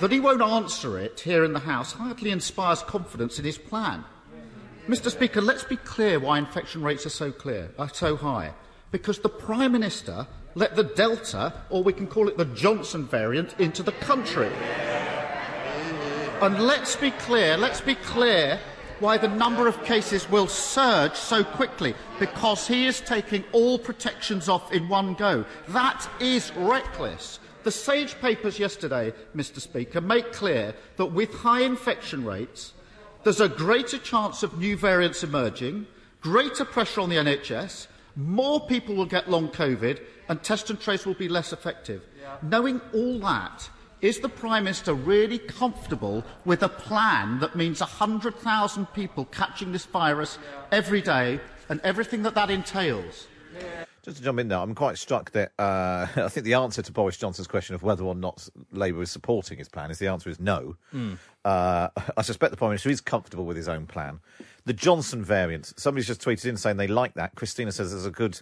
That 0.00 0.12
he 0.12 0.20
won't 0.20 0.42
answer 0.42 0.98
it 0.98 1.20
here 1.20 1.44
in 1.44 1.54
the 1.54 1.60
House 1.60 1.92
hardly 1.92 2.30
inspires 2.30 2.82
confidence 2.82 3.38
in 3.38 3.44
his 3.44 3.56
plan. 3.56 4.04
Mr. 4.86 5.10
Speaker, 5.10 5.40
let's 5.40 5.64
be 5.64 5.76
clear 5.76 6.18
why 6.20 6.38
infection 6.38 6.82
rates 6.82 7.06
are 7.06 7.10
so 7.10 7.32
clear, 7.32 7.70
are 7.78 7.92
so 7.92 8.16
high. 8.16 8.52
Because 8.90 9.20
the 9.20 9.28
Prime 9.28 9.72
Minister 9.72 10.26
let 10.54 10.76
the 10.76 10.84
Delta, 10.84 11.54
or 11.70 11.82
we 11.82 11.94
can 11.94 12.06
call 12.06 12.28
it 12.28 12.36
the 12.36 12.44
Johnson 12.44 13.06
variant, 13.06 13.58
into 13.58 13.82
the 13.82 13.92
country. 13.92 14.50
And 16.42 16.58
let's 16.58 16.96
be 16.96 17.12
clear, 17.12 17.56
let's 17.56 17.80
be 17.80 17.94
clear 17.94 18.58
why 18.98 19.16
the 19.16 19.28
number 19.28 19.68
of 19.68 19.84
cases 19.84 20.28
will 20.28 20.48
surge 20.48 21.14
so 21.14 21.44
quickly 21.44 21.94
because 22.18 22.66
he 22.66 22.86
is 22.86 23.00
taking 23.00 23.44
all 23.52 23.78
protections 23.78 24.48
off 24.48 24.72
in 24.72 24.88
one 24.88 25.14
go. 25.14 25.44
That 25.68 26.04
is 26.18 26.52
reckless. 26.56 27.38
The 27.62 27.70
SAGE 27.70 28.20
papers 28.20 28.58
yesterday, 28.58 29.12
Mr. 29.36 29.60
Speaker, 29.60 30.00
make 30.00 30.32
clear 30.32 30.74
that 30.96 31.06
with 31.06 31.32
high 31.32 31.60
infection 31.60 32.24
rates, 32.24 32.72
there's 33.22 33.40
a 33.40 33.48
greater 33.48 33.98
chance 33.98 34.42
of 34.42 34.58
new 34.58 34.76
variants 34.76 35.22
emerging, 35.22 35.86
greater 36.22 36.64
pressure 36.64 37.02
on 37.02 37.08
the 37.08 37.18
NHS, 37.18 37.86
more 38.16 38.66
people 38.66 38.96
will 38.96 39.06
get 39.06 39.30
long 39.30 39.48
COVID, 39.48 40.00
and 40.28 40.42
test 40.42 40.70
and 40.70 40.80
trace 40.80 41.06
will 41.06 41.14
be 41.14 41.28
less 41.28 41.52
effective. 41.52 42.02
Yeah. 42.20 42.36
Knowing 42.42 42.80
all 42.92 43.20
that, 43.20 43.70
is 44.02 44.18
the 44.18 44.28
Prime 44.28 44.64
Minister 44.64 44.92
really 44.92 45.38
comfortable 45.38 46.24
with 46.44 46.62
a 46.62 46.68
plan 46.68 47.38
that 47.38 47.54
means 47.54 47.80
100,000 47.80 48.86
people 48.86 49.24
catching 49.26 49.72
this 49.72 49.86
virus 49.86 50.38
every 50.72 51.00
day 51.00 51.40
and 51.68 51.80
everything 51.82 52.22
that 52.24 52.34
that 52.34 52.50
entails? 52.50 53.28
Just 54.02 54.16
to 54.16 54.22
jump 54.24 54.40
in 54.40 54.48
there, 54.48 54.58
I'm 54.58 54.74
quite 54.74 54.98
struck 54.98 55.30
that 55.30 55.52
uh, 55.60 56.08
I 56.16 56.28
think 56.28 56.44
the 56.44 56.54
answer 56.54 56.82
to 56.82 56.90
Boris 56.90 57.16
Johnson's 57.16 57.46
question 57.46 57.76
of 57.76 57.84
whether 57.84 58.02
or 58.02 58.16
not 58.16 58.48
Labour 58.72 59.02
is 59.02 59.12
supporting 59.12 59.58
his 59.58 59.68
plan 59.68 59.92
is 59.92 60.00
the 60.00 60.08
answer 60.08 60.28
is 60.28 60.40
no. 60.40 60.76
Mm. 60.92 61.18
Uh, 61.44 61.88
I 62.16 62.22
suspect 62.22 62.50
the 62.50 62.56
Prime 62.56 62.70
Minister 62.70 62.90
is 62.90 63.00
comfortable 63.00 63.44
with 63.44 63.56
his 63.56 63.68
own 63.68 63.86
plan. 63.86 64.18
The 64.64 64.72
Johnson 64.72 65.24
variant, 65.24 65.72
somebody's 65.76 66.08
just 66.08 66.20
tweeted 66.20 66.46
in 66.46 66.56
saying 66.56 66.76
they 66.76 66.88
like 66.88 67.14
that. 67.14 67.36
Christina 67.36 67.70
says 67.70 67.92
there's 67.92 68.06
a 68.06 68.10
good 68.10 68.40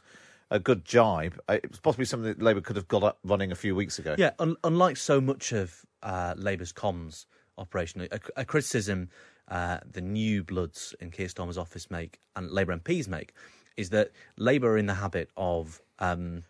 a 0.50 0.58
good 0.58 0.84
jibe. 0.84 1.38
It 1.48 1.70
was 1.70 1.80
possibly 1.80 2.04
something 2.04 2.28
that 2.28 2.42
Labour 2.42 2.60
could 2.60 2.76
have 2.76 2.88
got 2.88 3.02
up 3.02 3.18
running 3.24 3.52
a 3.52 3.54
few 3.54 3.74
weeks 3.74 3.98
ago. 3.98 4.14
Yeah, 4.18 4.32
un- 4.38 4.56
unlike 4.64 4.96
so 4.96 5.20
much 5.20 5.52
of 5.52 5.84
uh, 6.02 6.34
Labour's 6.36 6.72
comms 6.72 7.26
operation, 7.58 8.08
a, 8.10 8.20
a 8.36 8.44
criticism 8.44 9.10
uh, 9.50 9.78
the 9.90 10.00
new 10.00 10.44
bloods 10.44 10.94
in 11.00 11.10
Keir 11.10 11.26
Starmer's 11.26 11.58
office 11.58 11.90
make 11.90 12.20
and 12.36 12.50
Labour 12.50 12.76
MPs 12.76 13.08
make 13.08 13.34
is 13.76 13.90
that 13.90 14.12
Labour 14.36 14.72
are 14.74 14.78
in 14.78 14.86
the 14.86 14.94
habit 14.94 15.30
of 15.36 15.80
um, 15.98 16.44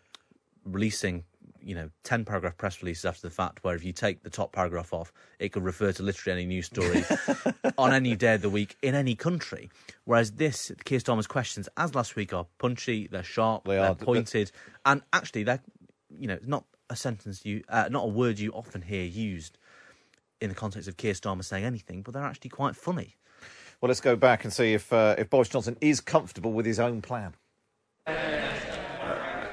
releasing 0.65 1.23
you 1.63 1.75
know, 1.75 1.89
10 2.03 2.25
paragraph 2.25 2.57
press 2.57 2.81
releases 2.81 3.05
after 3.05 3.21
the 3.27 3.33
fact, 3.33 3.63
where 3.63 3.75
if 3.75 3.83
you 3.83 3.93
take 3.93 4.23
the 4.23 4.29
top 4.29 4.51
paragraph 4.51 4.93
off, 4.93 5.11
it 5.39 5.49
could 5.49 5.63
refer 5.63 5.91
to 5.91 6.03
literally 6.03 6.41
any 6.41 6.45
news 6.47 6.65
story 6.65 7.03
on 7.77 7.93
any 7.93 8.15
day 8.15 8.35
of 8.35 8.41
the 8.41 8.49
week 8.49 8.75
in 8.81 8.95
any 8.95 9.15
country. 9.15 9.69
Whereas 10.05 10.33
this, 10.33 10.71
Keir 10.85 10.99
Starmer's 10.99 11.27
questions, 11.27 11.69
as 11.77 11.95
last 11.95 12.15
week, 12.15 12.33
are 12.33 12.45
punchy, 12.57 13.07
they're 13.07 13.23
sharp, 13.23 13.65
they 13.65 13.77
are 13.77 13.95
pointed, 13.95 14.51
and 14.85 15.01
actually, 15.13 15.43
they're, 15.43 15.61
you 16.17 16.27
know, 16.27 16.39
not 16.45 16.65
a 16.89 16.95
sentence 16.95 17.45
you, 17.45 17.63
uh, 17.69 17.87
not 17.89 18.03
a 18.03 18.07
word 18.07 18.39
you 18.39 18.51
often 18.51 18.81
hear 18.81 19.03
used 19.03 19.57
in 20.41 20.49
the 20.49 20.55
context 20.55 20.87
of 20.87 20.97
Keir 20.97 21.13
Starmer 21.13 21.43
saying 21.43 21.63
anything, 21.63 22.01
but 22.01 22.13
they're 22.13 22.23
actually 22.23 22.49
quite 22.49 22.75
funny. 22.75 23.15
Well, 23.79 23.87
let's 23.87 24.01
go 24.01 24.15
back 24.15 24.43
and 24.43 24.53
see 24.53 24.73
if 24.73 24.93
uh, 24.93 25.15
if 25.17 25.29
Boris 25.29 25.49
Johnson 25.49 25.77
is 25.81 26.01
comfortable 26.01 26.53
with 26.53 26.65
his 26.65 26.79
own 26.79 27.01
plan. 27.01 27.33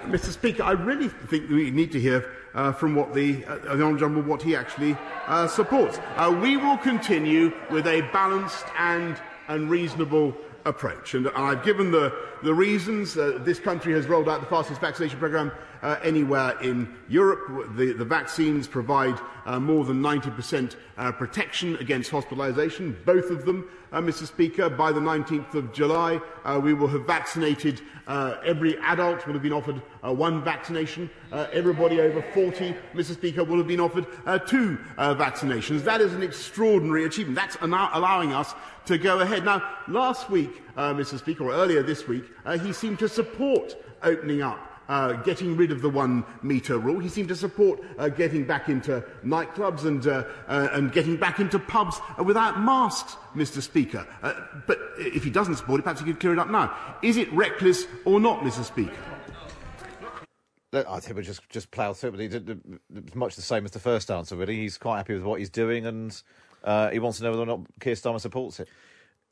Mr. 0.08 0.32
Speaker, 0.32 0.62
I 0.62 0.72
really 0.72 1.08
think 1.08 1.50
we 1.50 1.70
need 1.70 1.92
to 1.92 2.00
hear 2.00 2.32
uh, 2.54 2.72
from 2.72 2.94
what 2.94 3.12
the, 3.12 3.44
uh, 3.44 3.58
the 3.76 3.82
Honourable 3.82 4.22
what 4.22 4.40
he 4.40 4.56
actually 4.56 4.96
uh, 5.26 5.46
supports. 5.46 5.98
Uh, 6.16 6.34
we 6.40 6.56
will 6.56 6.78
continue 6.78 7.52
with 7.70 7.86
a 7.86 8.00
balanced 8.10 8.64
and, 8.78 9.20
and 9.48 9.68
reasonable 9.68 10.34
approach. 10.64 11.12
And 11.12 11.28
I've 11.28 11.62
given 11.62 11.90
the, 11.90 12.14
the 12.42 12.54
reasons. 12.54 13.18
Uh, 13.18 13.38
this 13.42 13.60
country 13.60 13.92
has 13.92 14.06
rolled 14.06 14.30
out 14.30 14.40
the 14.40 14.46
fastest 14.46 14.80
vaccination 14.80 15.18
programme 15.18 15.52
uh, 15.82 15.96
anywhere 16.02 16.58
in 16.60 16.94
Europe. 17.08 17.76
The, 17.76 17.92
the 17.92 18.04
vaccines 18.04 18.66
provide 18.66 19.18
uh, 19.46 19.58
more 19.58 19.84
than 19.84 20.02
90% 20.02 20.76
uh, 20.96 21.12
protection 21.12 21.76
against 21.76 22.10
hospitalisation, 22.10 22.96
both 23.04 23.30
of 23.30 23.44
them. 23.44 23.68
Uh, 23.90 24.00
Mr 24.00 24.26
Speaker, 24.26 24.68
by 24.68 24.92
the 24.92 25.00
19th 25.00 25.54
of 25.54 25.72
July, 25.72 26.20
uh, 26.44 26.60
we 26.62 26.74
will 26.74 26.88
have 26.88 27.06
vaccinated 27.06 27.80
uh, 28.08 28.38
every 28.42 28.76
adult 28.78 29.26
will 29.26 29.34
have 29.34 29.42
been 29.42 29.52
offered 29.52 29.82
uh, 30.02 30.12
one 30.12 30.42
vaccination. 30.42 31.10
Uh, 31.30 31.46
everybody 31.52 32.00
over 32.00 32.22
40, 32.32 32.74
Mr 32.94 33.12
Speaker, 33.12 33.44
will 33.44 33.58
have 33.58 33.66
been 33.66 33.80
offered 33.80 34.06
uh, 34.24 34.38
two 34.38 34.78
uh, 34.96 35.14
vaccinations. 35.14 35.84
That 35.84 36.00
is 36.00 36.14
an 36.14 36.22
extraordinary 36.22 37.04
achievement. 37.04 37.36
That's 37.36 37.58
allowing 37.60 38.32
us 38.32 38.54
to 38.86 38.96
go 38.96 39.20
ahead. 39.20 39.44
Now, 39.44 39.76
last 39.88 40.30
week, 40.30 40.62
uh, 40.76 40.94
Mr 40.94 41.18
Speaker, 41.18 41.44
or 41.44 41.52
earlier 41.52 41.82
this 41.82 42.08
week, 42.08 42.24
uh, 42.46 42.56
he 42.56 42.72
seemed 42.72 42.98
to 43.00 43.08
support 43.10 43.76
opening 44.02 44.40
up 44.40 44.58
uh, 44.88 45.12
getting 45.14 45.56
rid 45.56 45.70
of 45.70 45.82
the 45.82 45.88
one 45.88 46.24
metre 46.42 46.78
rule. 46.78 46.98
He 46.98 47.08
seemed 47.08 47.28
to 47.28 47.36
support 47.36 47.80
uh, 47.98 48.08
getting 48.08 48.44
back 48.44 48.68
into 48.68 49.04
nightclubs 49.24 49.84
and, 49.84 50.06
uh, 50.06 50.24
uh 50.48 50.68
and 50.72 50.92
getting 50.92 51.16
back 51.16 51.40
into 51.40 51.58
pubs 51.58 52.00
uh, 52.18 52.24
without 52.24 52.60
masks, 52.60 53.16
Mr. 53.34 53.60
Speaker. 53.60 54.06
Uh, 54.22 54.34
but 54.66 54.78
if 54.98 55.24
he 55.24 55.30
doesn't 55.30 55.56
support 55.56 55.80
it, 55.80 55.82
perhaps 55.82 56.00
he 56.00 56.06
could 56.06 56.20
clear 56.20 56.32
it 56.32 56.38
up 56.38 56.50
now. 56.50 56.74
Is 57.02 57.16
it 57.16 57.32
reckless 57.32 57.86
or 58.04 58.20
not, 58.20 58.40
Mr. 58.40 58.64
Speaker? 58.64 58.96
I 60.72 61.00
think 61.00 61.16
we'll 61.16 61.24
just 61.24 61.48
just 61.48 61.70
plough 61.70 61.94
through. 61.94 62.10
But 62.10 62.20
he 62.20 62.28
did, 62.28 62.60
it's 62.94 63.14
much 63.14 63.36
the 63.36 63.42
same 63.42 63.64
as 63.64 63.70
the 63.70 63.78
first 63.78 64.10
answer. 64.10 64.36
Really, 64.36 64.56
he's 64.56 64.76
quite 64.76 64.98
happy 64.98 65.14
with 65.14 65.22
what 65.22 65.38
he's 65.38 65.48
doing, 65.48 65.86
and 65.86 66.22
uh, 66.62 66.90
he 66.90 66.98
wants 66.98 67.18
to 67.18 67.24
know 67.24 67.30
whether 67.30 67.42
or 67.42 67.46
not 67.46 67.60
Keir 67.80 67.94
Starmer 67.94 68.20
supports 68.20 68.60
it. 68.60 68.68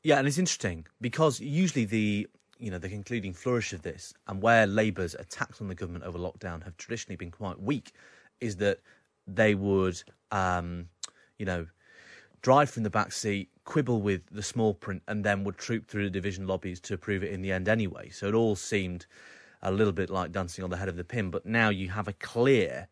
Yeah, 0.03 0.17
and 0.17 0.27
it's 0.27 0.39
interesting 0.39 0.87
because 0.99 1.39
usually 1.39 1.85
the 1.85 2.27
you 2.59 2.71
know 2.71 2.77
the 2.77 2.89
concluding 2.89 3.33
flourish 3.33 3.73
of 3.73 3.81
this 3.81 4.13
and 4.27 4.41
where 4.41 4.65
Labour's 4.65 5.15
attacks 5.15 5.61
on 5.61 5.67
the 5.67 5.75
government 5.75 6.03
over 6.03 6.17
lockdown 6.17 6.63
have 6.63 6.75
traditionally 6.77 7.15
been 7.15 7.31
quite 7.31 7.59
weak 7.61 7.93
is 8.41 8.55
that 8.57 8.79
they 9.27 9.55
would 9.55 10.01
um, 10.31 10.87
you 11.37 11.45
know 11.45 11.65
drive 12.41 12.69
from 12.69 12.83
the 12.83 12.89
back 12.89 13.11
seat, 13.11 13.49
quibble 13.65 14.01
with 14.01 14.21
the 14.31 14.43
small 14.43 14.73
print, 14.73 15.01
and 15.07 15.23
then 15.23 15.43
would 15.43 15.57
troop 15.57 15.87
through 15.87 16.03
the 16.03 16.09
division 16.09 16.47
lobbies 16.47 16.79
to 16.81 16.93
approve 16.93 17.23
it 17.23 17.31
in 17.31 17.41
the 17.41 17.51
end 17.51 17.67
anyway. 17.67 18.09
So 18.09 18.27
it 18.27 18.33
all 18.33 18.55
seemed 18.55 19.05
a 19.61 19.71
little 19.71 19.93
bit 19.93 20.09
like 20.09 20.31
dancing 20.31 20.63
on 20.63 20.69
the 20.69 20.77
head 20.77 20.87
of 20.87 20.95
the 20.95 21.03
pin. 21.03 21.29
But 21.29 21.45
now 21.45 21.69
you 21.69 21.89
have 21.89 22.07
a 22.07 22.13
clear, 22.13 22.87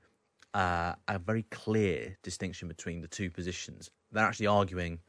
uh, 0.53 0.95
a 1.07 1.19
very 1.19 1.43
clear 1.51 2.17
distinction 2.23 2.67
between 2.67 3.01
the 3.01 3.07
two 3.07 3.29
positions. 3.29 3.89
They're 4.11 4.25
actually 4.25 4.47
arguing 4.47 4.99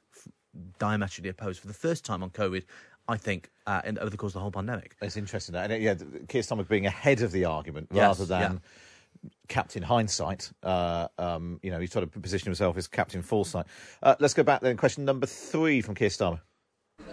diametrically 0.78 1.30
opposed 1.30 1.60
for 1.60 1.66
the 1.66 1.74
first 1.74 2.04
time 2.04 2.22
on 2.22 2.30
COVID. 2.30 2.64
I 3.08 3.16
think 3.16 3.50
uh, 3.66 3.82
in, 3.84 3.98
over 3.98 4.10
the 4.10 4.16
course 4.16 4.30
of 4.30 4.34
the 4.34 4.40
whole 4.40 4.50
pandemic. 4.50 4.96
It's 5.00 5.16
interesting, 5.16 5.54
and 5.54 5.72
uh, 5.72 5.76
yeah, 5.76 5.94
Keir 6.28 6.42
Starmer 6.42 6.66
being 6.66 6.86
ahead 6.86 7.22
of 7.22 7.32
the 7.32 7.44
argument 7.44 7.88
Yes, 7.92 8.02
rather 8.02 8.24
than 8.24 8.52
yeah. 8.52 9.30
Captain 9.48 9.82
Hindsight. 9.82 10.50
Uh, 10.62 11.08
um, 11.18 11.60
you 11.62 11.70
know, 11.70 11.80
he's 11.80 11.90
trying 11.90 12.08
to 12.08 12.20
position 12.20 12.46
himself 12.46 12.76
as 12.76 12.88
Captain 12.88 13.22
Foresight. 13.22 13.66
Uh, 14.02 14.14
let's 14.18 14.34
go 14.34 14.42
back 14.42 14.60
then. 14.60 14.76
Question 14.76 15.04
number 15.04 15.26
three 15.26 15.80
from 15.80 15.94
Keir 15.94 16.08
Starmer. 16.08 16.40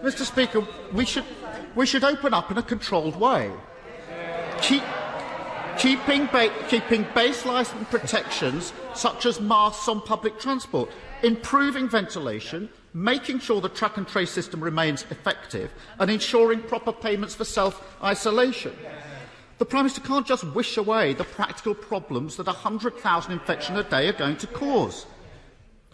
Mr. 0.02 0.24
Speaker, 0.24 0.66
we 0.92 1.04
should, 1.04 1.24
we 1.74 1.86
should 1.86 2.04
open 2.04 2.34
up 2.34 2.50
in 2.50 2.58
a 2.58 2.62
controlled 2.62 3.16
way. 3.16 3.50
Keep, 4.60 4.82
keeping, 5.78 6.26
ba- 6.26 6.52
keeping 6.68 7.04
baseline 7.06 7.90
protections 7.90 8.72
such 8.94 9.26
as 9.26 9.40
masks 9.40 9.88
on 9.88 10.00
public 10.00 10.38
transport, 10.38 10.90
improving 11.22 11.88
ventilation, 11.88 12.68
making 12.92 13.40
sure 13.40 13.60
the 13.60 13.68
track 13.68 13.96
and 13.96 14.06
trace 14.06 14.30
system 14.30 14.62
remains 14.62 15.04
effective, 15.10 15.70
and 15.98 16.10
ensuring 16.10 16.60
proper 16.62 16.92
payments 16.92 17.34
for 17.34 17.44
self 17.44 17.96
isolation. 18.02 18.74
The 19.58 19.64
Prime 19.64 19.84
Minister 19.84 20.00
can't 20.00 20.26
just 20.26 20.44
wish 20.44 20.76
away 20.76 21.14
the 21.14 21.24
practical 21.24 21.74
problems 21.74 22.36
that 22.36 22.46
100,000 22.46 23.32
infections 23.32 23.78
a 23.78 23.84
day 23.84 24.08
are 24.08 24.12
going 24.12 24.36
to 24.38 24.48
cause. 24.48 25.06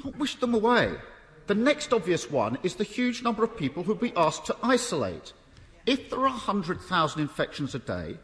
Can't 0.02 0.18
wish 0.18 0.36
them 0.36 0.54
away. 0.54 0.94
The 1.46 1.54
next 1.54 1.92
obvious 1.92 2.30
one 2.30 2.58
is 2.62 2.76
the 2.76 2.84
huge 2.84 3.22
number 3.22 3.44
of 3.44 3.56
people 3.56 3.82
who 3.82 3.92
will 3.92 4.00
be 4.00 4.16
asked 4.16 4.46
to 4.46 4.56
isolate. 4.62 5.32
If 5.84 6.08
there 6.08 6.20
are 6.20 6.28
100,000 6.28 7.20
infections 7.20 7.74
a 7.74 7.80
day, 7.80 8.16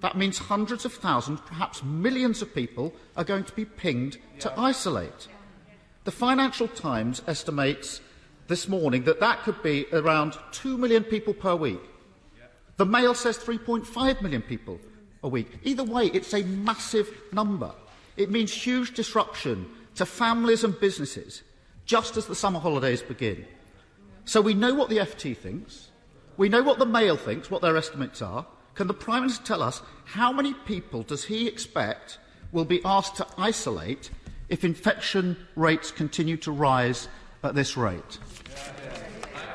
that 0.00 0.16
means 0.16 0.38
hundreds 0.38 0.84
of 0.84 0.94
thousands, 0.94 1.40
perhaps 1.40 1.82
millions 1.82 2.42
of 2.42 2.54
people 2.54 2.92
are 3.16 3.24
going 3.24 3.44
to 3.44 3.52
be 3.52 3.64
pinged 3.64 4.18
to 4.40 4.58
isolate. 4.58 5.28
The 6.04 6.10
Financial 6.10 6.68
Times 6.68 7.22
estimates 7.26 8.00
this 8.48 8.66
morning 8.66 9.04
that 9.04 9.20
that 9.20 9.42
could 9.42 9.62
be 9.62 9.86
around 9.92 10.36
2 10.52 10.78
million 10.78 11.04
people 11.04 11.34
per 11.34 11.54
week. 11.54 11.80
The 12.78 12.86
Mail 12.86 13.14
says 13.14 13.36
3.5 13.38 14.22
million 14.22 14.40
people 14.40 14.80
a 15.22 15.28
week. 15.28 15.58
Either 15.62 15.84
way, 15.84 16.06
it's 16.06 16.32
a 16.32 16.42
massive 16.44 17.08
number. 17.32 17.72
It 18.16 18.30
means 18.30 18.52
huge 18.52 18.94
disruption 18.94 19.66
to 19.96 20.06
families 20.06 20.64
and 20.64 20.78
businesses 20.80 21.42
just 21.84 22.16
as 22.16 22.26
the 22.26 22.34
summer 22.34 22.60
holidays 22.60 23.02
begin. 23.02 23.44
So 24.24 24.40
we 24.40 24.54
know 24.54 24.74
what 24.74 24.88
the 24.88 24.98
FT 24.98 25.36
thinks. 25.36 25.88
We 26.36 26.48
know 26.48 26.62
what 26.62 26.78
the 26.78 26.86
Mail 26.86 27.16
thinks, 27.16 27.50
what 27.50 27.62
their 27.62 27.76
estimates 27.76 28.22
are. 28.22 28.46
Can 28.80 28.86
the 28.86 28.94
Prime 28.94 29.20
Minister 29.20 29.44
tell 29.44 29.62
us 29.62 29.82
how 30.06 30.32
many 30.32 30.54
people 30.54 31.02
does 31.02 31.22
he 31.22 31.46
expect 31.46 32.18
will 32.50 32.64
be 32.64 32.80
asked 32.82 33.14
to 33.16 33.26
isolate 33.36 34.08
if 34.48 34.64
infection 34.64 35.36
rates 35.54 35.90
continue 35.90 36.38
to 36.38 36.50
rise 36.50 37.06
at 37.42 37.54
this 37.54 37.76
rate? 37.76 38.18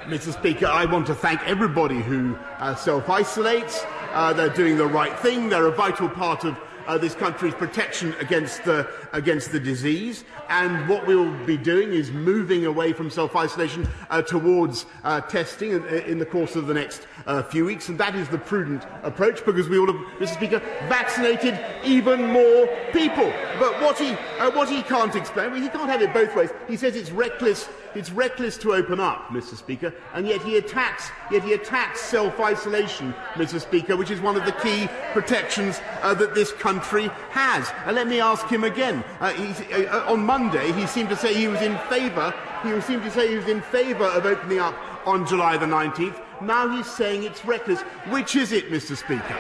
Mr. 0.03 0.31
Speaker, 0.31 0.67
I 0.67 0.85
want 0.85 1.07
to 1.07 1.15
thank 1.15 1.41
everybody 1.47 2.03
who 2.03 2.38
uh, 2.59 2.75
self 2.75 3.09
isolates. 3.09 3.83
Uh, 4.11 4.31
they're 4.31 4.49
doing 4.49 4.77
the 4.77 4.85
right 4.85 5.17
thing. 5.17 5.49
They're 5.49 5.65
a 5.65 5.71
vital 5.71 6.07
part 6.07 6.43
of 6.43 6.55
uh, 6.85 6.99
this 6.99 7.15
country's 7.15 7.55
protection 7.55 8.13
against 8.19 8.63
the, 8.63 8.88
against 9.11 9.51
the 9.51 9.59
disease. 9.59 10.23
And 10.49 10.88
what 10.88 11.05
we 11.08 11.15
will 11.15 11.31
be 11.45 11.58
doing 11.58 11.91
is 11.91 12.12
moving 12.12 12.65
away 12.65 12.93
from 12.93 13.10
self 13.10 13.36
isolation 13.36 13.88
uh, 14.10 14.21
towards 14.21 14.86
uh, 15.03 15.21
testing 15.21 15.71
in, 15.71 15.86
in, 15.88 16.19
the 16.19 16.25
course 16.25 16.55
of 16.55 16.67
the 16.67 16.73
next 16.73 17.08
uh, 17.25 17.43
few 17.43 17.65
weeks. 17.65 17.89
And 17.89 17.97
that 17.99 18.15
is 18.15 18.29
the 18.29 18.38
prudent 18.38 18.84
approach 19.03 19.45
because 19.45 19.69
we 19.69 19.79
will 19.79 19.93
have, 19.93 20.19
Mr. 20.19 20.34
Speaker, 20.36 20.60
vaccinated 20.88 21.60
even 21.84 22.31
more 22.31 22.67
people. 22.91 23.31
But 23.60 23.81
what 23.81 23.97
he, 23.97 24.13
what 24.51 24.69
he 24.69 24.81
can't 24.84 25.15
explain, 25.15 25.51
well, 25.51 25.62
he 25.62 25.69
can't 25.69 25.89
have 25.89 26.01
it 26.01 26.13
both 26.13 26.36
ways. 26.36 26.51
He 26.67 26.77
says 26.77 26.95
it's 26.95 27.12
reckless 27.12 27.67
it's 27.95 28.12
reckless 28.12 28.58
to 28.58 28.73
open 28.73 28.99
up, 28.99 29.29
Mr. 29.29 29.55
Speaker, 29.55 29.93
and 30.13 30.27
yet 30.27 30.41
he 30.41 30.58
attacks, 30.58 31.10
yet 31.31 31.43
he 31.43 31.53
attacks 31.53 32.01
self-isolation, 32.01 33.15
Mr. 33.36 33.60
Speaker, 33.60 33.95
which 33.95 34.12
is 34.12 34.19
one 34.19 34.36
of 34.36 34.45
the 34.45 34.51
key 34.51 34.89
protections 35.13 35.79
uh, 36.01 36.13
that 36.15 36.36
this 36.36 36.51
country 36.51 37.10
has. 37.29 37.71
And 37.86 37.95
let 37.95 38.08
me 38.08 38.19
ask 38.19 38.47
him 38.47 38.65
again. 38.65 39.01
Uh, 39.21 39.34
uh, 39.71 40.12
on 40.12 40.25
Monday, 40.37 40.73
he 40.73 40.85
seemed 40.85 41.07
to 41.07 41.15
say 41.15 41.33
he 41.33 41.47
was 41.47 41.61
in 41.61 41.77
favour. 41.87 42.33
He 42.61 42.81
seemed 42.81 43.03
to 43.03 43.09
say 43.09 43.29
he 43.29 43.37
was 43.37 43.47
in 43.47 43.61
favour 43.61 44.03
of 44.03 44.25
opening 44.25 44.59
up 44.59 44.75
on 45.07 45.25
July 45.25 45.55
the 45.55 45.65
19th. 45.65 46.21
Now 46.41 46.67
he's 46.75 46.87
saying 46.87 47.23
it's 47.23 47.45
reckless. 47.45 47.79
Which 48.09 48.35
is 48.35 48.51
it, 48.51 48.69
Mr. 48.69 48.97
Speaker? 48.97 49.37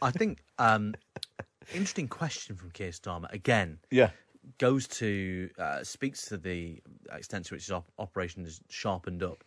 I 0.00 0.10
think 0.10 0.38
um, 0.58 0.94
interesting 1.74 2.08
question 2.08 2.56
from 2.56 2.70
Keir 2.70 2.92
Starmer 2.92 3.30
again. 3.30 3.78
Yeah 3.90 4.08
goes 4.56 4.86
to 4.86 5.50
uh, 5.58 5.84
speaks 5.84 6.22
to 6.28 6.38
the 6.38 6.80
extent 7.12 7.44
to 7.44 7.54
which 7.54 7.64
his 7.64 7.72
op- 7.72 7.92
operation 7.98 8.46
is 8.46 8.62
sharpened 8.70 9.22
up. 9.22 9.44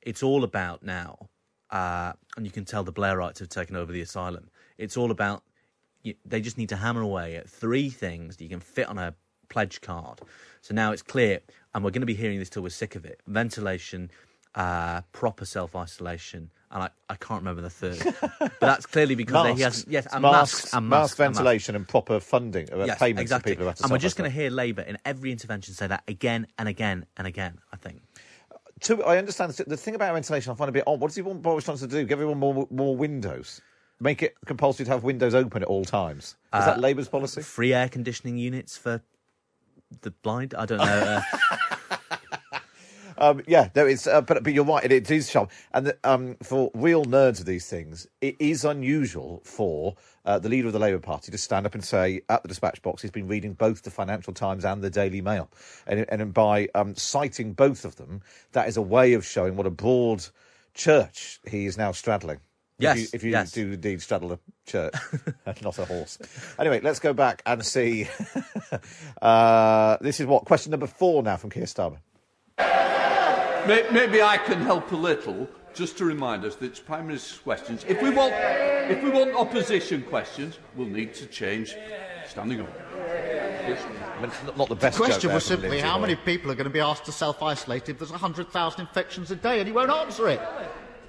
It's 0.00 0.22
all 0.22 0.44
about 0.44 0.84
now, 0.84 1.30
uh, 1.70 2.12
and 2.36 2.46
you 2.46 2.52
can 2.52 2.64
tell 2.66 2.84
the 2.84 2.92
Blairites 2.92 3.40
have 3.40 3.48
taken 3.48 3.74
over 3.74 3.90
the 3.90 4.02
asylum. 4.02 4.48
It's 4.78 4.96
all 4.96 5.10
about 5.10 5.42
you, 6.02 6.14
they 6.24 6.40
just 6.40 6.58
need 6.58 6.68
to 6.70 6.76
hammer 6.76 7.00
away 7.02 7.36
at 7.36 7.48
three 7.48 7.90
things 7.90 8.36
that 8.36 8.44
you 8.44 8.50
can 8.50 8.60
fit 8.60 8.88
on 8.88 8.98
a 8.98 9.14
pledge 9.48 9.80
card. 9.80 10.20
So 10.60 10.74
now 10.74 10.92
it's 10.92 11.02
clear, 11.02 11.40
and 11.74 11.84
we're 11.84 11.90
going 11.90 12.02
to 12.02 12.06
be 12.06 12.14
hearing 12.14 12.38
this 12.38 12.50
till 12.50 12.62
we're 12.62 12.70
sick 12.70 12.94
of 12.96 13.04
it: 13.04 13.20
ventilation, 13.26 14.10
uh, 14.54 15.02
proper 15.12 15.44
self 15.44 15.76
isolation, 15.76 16.50
and 16.70 16.84
I, 16.84 16.90
I 17.08 17.16
can't 17.16 17.40
remember 17.40 17.62
the 17.62 17.70
third. 17.70 18.14
but 18.40 18.60
that's 18.60 18.86
clearly 18.86 19.14
because 19.14 19.44
masks. 19.44 19.58
he 19.58 19.62
has 19.62 19.86
yes, 19.88 20.06
and 20.12 20.22
masks, 20.22 20.62
masks, 20.64 20.74
and 20.74 20.88
mask 20.88 21.00
masks, 21.00 21.20
and 21.20 21.34
ventilation, 21.34 21.76
and, 21.76 21.88
proper 21.88 22.20
funding, 22.20 22.72
uh, 22.72 22.84
Yes, 22.84 22.98
payments 22.98 23.22
exactly. 23.22 23.52
to 23.52 23.56
people 23.56 23.64
who 23.64 23.68
have 23.68 23.76
to 23.76 23.84
and 23.84 23.92
we're 23.92 23.98
just 23.98 24.16
going 24.16 24.30
to 24.30 24.34
hear 24.34 24.50
Labour 24.50 24.82
in 24.82 24.98
every 25.04 25.32
intervention 25.32 25.74
say 25.74 25.86
that 25.86 26.02
again 26.08 26.46
and 26.58 26.68
again 26.68 27.06
and 27.16 27.26
again. 27.26 27.58
I 27.72 27.76
think. 27.76 28.02
To, 28.82 29.00
I 29.04 29.18
understand 29.18 29.52
the 29.52 29.76
thing 29.76 29.94
about 29.94 30.12
ventilation. 30.12 30.50
I 30.50 30.56
find 30.56 30.68
a 30.68 30.72
bit 30.72 30.82
odd. 30.88 30.98
What 30.98 31.08
does 31.08 31.16
he 31.16 31.22
want 31.22 31.40
Boris 31.40 31.64
Johnson 31.64 31.88
to 31.88 31.94
do? 31.94 32.02
Give 32.04 32.18
everyone 32.18 32.38
more 32.38 32.66
more 32.70 32.96
windows. 32.96 33.60
Make 34.02 34.22
it 34.22 34.34
compulsory 34.46 34.84
to 34.86 34.90
have 34.90 35.04
windows 35.04 35.34
open 35.34 35.62
at 35.62 35.68
all 35.68 35.84
times. 35.84 36.24
Is 36.24 36.34
Uh, 36.52 36.66
that 36.66 36.80
Labour's 36.80 37.08
policy? 37.08 37.40
Free 37.42 37.72
air 37.72 37.88
conditioning 37.88 38.36
units 38.36 38.76
for 38.76 39.00
the 40.00 40.10
blind. 40.10 40.54
I 40.54 40.66
don't 40.66 40.78
know. 40.78 40.84
Uh, 40.84 41.22
Um, 43.18 43.40
yeah, 43.46 43.68
no, 43.76 43.86
it's 43.86 44.08
uh, 44.08 44.20
but 44.22 44.42
but 44.42 44.52
you're 44.52 44.64
right. 44.64 44.82
It, 44.84 44.90
it 44.90 45.08
is 45.08 45.30
sharp, 45.30 45.52
and 45.72 45.86
the, 45.86 45.98
um, 46.02 46.36
for 46.42 46.72
real 46.74 47.04
nerds 47.04 47.38
of 47.38 47.46
these 47.46 47.68
things, 47.68 48.08
it 48.20 48.34
is 48.40 48.64
unusual 48.64 49.42
for 49.44 49.94
uh, 50.24 50.40
the 50.40 50.48
leader 50.48 50.66
of 50.66 50.72
the 50.72 50.80
Labour 50.80 50.98
Party 50.98 51.30
to 51.30 51.38
stand 51.38 51.64
up 51.64 51.74
and 51.74 51.84
say 51.84 52.22
at 52.28 52.42
the 52.42 52.48
dispatch 52.48 52.82
box 52.82 53.00
he's 53.02 53.12
been 53.12 53.28
reading 53.28 53.52
both 53.52 53.82
the 53.82 53.92
Financial 53.92 54.32
Times 54.32 54.64
and 54.64 54.82
the 54.82 54.90
Daily 54.90 55.20
Mail, 55.20 55.48
and 55.86 56.04
and 56.08 56.34
by 56.34 56.68
um, 56.74 56.96
citing 56.96 57.52
both 57.52 57.84
of 57.84 57.94
them, 57.94 58.22
that 58.52 58.66
is 58.66 58.76
a 58.76 58.82
way 58.82 59.12
of 59.12 59.24
showing 59.24 59.54
what 59.54 59.66
a 59.66 59.70
broad 59.70 60.26
church 60.74 61.38
he 61.48 61.66
is 61.66 61.78
now 61.78 61.92
straddling. 61.92 62.40
Yes, 62.82 62.96
if 62.96 63.02
you, 63.02 63.08
if 63.12 63.24
you 63.24 63.30
yes. 63.30 63.52
do 63.52 63.72
indeed 63.72 64.02
straddle 64.02 64.32
a 64.32 64.38
church, 64.66 64.94
not 65.62 65.78
a 65.78 65.84
horse. 65.84 66.18
Anyway, 66.58 66.80
let's 66.80 66.98
go 66.98 67.12
back 67.12 67.42
and 67.46 67.64
see. 67.64 68.08
uh, 69.22 69.96
this 70.00 70.20
is 70.20 70.26
what 70.26 70.44
question 70.44 70.70
number 70.70 70.86
four 70.86 71.22
now 71.22 71.36
from 71.36 71.50
Keir 71.50 71.64
Starmer. 71.64 71.98
Maybe 73.66 74.22
I 74.22 74.38
can 74.38 74.60
help 74.60 74.90
a 74.90 74.96
little, 74.96 75.48
just 75.72 75.96
to 75.98 76.04
remind 76.04 76.44
us 76.44 76.56
that 76.56 76.66
it's 76.66 76.80
Prime 76.80 77.06
Minister's 77.06 77.38
questions. 77.38 77.84
If 77.86 78.02
we 78.02 78.10
want, 78.10 78.34
if 78.34 79.02
we 79.02 79.10
want 79.10 79.34
opposition 79.34 80.02
questions, 80.02 80.58
we'll 80.74 80.88
need 80.88 81.14
to 81.14 81.26
change 81.26 81.76
standing 82.26 82.60
up. 82.60 82.68
I 82.92 84.20
mean, 84.20 84.30
not- 84.44 84.56
not 84.56 84.68
the 84.68 84.74
best 84.74 84.98
The 84.98 85.04
question 85.04 85.28
there 85.28 85.34
was 85.34 85.44
simply 85.44 85.68
Lindsay 85.68 85.86
how 85.86 85.98
many 85.98 86.16
people 86.16 86.50
are 86.50 86.54
going 86.54 86.64
to 86.64 86.70
be 86.70 86.80
asked 86.80 87.04
to 87.04 87.12
self 87.12 87.42
isolate 87.42 87.88
if 87.88 87.98
there's 87.98 88.10
100,000 88.10 88.80
infections 88.80 89.30
a 89.30 89.36
day, 89.36 89.58
and 89.58 89.66
he 89.66 89.72
won't 89.72 89.90
answer 89.90 90.28
it. 90.28 90.40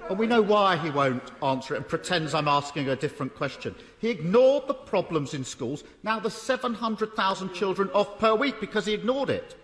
And 0.08 0.18
we 0.18 0.26
know 0.26 0.42
why 0.42 0.76
he 0.76 0.90
won't 0.90 1.22
answer 1.42 1.74
it 1.74 1.78
and 1.78 1.88
pretends 1.88 2.34
I'm 2.34 2.48
asking 2.48 2.88
a 2.88 2.96
different 2.96 3.34
question. 3.34 3.74
He 3.98 4.10
ignored 4.10 4.68
the 4.68 4.74
problems 4.74 5.32
in 5.32 5.44
schools. 5.44 5.82
Now 6.02 6.20
there's 6.20 6.34
700,000 6.34 7.54
children 7.54 7.90
off 7.94 8.18
per 8.18 8.34
week 8.34 8.60
because 8.60 8.84
he 8.84 8.92
ignored 8.92 9.30
it. 9.30 9.56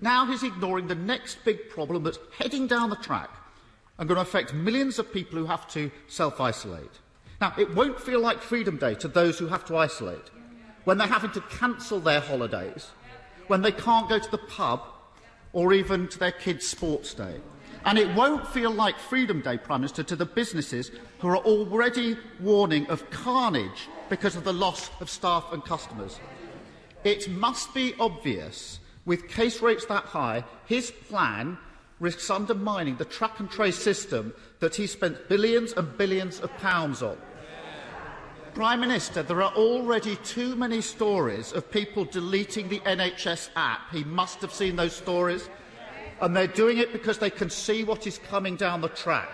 Now 0.00 0.26
he's 0.26 0.42
ignoring 0.42 0.88
the 0.88 0.96
next 0.96 1.44
big 1.44 1.68
problem 1.70 2.02
that's 2.02 2.18
heading 2.38 2.66
down 2.66 2.90
the 2.90 2.96
track 2.96 3.30
and 3.98 4.08
going 4.08 4.16
to 4.16 4.22
affect 4.22 4.52
millions 4.52 4.98
of 4.98 5.12
people 5.12 5.38
who 5.38 5.46
have 5.46 5.68
to 5.68 5.90
self 6.08 6.40
isolate. 6.40 7.00
Now, 7.40 7.52
it 7.58 7.74
won't 7.74 8.00
feel 8.00 8.20
like 8.20 8.40
Freedom 8.40 8.76
Day 8.76 8.94
to 8.96 9.08
those 9.08 9.38
who 9.38 9.48
have 9.48 9.64
to 9.66 9.76
isolate, 9.76 10.30
when 10.84 10.98
they're 10.98 11.06
having 11.06 11.30
to 11.32 11.40
cancel 11.42 12.00
their 12.00 12.20
holidays, 12.20 12.90
when 13.48 13.62
they 13.62 13.72
can't 13.72 14.08
go 14.08 14.18
to 14.18 14.30
the 14.30 14.38
pub 14.38 14.82
or 15.52 15.72
even 15.72 16.08
to 16.08 16.18
their 16.18 16.32
kids' 16.32 16.66
sports 16.66 17.14
day. 17.14 17.40
And 17.84 17.98
it 17.98 18.14
won't 18.14 18.46
feel 18.48 18.70
like 18.70 18.98
Freedom 18.98 19.40
Day, 19.40 19.58
Prime 19.58 19.82
Minister, 19.82 20.02
to 20.04 20.16
the 20.16 20.24
businesses 20.24 20.90
who 21.18 21.28
are 21.28 21.36
already 21.36 22.16
warning 22.40 22.86
of 22.86 23.08
carnage 23.10 23.88
because 24.08 24.36
of 24.36 24.44
the 24.44 24.52
loss 24.54 24.90
of 25.00 25.10
staff 25.10 25.52
and 25.52 25.64
customers. 25.64 26.18
It 27.04 27.28
must 27.28 27.74
be 27.74 27.94
obvious, 28.00 28.80
with 29.04 29.28
case 29.28 29.60
rates 29.60 29.84
that 29.86 30.04
high, 30.04 30.44
his 30.64 30.90
plan 30.90 31.58
risks 32.00 32.30
undermining 32.30 32.96
the 32.96 33.04
track 33.04 33.38
and 33.38 33.50
trace 33.50 33.78
system 33.78 34.32
that 34.60 34.74
he 34.74 34.86
spent 34.86 35.28
billions 35.28 35.72
and 35.72 35.96
billions 35.98 36.40
of 36.40 36.56
pounds 36.58 37.02
on. 37.02 37.18
Prime 38.54 38.80
Minister, 38.80 39.22
there 39.22 39.42
are 39.42 39.52
already 39.54 40.16
too 40.16 40.54
many 40.54 40.80
stories 40.80 41.52
of 41.52 41.70
people 41.70 42.04
deleting 42.04 42.68
the 42.68 42.78
NHS 42.80 43.50
app. 43.56 43.90
He 43.90 44.04
must 44.04 44.40
have 44.40 44.54
seen 44.54 44.76
those 44.76 44.94
stories. 44.94 45.48
And 46.20 46.34
they're 46.34 46.46
doing 46.46 46.78
it 46.78 46.92
because 46.92 47.18
they 47.18 47.30
can 47.30 47.50
see 47.50 47.84
what 47.84 48.06
is 48.06 48.18
coming 48.18 48.56
down 48.56 48.80
the 48.80 48.88
track. 48.88 49.30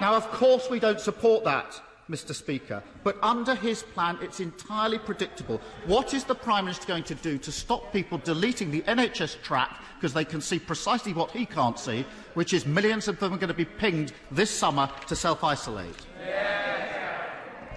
Now, 0.00 0.14
of 0.14 0.28
course, 0.32 0.68
we 0.68 0.80
don't 0.80 1.00
support 1.00 1.44
that, 1.44 1.80
Mr 2.10 2.34
Speaker, 2.34 2.82
but 3.04 3.16
under 3.22 3.54
his 3.54 3.82
plan, 3.82 4.18
it's 4.20 4.40
entirely 4.40 4.98
predictable. 4.98 5.60
What 5.86 6.12
is 6.12 6.24
the 6.24 6.34
Prime 6.34 6.64
Minister 6.64 6.86
going 6.86 7.04
to 7.04 7.14
do 7.14 7.38
to 7.38 7.52
stop 7.52 7.92
people 7.92 8.18
deleting 8.18 8.70
the 8.70 8.82
NHS 8.82 9.40
track 9.42 9.80
because 9.96 10.12
they 10.12 10.24
can 10.24 10.40
see 10.40 10.58
precisely 10.58 11.12
what 11.12 11.30
he 11.30 11.46
can't 11.46 11.78
see, 11.78 12.04
which 12.34 12.52
is 12.52 12.66
millions 12.66 13.06
of 13.06 13.18
them 13.20 13.32
are 13.32 13.38
going 13.38 13.48
to 13.48 13.54
be 13.54 13.64
pinged 13.64 14.12
this 14.32 14.50
summer 14.50 14.90
to 15.06 15.14
self-isolate? 15.14 15.94
Yeah. 16.20 16.71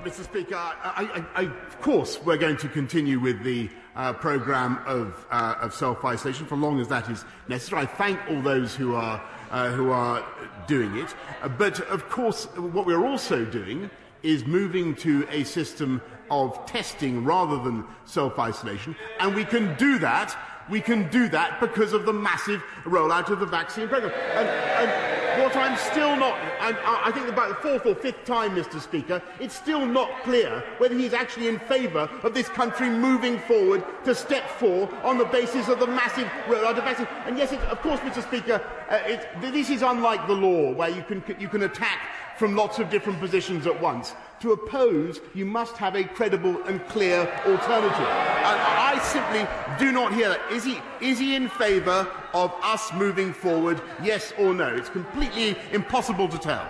Mr. 0.05 0.23
Speaker, 0.23 0.53
I, 0.53 1.25
I, 1.35 1.41
I, 1.41 1.43
of 1.45 1.81
course, 1.81 2.21
we're 2.23 2.37
going 2.37 2.57
to 2.57 2.69
continue 2.69 3.19
with 3.19 3.43
the 3.43 3.71
uh, 3.95 4.13
programme 4.13 4.77
of, 4.85 5.25
uh, 5.31 5.55
of 5.59 5.73
self-isolation 5.73 6.45
for 6.45 6.53
as 6.53 6.61
long 6.61 6.79
as 6.79 6.87
that 6.89 7.09
is 7.09 7.25
necessary. 7.47 7.81
I 7.81 7.85
thank 7.87 8.19
all 8.29 8.39
those 8.39 8.75
who 8.75 8.93
are, 8.93 9.19
uh, 9.49 9.71
who 9.71 9.89
are 9.89 10.23
doing 10.67 10.95
it. 10.97 11.15
Uh, 11.41 11.47
but, 11.47 11.79
of 11.89 12.07
course, 12.07 12.45
what 12.55 12.85
we're 12.85 13.03
also 13.03 13.45
doing 13.45 13.89
is 14.21 14.45
moving 14.45 14.93
to 14.97 15.27
a 15.31 15.43
system 15.43 15.99
of 16.29 16.63
testing 16.67 17.23
rather 17.23 17.57
than 17.57 17.83
self-isolation. 18.05 18.95
And 19.19 19.33
we 19.33 19.43
can 19.43 19.75
do 19.75 19.97
that 19.99 20.37
we 20.69 20.81
can 20.81 21.09
do 21.09 21.29
that 21.29 21.59
because 21.59 21.93
of 21.93 22.05
the 22.05 22.13
massive 22.13 22.63
rollout 22.85 23.29
of 23.29 23.39
the 23.39 23.45
vaccine 23.45 23.87
programme. 23.87 24.11
And, 24.33 24.47
and 24.47 25.14
But 25.55 25.71
I'm 25.71 25.77
still 25.77 26.17
not, 26.17 26.37
And 26.59 26.75
i 26.83 27.11
think 27.11 27.29
about 27.29 27.47
the 27.47 27.55
fourth 27.55 27.85
or 27.85 27.95
fifth 27.95 28.25
time, 28.25 28.57
Mr 28.57 28.81
Speaker, 28.81 29.21
it's 29.39 29.55
still 29.55 29.85
not 29.85 30.09
clear 30.23 30.61
whether 30.79 30.97
he's 30.97 31.13
actually 31.13 31.47
in 31.47 31.59
favour 31.59 32.09
of 32.23 32.33
this 32.33 32.49
country 32.49 32.89
moving 32.89 33.39
forward 33.39 33.81
to 34.03 34.13
step 34.13 34.49
four 34.49 34.93
on 35.01 35.17
the 35.17 35.23
basis 35.23 35.69
of 35.69 35.79
the 35.79 35.87
massive... 35.87 36.29
Uh, 36.49 37.05
and 37.25 37.37
yes, 37.37 37.53
it, 37.53 37.61
of 37.61 37.81
course, 37.81 38.01
Mr 38.01 38.21
Speaker, 38.21 38.61
uh, 38.89 38.99
it, 39.05 39.29
this 39.39 39.69
is 39.69 39.81
unlike 39.81 40.27
the 40.27 40.33
law, 40.33 40.73
where 40.73 40.89
you 40.89 41.03
can, 41.03 41.23
you 41.39 41.47
can 41.47 41.63
attack 41.63 41.99
from 42.37 42.53
lots 42.53 42.79
of 42.79 42.89
different 42.89 43.21
positions 43.21 43.65
at 43.65 43.81
once. 43.81 44.13
To 44.41 44.51
oppose, 44.51 45.21
you 45.33 45.45
must 45.45 45.77
have 45.77 45.95
a 45.95 46.03
credible 46.03 46.61
and 46.63 46.85
clear 46.87 47.21
alternative. 47.45 48.07
And 48.45 48.59
I 48.59 48.99
simply 49.01 49.47
do 49.79 49.91
not 49.91 50.13
hear 50.13 50.29
that. 50.29 50.51
Is 50.51 50.63
he, 50.63 50.79
is 51.01 51.17
he 51.17 51.35
in 51.35 51.49
favour 51.49 52.07
of 52.33 52.53
us 52.61 52.91
moving 52.93 53.33
forward, 53.33 53.81
yes 54.03 54.33
or 54.37 54.53
no? 54.53 54.75
It's 54.75 54.89
completely 54.89 55.57
impossible 55.71 56.27
to 56.27 56.37
tell. 56.37 56.67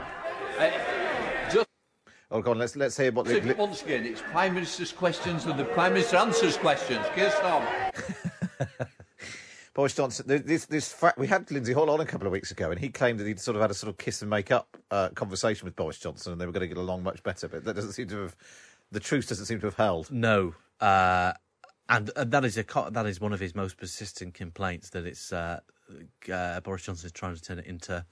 Uh, 0.58 0.72
just 1.52 1.68
oh, 2.32 2.42
go 2.42 2.52
on, 2.52 2.60
let's, 2.60 2.76
let's 2.76 2.96
hear 2.98 3.12
what... 3.12 3.26
The... 3.26 3.56
Once 3.58 3.82
again, 3.82 4.06
it's 4.06 4.22
Prime 4.22 4.54
Minister's 4.54 4.92
questions 4.92 5.46
and 5.46 5.60
the 5.60 5.66
Prime 5.66 5.94
Minister 5.94 6.18
answers 6.18 6.58
questions. 6.58 7.06
Keir 7.16 7.32
Starmer. 7.32 8.88
Boris 9.76 9.94
Johnson, 9.94 10.26
this, 10.46 10.66
this 10.68 10.94
fact, 10.94 11.18
we 11.18 11.28
had 11.28 11.52
Lindsay 11.52 11.74
Hoyle 11.74 11.90
on 11.90 12.00
a 12.00 12.06
couple 12.06 12.26
of 12.26 12.32
weeks 12.32 12.50
ago, 12.50 12.72
and 12.72 12.80
he 12.80 12.88
claimed 12.88 13.20
that 13.20 13.28
he'd 13.28 13.42
sort 13.42 13.58
of 13.58 13.62
had 13.62 13.70
a 13.70 13.74
sort 13.74 13.90
of 13.90 13.98
kiss 13.98 14.22
and 14.22 14.30
make 14.30 14.50
up 14.50 14.78
uh, 14.90 15.10
conversation 15.10 15.66
with 15.66 15.76
Boris 15.76 16.00
Johnson, 16.00 16.32
and 16.32 16.40
they 16.40 16.46
were 16.46 16.54
going 16.54 16.62
to 16.62 16.68
get 16.74 16.78
along 16.78 17.04
much 17.04 17.22
better. 17.24 17.50
But 17.50 17.66
that 17.66 17.76
doesn't 17.76 17.92
seem 17.92 18.08
to 18.08 18.22
have, 18.22 18.38
the 18.92 19.02
truth 19.02 19.28
doesn't 19.28 19.46
seem 19.46 19.60
to 19.60 19.66
have 19.68 19.76
held. 19.76 20.10
No, 20.10 20.56
uh, 20.80 21.34
and, 21.90 22.10
and 22.16 22.32
that 22.32 22.46
is 22.46 22.58
a 22.58 22.64
that 22.92 23.06
is 23.06 23.20
one 23.20 23.34
of 23.34 23.42
his 23.42 23.54
most 23.54 23.76
persistent 23.76 24.34
complaints 24.34 24.92
that 24.92 25.06
it's 25.06 25.34
uh, 25.34 25.60
uh 26.32 26.62
Boris 26.62 26.84
Johnson 26.84 27.08
is 27.08 27.12
trying 27.12 27.36
to 27.36 27.42
turn 27.42 27.60
it 27.60 27.66
into, 27.66 28.06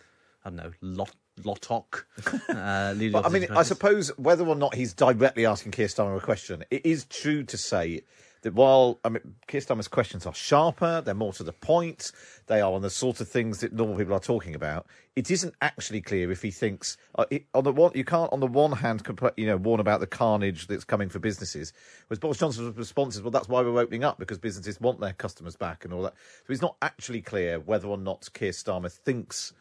I 0.44 0.50
don't 0.50 0.58
know, 0.58 0.72
lot 0.82 1.16
Lotok. 1.40 2.04
Uh, 2.50 2.94
but, 3.12 3.26
I 3.26 3.30
mean, 3.30 3.48
I 3.52 3.64
suppose 3.64 4.10
whether 4.18 4.46
or 4.46 4.56
not 4.56 4.76
he's 4.76 4.94
directly 4.94 5.46
asking 5.46 5.72
Keir 5.72 5.88
Starmer 5.88 6.18
a 6.18 6.20
question, 6.20 6.66
it 6.70 6.86
is 6.86 7.06
true 7.06 7.44
to 7.46 7.58
say 7.58 8.02
that 8.44 8.54
while 8.54 9.00
I 9.04 9.10
mean, 9.10 9.36
Keir 9.48 9.62
Starmer's 9.62 9.88
questions 9.88 10.26
are 10.26 10.34
sharper, 10.34 11.02
they're 11.02 11.14
more 11.14 11.34
to 11.34 11.44
the 11.44 11.54
point, 11.54 12.12
they 12.48 12.62
are 12.62 12.72
on 12.72 12.82
the 12.82 12.90
sort 12.90 13.20
of 13.20 13.28
things 13.28 13.60
that 13.60 13.74
normal 13.74 13.98
people 13.98 14.14
are 14.14 14.20
talking 14.20 14.54
about. 14.54 14.86
It 15.16 15.32
isn't 15.32 15.54
actually 15.62 16.02
clear 16.02 16.32
if 16.32 16.42
he 16.42 16.52
thinks 16.52 16.98
uh, 17.16 17.26
it, 17.30 17.46
on 17.54 17.64
the 17.64 17.72
one 17.72 17.92
you 17.96 18.04
can't 18.04 18.32
on 18.32 18.40
the 18.40 18.48
one 18.48 18.74
hand 18.74 19.04
you 19.38 19.46
know 19.46 19.58
warn 19.58 19.80
about 19.80 20.00
the 20.00 20.08
carnage 20.08 20.68
that's 20.68 20.84
coming 20.84 21.10
for 21.10 21.20
businesses. 21.20 21.74
Whereas 22.08 22.20
Boris 22.20 22.38
Johnson's 22.38 22.78
response 22.78 23.16
is, 23.16 23.22
well, 23.22 23.32
that's 23.32 23.50
why 23.50 23.62
we're 23.62 23.80
opening 23.80 24.04
up 24.04 24.20
because 24.20 24.38
businesses 24.38 24.80
want 24.80 25.00
their 25.00 25.14
customers 25.14 25.56
back 25.56 25.86
and 25.86 25.94
all 25.94 26.04
that. 26.04 26.14
So 26.46 26.54
it's 26.54 26.62
not 26.62 26.76
actually 26.82 27.22
clear 27.22 27.60
whether 27.60 27.88
or 27.88 27.98
not 27.98 28.30
Keir 28.34 28.52
Starmer 28.52 28.92
thinks 28.92 29.54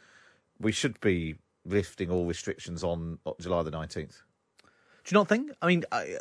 we 0.60 0.72
should 0.72 1.00
be 1.00 1.36
lifting 1.64 2.10
all 2.10 2.26
restrictions 2.26 2.82
on 2.84 3.18
July 3.40 3.62
the 3.62 3.70
nineteenth. 3.70 4.22
Do 5.04 5.14
you 5.14 5.18
not 5.18 5.28
think? 5.28 5.52
I 5.62 5.66
mean. 5.66 5.84
I, 5.90 6.18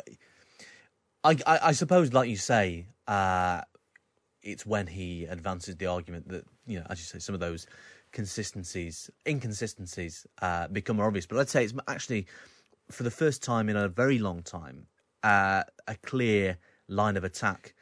I, 1.24 1.36
I, 1.46 1.58
I 1.68 1.72
suppose, 1.72 2.12
like 2.12 2.28
you 2.28 2.36
say, 2.36 2.86
uh, 3.06 3.62
it's 4.42 4.66
when 4.66 4.86
he 4.86 5.24
advances 5.24 5.76
the 5.76 5.86
argument 5.86 6.28
that 6.28 6.44
you 6.66 6.80
know, 6.80 6.86
as 6.90 6.98
you 6.98 7.04
say, 7.04 7.18
some 7.18 7.34
of 7.34 7.40
those 7.40 7.66
consistencies, 8.12 9.10
inconsistencies, 9.26 10.26
uh, 10.40 10.68
become 10.68 10.96
more 10.96 11.06
obvious. 11.06 11.26
But 11.26 11.36
let's 11.36 11.52
say 11.52 11.64
it's 11.64 11.74
actually 11.88 12.26
for 12.90 13.04
the 13.04 13.10
first 13.10 13.42
time 13.42 13.68
in 13.68 13.76
a 13.76 13.88
very 13.88 14.18
long 14.18 14.42
time, 14.42 14.86
uh, 15.22 15.62
a 15.86 15.94
clear 16.02 16.58
line 16.88 17.16
of 17.16 17.24
attack 17.24 17.74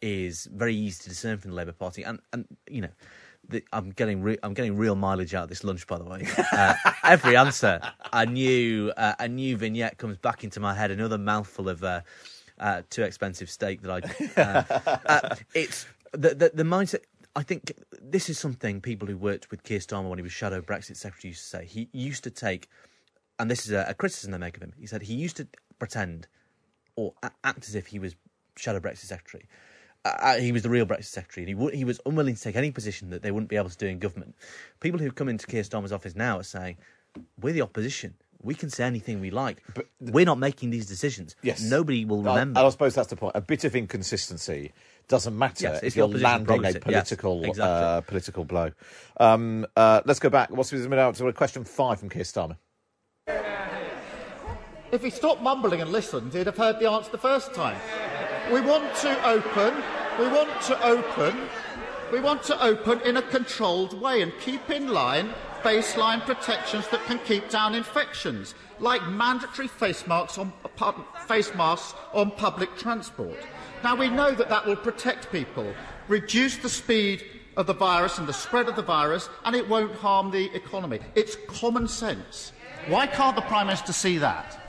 is 0.00 0.48
very 0.52 0.74
easy 0.74 1.02
to 1.02 1.08
discern 1.08 1.38
from 1.38 1.50
the 1.50 1.56
Labour 1.56 1.72
Party, 1.72 2.02
and 2.02 2.20
and 2.32 2.46
you 2.68 2.82
know. 2.82 2.92
The, 3.46 3.62
I'm 3.74 3.90
getting 3.90 4.22
re- 4.22 4.38
I'm 4.42 4.54
getting 4.54 4.74
real 4.74 4.94
mileage 4.94 5.34
out 5.34 5.42
of 5.42 5.48
this 5.50 5.64
lunch, 5.64 5.86
by 5.86 5.98
the 5.98 6.04
way. 6.04 6.26
Uh, 6.52 6.74
every 7.02 7.36
answer, 7.36 7.78
a 8.10 8.24
new 8.24 8.90
uh, 8.96 9.16
a 9.18 9.28
new 9.28 9.58
vignette 9.58 9.98
comes 9.98 10.16
back 10.16 10.44
into 10.44 10.60
my 10.60 10.72
head. 10.72 10.90
Another 10.90 11.18
mouthful 11.18 11.68
of 11.68 11.84
uh, 12.58 12.82
too 12.90 13.02
expensive 13.02 13.50
steak 13.50 13.82
that 13.82 13.90
I. 13.90 14.40
Uh, 14.40 14.98
uh, 15.06 15.36
it's 15.54 15.86
the, 16.12 16.34
the 16.34 16.50
the 16.54 16.62
mindset. 16.62 17.00
I 17.36 17.42
think 17.42 17.72
this 18.00 18.28
is 18.28 18.38
something 18.38 18.80
people 18.80 19.08
who 19.08 19.16
worked 19.16 19.50
with 19.50 19.64
Keir 19.64 19.80
Starmer 19.80 20.08
when 20.08 20.18
he 20.18 20.22
was 20.22 20.32
shadow 20.32 20.60
Brexit 20.60 20.96
secretary 20.96 21.30
used 21.30 21.42
to 21.42 21.48
say. 21.48 21.66
He 21.66 21.88
used 21.92 22.22
to 22.24 22.30
take, 22.30 22.68
and 23.38 23.50
this 23.50 23.66
is 23.66 23.72
a, 23.72 23.86
a 23.88 23.94
criticism 23.94 24.30
they 24.30 24.38
make 24.38 24.56
of 24.56 24.62
him. 24.62 24.72
He 24.78 24.86
said 24.86 25.02
he 25.02 25.14
used 25.14 25.36
to 25.38 25.48
pretend 25.78 26.28
or 26.96 27.14
act 27.42 27.68
as 27.68 27.74
if 27.74 27.88
he 27.88 27.98
was 27.98 28.14
shadow 28.56 28.78
Brexit 28.78 29.06
secretary. 29.06 29.48
Uh, 30.04 30.16
uh, 30.20 30.36
he 30.36 30.52
was 30.52 30.62
the 30.62 30.70
real 30.70 30.86
Brexit 30.86 31.06
secretary, 31.06 31.42
and 31.42 31.48
he, 31.48 31.54
w- 31.54 31.76
he 31.76 31.84
was 31.84 31.98
unwilling 32.06 32.36
to 32.36 32.40
take 32.40 32.56
any 32.56 32.70
position 32.70 33.10
that 33.10 33.22
they 33.22 33.32
wouldn't 33.32 33.48
be 33.48 33.56
able 33.56 33.70
to 33.70 33.76
do 33.76 33.86
in 33.86 33.98
government. 33.98 34.36
People 34.80 35.00
who 35.00 35.10
come 35.10 35.28
into 35.28 35.46
Keir 35.46 35.62
Starmer's 35.62 35.92
office 35.92 36.14
now 36.14 36.38
are 36.38 36.44
saying, 36.44 36.76
"We're 37.40 37.54
the 37.54 37.62
opposition 37.62 38.14
we 38.44 38.54
can 38.54 38.70
say 38.70 38.84
anything 38.84 39.20
we 39.20 39.30
like. 39.30 39.62
But 39.74 39.86
we're 40.00 40.26
not 40.26 40.38
making 40.38 40.70
these 40.70 40.86
decisions. 40.86 41.34
Yes. 41.42 41.62
Nobody 41.62 42.04
will 42.04 42.22
remember. 42.22 42.60
I, 42.60 42.64
I 42.64 42.70
suppose 42.70 42.94
that's 42.94 43.08
the 43.08 43.16
point. 43.16 43.34
A 43.34 43.40
bit 43.40 43.64
of 43.64 43.74
inconsistency 43.74 44.72
doesn't 45.08 45.36
matter 45.36 45.68
yes, 45.72 45.82
if 45.82 45.96
you're 45.96 46.08
landing 46.08 46.64
a 46.64 46.72
political 46.78 47.40
yes, 47.40 47.50
exactly. 47.50 47.60
uh, 47.60 48.00
political 48.02 48.44
blow. 48.44 48.70
Um, 49.18 49.66
uh, 49.76 50.02
let's 50.04 50.20
go 50.20 50.30
back. 50.30 50.50
What's 50.50 50.70
the 50.70 50.88
minute 50.88 51.14
to 51.16 51.32
question 51.32 51.64
five 51.64 52.00
from 52.00 52.08
Keir 52.08 52.22
Starmer? 52.22 52.56
If 54.92 55.02
he 55.02 55.10
stopped 55.10 55.42
mumbling 55.42 55.80
and 55.80 55.90
listened, 55.90 56.32
he'd 56.32 56.46
have 56.46 56.56
heard 56.56 56.78
the 56.78 56.88
answer 56.88 57.10
the 57.10 57.18
first 57.18 57.52
time. 57.52 57.76
We 58.52 58.60
want 58.60 58.94
to 58.96 59.26
open. 59.26 59.74
We 60.18 60.28
want 60.28 60.60
to 60.62 60.86
open. 60.86 61.48
We 62.12 62.20
want 62.20 62.42
to 62.44 62.62
open 62.62 63.00
in 63.00 63.16
a 63.16 63.22
controlled 63.22 64.00
way 64.00 64.22
and 64.22 64.32
keep 64.40 64.70
in 64.70 64.88
line 64.88 65.34
baseline 65.64 66.20
protections 66.20 66.86
that 66.88 67.02
can 67.06 67.18
keep 67.20 67.48
down 67.48 67.74
infections, 67.74 68.54
like 68.78 69.02
mandatory 69.08 69.66
face 69.66 70.06
masks 70.06 70.36
on, 70.36 70.52
face 71.26 71.52
masks 71.54 71.94
on 72.12 72.30
public 72.32 72.76
transport. 72.76 73.38
Now, 73.82 73.96
we 73.96 74.08
know 74.08 74.30
that 74.32 74.50
that 74.50 74.66
will 74.66 74.76
protect 74.76 75.32
people, 75.32 75.74
reduce 76.06 76.58
the 76.58 76.68
speed 76.68 77.24
of 77.56 77.66
the 77.66 77.74
virus 77.74 78.18
and 78.18 78.28
the 78.28 78.32
spread 78.32 78.68
of 78.68 78.76
the 78.76 78.82
virus, 78.82 79.28
and 79.44 79.56
it 79.56 79.68
won't 79.68 79.94
harm 79.94 80.30
the 80.30 80.54
economy. 80.54 81.00
It's 81.14 81.36
common 81.48 81.88
sense. 81.88 82.52
Why 82.88 83.06
can't 83.06 83.34
the 83.34 83.42
Prime 83.42 83.66
Minister 83.66 83.92
see 83.92 84.18
that? 84.18 84.60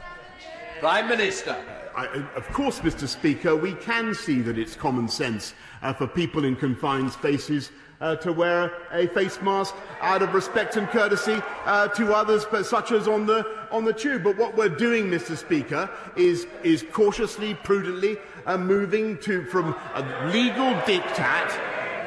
Prime 0.80 1.10
Minister. 1.10 1.56
I, 1.96 2.08
of 2.36 2.48
course, 2.50 2.80
Mr. 2.80 3.08
Speaker, 3.08 3.56
we 3.56 3.74
can 3.76 4.14
see 4.14 4.42
that 4.42 4.58
it's 4.58 4.76
common 4.76 5.08
sense 5.08 5.54
uh, 5.82 5.94
for 5.94 6.08
people 6.08 6.44
in 6.44 6.56
confined 6.56 7.12
spaces 7.12 7.72
uh, 8.02 8.16
to 8.18 8.32
wear 8.32 8.72
a 8.92 9.08
face 9.08 9.42
mask 9.42 9.76
out 10.02 10.22
of 10.22 10.34
respect 10.34 10.76
and 10.76 10.88
courtesy 10.90 11.42
uh, 11.66 11.88
to 11.90 12.14
others, 12.14 12.46
but 12.50 12.66
such 12.66 12.92
as 12.92 13.08
on 13.08 13.26
the 13.26 13.46
on 13.72 13.86
the 13.86 13.94
tube. 13.94 14.24
But 14.24 14.38
what 14.38 14.56
we're 14.56 14.70
doing, 14.70 15.06
Mr. 15.06 15.38
Speaker, 15.38 15.90
is 16.16 16.48
is 16.64 16.84
cautiously, 16.92 17.54
prudently 17.56 18.18
uh, 18.46 18.58
moving 18.58 19.18
to 19.20 19.46
from 19.46 19.76
a 19.94 20.30
legal 20.32 20.74
diktat, 20.82 21.52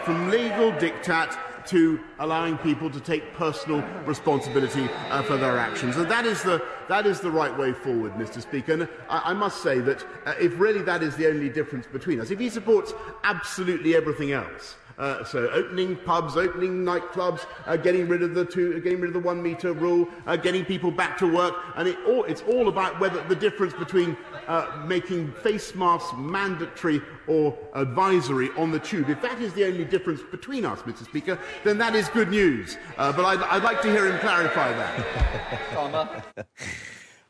from 0.04 0.30
legal 0.30 0.72
diktat 0.72 1.36
to 1.68 2.00
allowing 2.18 2.56
people 2.58 2.90
to 2.90 3.00
take 3.00 3.34
personal 3.34 3.82
responsibility 4.06 4.88
uh, 5.10 5.22
for 5.22 5.36
their 5.36 5.58
actions. 5.58 5.96
And 5.96 6.10
that 6.10 6.24
is 6.24 6.42
the, 6.42 6.64
that 6.88 7.06
is 7.06 7.20
the 7.20 7.30
right 7.30 7.56
way 7.56 7.74
forward, 7.74 8.14
Mr. 8.14 8.40
Speaker. 8.40 8.72
And 8.72 8.88
I, 9.08 9.22
I 9.26 9.32
must 9.34 9.62
say 9.62 9.80
that 9.80 10.02
uh, 10.24 10.34
if 10.40 10.58
really 10.58 10.82
that 10.82 11.02
is 11.02 11.16
the 11.16 11.28
only 11.28 11.50
difference 11.50 11.86
between 11.86 12.20
us, 12.20 12.30
if 12.30 12.38
he 12.38 12.48
supports 12.48 12.94
absolutely 13.22 13.94
everything 13.94 14.32
else, 14.32 14.76
uh, 14.98 15.24
so 15.24 15.48
opening 15.50 15.96
pubs, 15.96 16.36
opening 16.36 16.84
nightclubs, 16.84 17.46
uh, 17.66 17.76
getting 17.76 18.08
rid 18.08 18.22
of 18.22 18.34
the 18.34 18.44
two, 18.44 18.80
getting 18.80 19.00
rid 19.00 19.08
of 19.08 19.14
the 19.14 19.26
one 19.26 19.42
metre 19.42 19.72
rule, 19.72 20.08
uh, 20.26 20.36
getting 20.36 20.64
people 20.64 20.90
back 20.90 21.16
to 21.18 21.32
work, 21.32 21.54
and 21.76 21.88
it 21.88 21.96
all, 22.06 22.24
it's 22.24 22.42
all 22.42 22.68
about 22.68 22.98
whether 23.00 23.22
the 23.28 23.36
difference 23.36 23.74
between 23.74 24.16
uh, 24.48 24.84
making 24.86 25.32
face 25.32 25.74
masks 25.74 26.12
mandatory 26.16 27.00
or 27.26 27.56
advisory 27.74 28.50
on 28.56 28.72
the 28.72 28.78
tube. 28.78 29.08
If 29.08 29.22
that 29.22 29.40
is 29.40 29.52
the 29.54 29.64
only 29.66 29.84
difference 29.84 30.20
between 30.30 30.64
us, 30.64 30.80
Mr. 30.82 31.04
Speaker, 31.04 31.38
then 31.64 31.78
that 31.78 31.94
is 31.94 32.08
good 32.08 32.30
news. 32.30 32.76
Uh, 32.96 33.12
but 33.12 33.24
I'd, 33.24 33.42
I'd, 33.42 33.62
like 33.62 33.82
to 33.82 33.90
hear 33.90 34.10
him 34.10 34.18
clarify 34.18 34.72
that. 34.72 36.24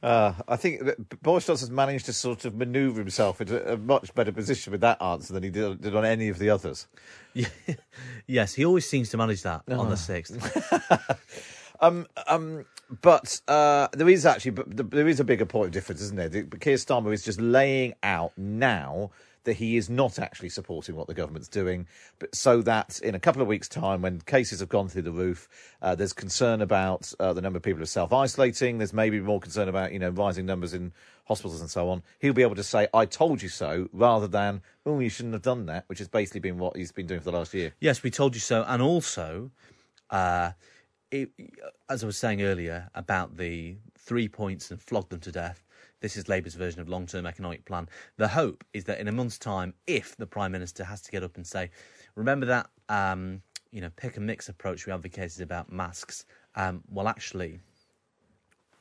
Uh, 0.01 0.33
I 0.47 0.55
think 0.55 0.85
that 0.85 1.23
Boris 1.23 1.47
Johnson's 1.47 1.73
managed 1.73 2.07
to 2.07 2.12
sort 2.12 2.45
of 2.45 2.55
manoeuvre 2.55 3.01
himself 3.01 3.41
into 3.41 3.73
a 3.73 3.77
much 3.77 4.14
better 4.14 4.31
position 4.31 4.71
with 4.71 4.81
that 4.83 5.03
answer 5.03 5.33
than 5.33 5.43
he 5.43 5.51
did, 5.51 5.81
did 5.81 5.97
on 5.97 6.05
any 6.05 6.29
of 6.29 6.39
the 6.39 6.51
others. 6.51 6.87
Yes, 8.26 8.55
he 8.55 8.64
always 8.64 8.89
seems 8.89 9.11
to 9.11 9.16
manage 9.16 9.43
that 9.43 9.62
oh. 9.68 9.80
on 9.80 9.89
the 9.89 9.95
6th. 9.95 11.18
um, 11.80 12.07
um, 12.26 12.64
but 13.03 13.41
uh, 13.49 13.89
there 13.93 14.09
is 14.09 14.24
actually 14.24 14.53
but 14.53 14.91
there 14.91 15.09
is 15.09 15.20
a 15.20 15.24
bigger 15.24 15.45
point 15.45 15.66
of 15.66 15.72
difference, 15.72 16.01
isn't 16.01 16.16
there? 16.16 16.28
Keir 16.28 16.76
Starmer 16.76 17.12
is 17.12 17.22
just 17.22 17.41
laying 17.41 17.95
out 18.03 18.32
now 18.36 19.11
that 19.49 19.57
he 19.57 19.79
is 19.79 19.89
not 19.89 20.19
actually 20.19 20.51
supporting 20.51 20.95
what 20.95 21.07
the 21.07 21.15
government's 21.15 21.49
doing, 21.49 21.87
but 22.19 22.35
so 22.35 22.61
that 22.61 23.01
in 23.03 23.15
a 23.15 23.19
couple 23.19 23.41
of 23.41 23.49
weeks' 23.49 23.67
time, 23.67 24.03
when 24.03 24.21
cases 24.21 24.61
have 24.61 24.69
gone 24.69 24.89
through 24.89 25.03
the 25.03 25.11
roof, 25.11 25.49
uh, 25.81 25.95
there's 25.95 26.13
concern 26.13 26.61
about 26.61 27.11
uh, 27.19 27.33
the 27.33 27.41
number 27.41 27.57
of 27.57 27.63
people 27.63 27.79
who 27.79 27.85
are 27.85 27.87
self-isolating. 27.87 28.77
There's 28.77 28.93
maybe 28.93 29.21
more 29.21 29.41
concern 29.41 29.67
about 29.67 29.95
you 29.95 29.99
know 29.99 30.11
rising 30.11 30.45
numbers 30.45 30.75
in 30.75 30.93
hospitals 31.25 31.63
and 31.63 31.71
so 31.71 31.89
on. 31.89 32.03
He'll 32.19 32.35
be 32.35 32.43
able 32.43 32.57
to 32.57 32.63
say, 32.63 32.89
"I 32.93 33.07
told 33.07 33.41
you 33.41 33.49
so," 33.49 33.89
rather 33.91 34.29
than, 34.29 34.61
"Oh, 34.85 34.99
you 34.99 35.09
shouldn't 35.09 35.33
have 35.33 35.43
done 35.43 35.65
that," 35.65 35.85
which 35.87 35.99
has 35.99 36.09
basically 36.09 36.41
been 36.41 36.59
what 36.59 36.77
he's 36.77 36.93
been 36.93 37.07
doing 37.07 37.21
for 37.21 37.31
the 37.31 37.39
last 37.39 37.55
year. 37.55 37.73
Yes, 37.81 38.03
we 38.03 38.11
told 38.11 38.35
you 38.35 38.41
so, 38.41 38.65
and 38.69 38.83
also. 38.83 39.51
Uh, 40.11 40.53
it, 41.11 41.31
as 41.89 42.03
I 42.03 42.07
was 42.07 42.19
saying 42.19 42.43
earlier 42.43 42.91
about 42.95 43.39
the 43.39 43.79
three 43.97 44.29
points 44.29 44.71
and 44.71 44.81
flog 44.81 45.09
them 45.09 45.21
to 45.21 45.33
death, 45.33 45.65
this 46.01 46.17
is 46.17 46.29
Labour's 46.29 46.55
version 46.55 46.81
of 46.81 46.89
long 46.89 47.07
term 47.07 47.27
economic 47.27 47.65
plan. 47.65 47.89
The 48.17 48.29
hope 48.29 48.65
is 48.73 48.85
that 48.85 49.01
in 49.01 49.09
a 49.09 49.13
month's 49.13 49.39
time, 49.39 49.75
if 49.87 50.17
the 50.17 50.27
Prime 50.27 50.53
Minister 50.53 50.85
has 50.85 51.01
to 51.03 51.11
get 51.11 51.23
up 51.23 51.37
and 51.37 51.47
say, 51.47 51.71
remember 52.15 52.47
that 52.47 52.69
um, 52.89 53.43
you 53.71 53.81
know 53.81 53.91
pick 53.97 54.17
and 54.17 54.27
mix 54.27 54.49
approach 54.49 54.87
we 54.87 54.93
advocated 54.93 55.43
about 55.43 55.73
masks, 55.73 56.25
um, 56.55 56.83
well, 56.91 57.09
actually, 57.09 57.61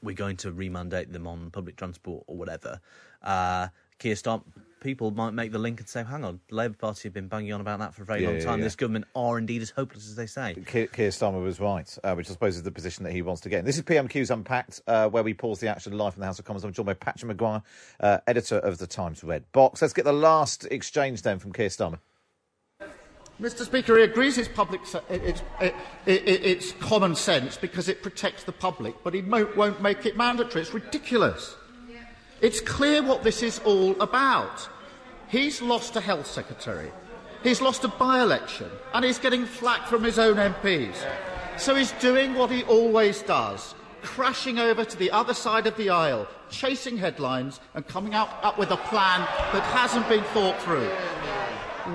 we're 0.02 0.16
going 0.16 0.38
to 0.38 0.52
remandate 0.52 1.12
them 1.12 1.28
on 1.28 1.52
public 1.52 1.76
transport 1.76 2.24
or 2.28 2.38
whatever. 2.38 2.80
Uh, 3.22 3.68
Keir 4.00 4.16
Starmer, 4.16 4.44
people 4.80 5.12
might 5.12 5.32
make 5.32 5.52
the 5.52 5.60
link 5.60 5.80
and 5.80 5.90
say, 5.90 6.04
hang 6.04 6.24
on, 6.24 6.40
the 6.50 6.56
Labour 6.56 6.76
Party 6.76 7.04
have 7.04 7.14
been 7.14 7.28
banging 7.28 7.52
on 7.54 7.62
about 7.62 7.80
that 7.80 7.94
for 7.94 8.04
a 8.04 8.06
very 8.06 8.22
yeah, 8.22 8.30
long 8.30 8.38
time. 8.38 8.46
Yeah, 8.46 8.56
yeah. 8.58 8.64
This 8.64 8.76
government 8.76 9.06
are 9.16 9.38
indeed 9.38 9.62
as 9.62 9.72
hopeless 9.72 10.08
as 10.08 10.16
they 10.16 10.28
say. 10.28 10.56
Keir, 10.66 10.88
Keir 10.88 11.10
Starmer 11.10 11.44
was 11.44 11.60
right, 11.60 11.98
uh, 12.04 12.14
which 12.14 12.30
I 12.30 12.34
suppose 12.34 12.56
is 12.56 12.64
the 12.64 12.72
position 12.72 13.04
that 13.04 13.12
he 13.12 13.22
wants 13.22 13.42
to 13.42 13.50
get 13.50 13.60
in. 13.60 13.66
This 13.66 13.78
is 13.78 13.84
PMQ's 13.84 14.30
Unpacked, 14.30 14.82
uh, 14.88 15.10
where 15.10 15.24
we 15.24 15.34
pause 15.34 15.60
the 15.60 15.68
action 15.68 15.94
of 15.94 16.00
life 16.00 16.16
in 16.16 16.20
the 16.20 16.26
House 16.26 16.40
of 16.40 16.46
Commons. 16.46 16.64
I'm 16.64 16.74
joined 16.74 16.86
by 16.86 16.94
Patrick 16.94 17.28
Maguire, 17.28 17.64
uh, 18.00 18.20
editor 18.28 18.58
of 18.58 18.78
the 18.78 18.88
Times 18.88 19.24
Red 19.24 19.52
Box. 19.52 19.82
Let's 19.82 19.94
get 19.94 20.06
the 20.06 20.14
last 20.14 20.66
exchange 20.66 21.24
then 21.24 21.40
from 21.40 21.54
Keir 21.54 21.70
Starmer. 21.70 22.00
Mr. 23.42 23.64
Speaker, 23.64 23.98
he 23.98 24.04
agrees 24.04 24.40
it's, 24.40 24.48
public 24.48 24.84
se- 24.84 25.02
it's, 25.10 25.44
it, 25.62 25.76
it, 26.08 26.28
it's 26.28 26.72
common 26.74 27.14
sense 27.14 27.56
because 27.56 27.88
it 27.88 28.02
protects 28.02 28.44
the 28.44 28.52
public, 28.52 28.96
but 29.04 29.14
he 29.14 29.22
won't 29.22 29.80
make 29.80 30.08
it 30.08 30.18
mandatory. 30.18 30.62
It's 30.62 30.74
ridiculous. 30.74 31.56
It's 32.40 32.62
clear 32.62 33.02
what 33.02 33.24
this 33.24 33.42
is 33.42 33.60
all 33.66 34.00
about. 34.00 34.70
He's 35.28 35.62
lost 35.62 35.96
a 35.96 36.02
health 36.02 36.28
secretary, 36.28 36.92
he's 37.44 37.62
lost 37.62 37.84
a 37.84 37.88
by 37.88 38.22
election, 38.22 38.70
and 38.94 39.04
he's 39.04 39.18
getting 39.18 39.46
flack 39.46 39.88
from 39.88 40.04
his 40.04 40.20
own 40.20 40.36
MPs. 40.36 40.96
So 41.58 41.74
he's 41.74 41.92
doing 41.94 42.36
what 42.36 42.52
he 42.52 42.64
always 42.64 43.22
does 43.24 43.74
crashing 44.04 44.60
over 44.60 44.86
to 44.86 44.98
the 44.98 45.12
other 45.12 45.34
side 45.34 45.68
of 45.68 45.76
the 45.76 45.90
aisle, 45.90 46.28
chasing 46.50 46.96
headlines, 46.96 47.60
and 47.74 47.86
coming 47.88 48.14
out, 48.14 48.30
up 48.44 48.58
with 48.58 48.72
a 48.72 48.78
plan 48.78 49.22
that 49.52 49.64
hasn't 49.74 50.08
been 50.08 50.24
thought 50.26 50.62
through. 50.62 50.90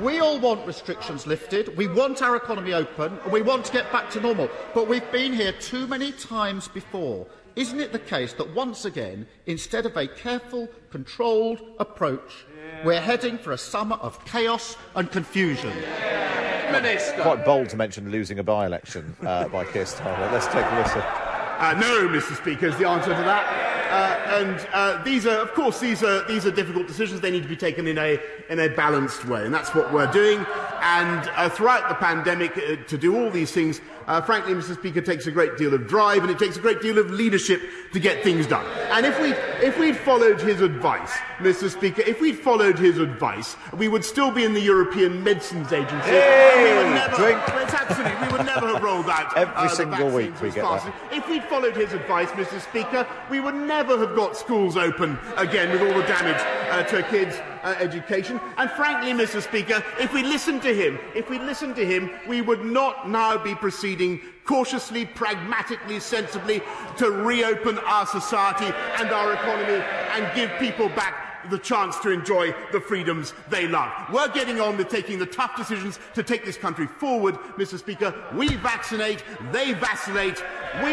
We 0.03 0.19
all 0.21 0.39
want 0.39 0.67
restrictions 0.67 1.27
lifted, 1.27 1.77
we 1.77 1.87
want 1.87 2.21
our 2.21 2.37
economy 2.37 2.73
open, 2.73 3.19
and 3.23 3.33
we 3.33 3.43
want 3.43 3.65
to 3.67 3.73
get 3.73 3.91
back 3.93 4.11
to 4.11 4.21
normal. 4.21 4.51
But 4.75 4.89
we've 4.89 5.11
been 5.13 5.33
here 5.33 5.53
too 5.53 5.87
many 5.87 6.13
times 6.13 6.69
before 6.69 7.27
isn't 7.57 7.81
it 7.81 7.93
the 7.93 7.99
case 7.99 8.33
that 8.35 8.55
once 8.55 8.85
again, 8.85 9.27
instead 9.47 9.87
of 9.87 9.97
a 9.97 10.07
careful, 10.07 10.69
controlled 10.91 11.61
approach, 11.79 12.47
yeah. 12.57 12.85
we're 12.87 13.01
heading 13.01 13.39
for 13.39 13.53
a 13.53 13.59
summer 13.59 13.97
of 13.97 14.25
chaos 14.25 14.77
and 14.95 15.11
confusion? 15.11 15.73
Yeah. 15.81 16.73
Minister. 16.73 17.21
Quite 17.21 17.45
bold 17.45 17.69
to 17.69 17.77
mention 17.77 18.11
losing 18.11 18.39
a 18.39 18.43
by 18.43 18.65
election 18.65 19.15
uh, 19.23 19.49
by 19.49 19.65
Keir 19.65 19.85
Starmer. 19.85 20.33
Let's 20.33 20.47
take 20.47 20.65
a 20.65 20.77
listen. 20.77 21.03
Uh, 21.03 21.75
no, 21.79 22.09
Mr. 22.09 22.35
Speaker, 22.35 22.67
is 22.67 22.77
the 22.79 22.89
answer 22.89 23.15
to 23.15 23.23
that. 23.23 23.73
Uh, 23.93 24.41
and 24.41 24.69
uh, 24.73 25.05
these 25.05 25.27
are, 25.27 25.37
of 25.37 25.53
course, 25.53 25.79
these 25.79 26.03
are 26.03 26.27
these 26.27 26.47
are 26.47 26.51
difficult 26.51 26.87
decisions. 26.87 27.21
They 27.21 27.31
need 27.31 27.43
to 27.43 27.49
be 27.49 27.57
taken 27.57 27.87
in 27.87 27.99
a 27.99 28.19
in 28.49 28.59
a 28.59 28.69
balanced 28.71 29.27
way, 29.27 29.45
and 29.45 29.53
that's 29.53 29.75
what 29.75 29.93
we're 29.93 30.11
doing. 30.11 30.47
And 30.81 31.31
uh, 31.37 31.51
throughout 31.51 31.91
the 31.91 31.95
pandemic, 31.95 32.57
uh, 32.57 32.77
to 32.89 32.97
do 32.97 33.23
all 33.23 33.31
these 33.31 33.53
things, 33.53 33.83
uh, 34.07 34.21
frankly, 34.21 34.55
Mr. 34.55 34.75
Speaker, 34.75 35.01
takes 35.01 35.27
a 35.27 35.31
great 35.31 35.57
deal 35.57 35.75
of 35.75 35.87
drive 35.87 36.23
and 36.23 36.31
it 36.31 36.39
takes 36.39 36.57
a 36.57 36.61
great 36.61 36.81
deal 36.81 36.99
of 36.99 37.11
leadership 37.11 37.63
to 37.93 38.01
get 38.01 38.23
things 38.23 38.47
done. 38.47 38.67
And 38.91 39.07
if 39.07 39.21
we 39.21 39.33
if 39.67 39.79
we'd 39.79 39.97
followed 39.97 40.41
his 40.41 40.61
advice, 40.61 41.13
Mr. 41.39 41.71
Speaker, 41.71 42.03
if 42.03 42.21
we'd 42.21 42.39
followed 42.39 42.79
his 42.79 42.99
advice, 42.99 43.57
we 43.77 43.89
would 43.89 44.05
still 44.05 44.31
be 44.31 44.45
in 44.45 44.53
the 44.53 44.61
European 44.61 45.23
Medicines 45.23 45.73
Agency. 45.73 46.09
Hey, 46.09 46.73
we 46.73 46.83
would 46.83 46.95
never, 46.95 47.17
drink. 47.17 47.41
It's 47.47 47.75
absolutely, 47.75 48.27
we 48.27 48.33
would 48.33 48.47
never 48.47 48.69
have 48.69 48.83
rolled 48.83 49.09
out 49.09 49.37
every 49.37 49.55
uh, 49.55 49.69
single 49.69 50.11
week. 50.11 50.41
We 50.41 50.51
get 50.51 50.63
that. 50.63 50.95
If 51.13 51.29
we'd 51.29 51.45
followed 51.45 51.77
his 51.77 51.93
advice, 51.93 52.29
Mr. 52.31 52.61
Speaker, 52.61 53.07
we 53.31 53.41
would 53.41 53.55
never 53.55 53.99
have 53.99 54.17
got 54.17 54.37
schools 54.37 54.77
open 54.77 55.19
again 55.37 55.71
with 55.71 55.83
all 55.83 56.01
the 56.01 56.07
damage 56.07 56.41
uh, 56.71 56.83
to 56.85 57.03
kids' 57.05 57.37
uh, 57.63 57.75
education. 57.79 58.41
And 58.57 58.71
frankly, 58.73 59.13
Mr. 59.13 59.43
Speaker, 59.43 59.83
if 60.01 60.13
we 60.13 60.23
listened 60.23 60.63
to 60.63 60.75
him, 60.75 60.99
if 61.15 61.31
we 61.31 61.39
listened 61.39 61.77
to 61.77 61.87
him, 61.87 62.11
we 62.27 62.41
would 62.41 62.65
not 62.65 63.09
now 63.09 63.39
be 63.39 63.55
proceeding 63.55 64.21
cautiously, 64.45 65.07
pragmatically, 65.07 66.01
sensibly 66.01 66.63
to 66.99 67.11
reopen 67.11 67.79
our 67.79 68.07
society 68.07 68.73
and 68.99 69.11
our 69.11 69.33
economy 69.35 69.83
and 70.13 70.35
give 70.35 70.51
people 70.59 70.89
back 70.91 71.51
the 71.51 71.59
chance 71.59 71.99
to 72.01 72.11
enjoy 72.11 72.55
the 72.73 72.81
freedoms 72.81 73.35
they 73.51 73.67
love. 73.67 73.91
We're 74.13 74.29
getting 74.29 74.61
on 74.61 74.77
with 74.77 74.89
taking 74.89 75.19
the 75.19 75.27
tough 75.27 75.57
decisions 75.57 75.99
to 76.15 76.23
take 76.23 76.45
this 76.45 76.57
country 76.57 76.87
forward, 76.87 77.35
Mr. 77.57 77.79
Speaker. 77.79 78.15
We 78.35 78.57
vaccinate, 78.57 79.25
they 79.51 79.73
vacillate. 79.73 80.43
We. 80.83 80.91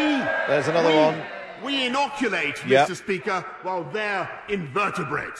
There's 0.48 0.68
another 0.68 0.90
we, 0.90 0.96
one. 0.96 1.22
We 1.64 1.86
inoculate, 1.86 2.64
yep. 2.66 2.88
Mr. 2.88 2.96
Speaker, 2.96 3.44
while 3.62 3.84
they're 3.84 4.28
invertebrate. 4.48 5.38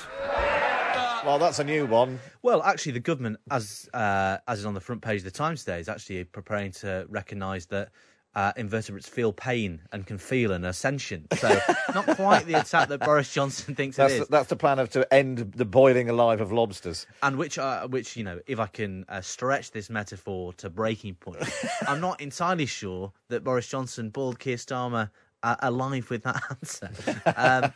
Well, 1.24 1.38
that's 1.38 1.58
a 1.58 1.64
new 1.64 1.86
one. 1.86 2.18
Well, 2.42 2.62
actually, 2.62 2.92
the 2.92 3.00
government, 3.00 3.38
as 3.50 3.88
uh, 3.92 4.38
as 4.48 4.60
is 4.60 4.66
on 4.66 4.74
the 4.74 4.80
front 4.80 5.02
page 5.02 5.18
of 5.18 5.24
the 5.24 5.30
Times 5.30 5.64
today, 5.64 5.80
is 5.80 5.88
actually 5.88 6.24
preparing 6.24 6.72
to 6.72 7.06
recognise 7.08 7.66
that 7.66 7.90
uh, 8.34 8.52
invertebrates 8.56 9.08
feel 9.08 9.32
pain 9.32 9.82
and 9.92 10.06
can 10.06 10.18
feel 10.18 10.52
an 10.52 10.64
ascension. 10.64 11.26
So, 11.36 11.58
not 11.94 12.06
quite 12.16 12.46
the 12.46 12.54
attack 12.54 12.88
that 12.88 13.00
Boris 13.00 13.32
Johnson 13.32 13.74
thinks 13.74 13.96
that's 13.96 14.12
it 14.12 14.16
is. 14.16 14.28
The, 14.28 14.30
that's 14.30 14.48
the 14.48 14.56
plan 14.56 14.78
of 14.78 14.90
to 14.90 15.12
end 15.12 15.52
the 15.56 15.64
boiling 15.64 16.08
alive 16.08 16.40
of 16.40 16.52
lobsters. 16.52 17.06
And 17.22 17.36
which, 17.36 17.58
uh, 17.58 17.88
which 17.88 18.16
you 18.16 18.24
know, 18.24 18.40
if 18.46 18.60
I 18.60 18.66
can 18.66 19.04
uh, 19.08 19.20
stretch 19.20 19.72
this 19.72 19.90
metaphor 19.90 20.52
to 20.54 20.70
breaking 20.70 21.14
point, 21.16 21.42
I'm 21.88 22.00
not 22.00 22.20
entirely 22.20 22.66
sure 22.66 23.12
that 23.28 23.42
Boris 23.42 23.66
Johnson 23.66 24.10
boiled 24.10 24.38
Keir 24.38 24.56
Starmer 24.56 25.10
uh, 25.42 25.56
alive 25.60 26.10
with 26.10 26.22
that 26.24 26.42
answer. 26.50 26.90
Um, 27.26 27.72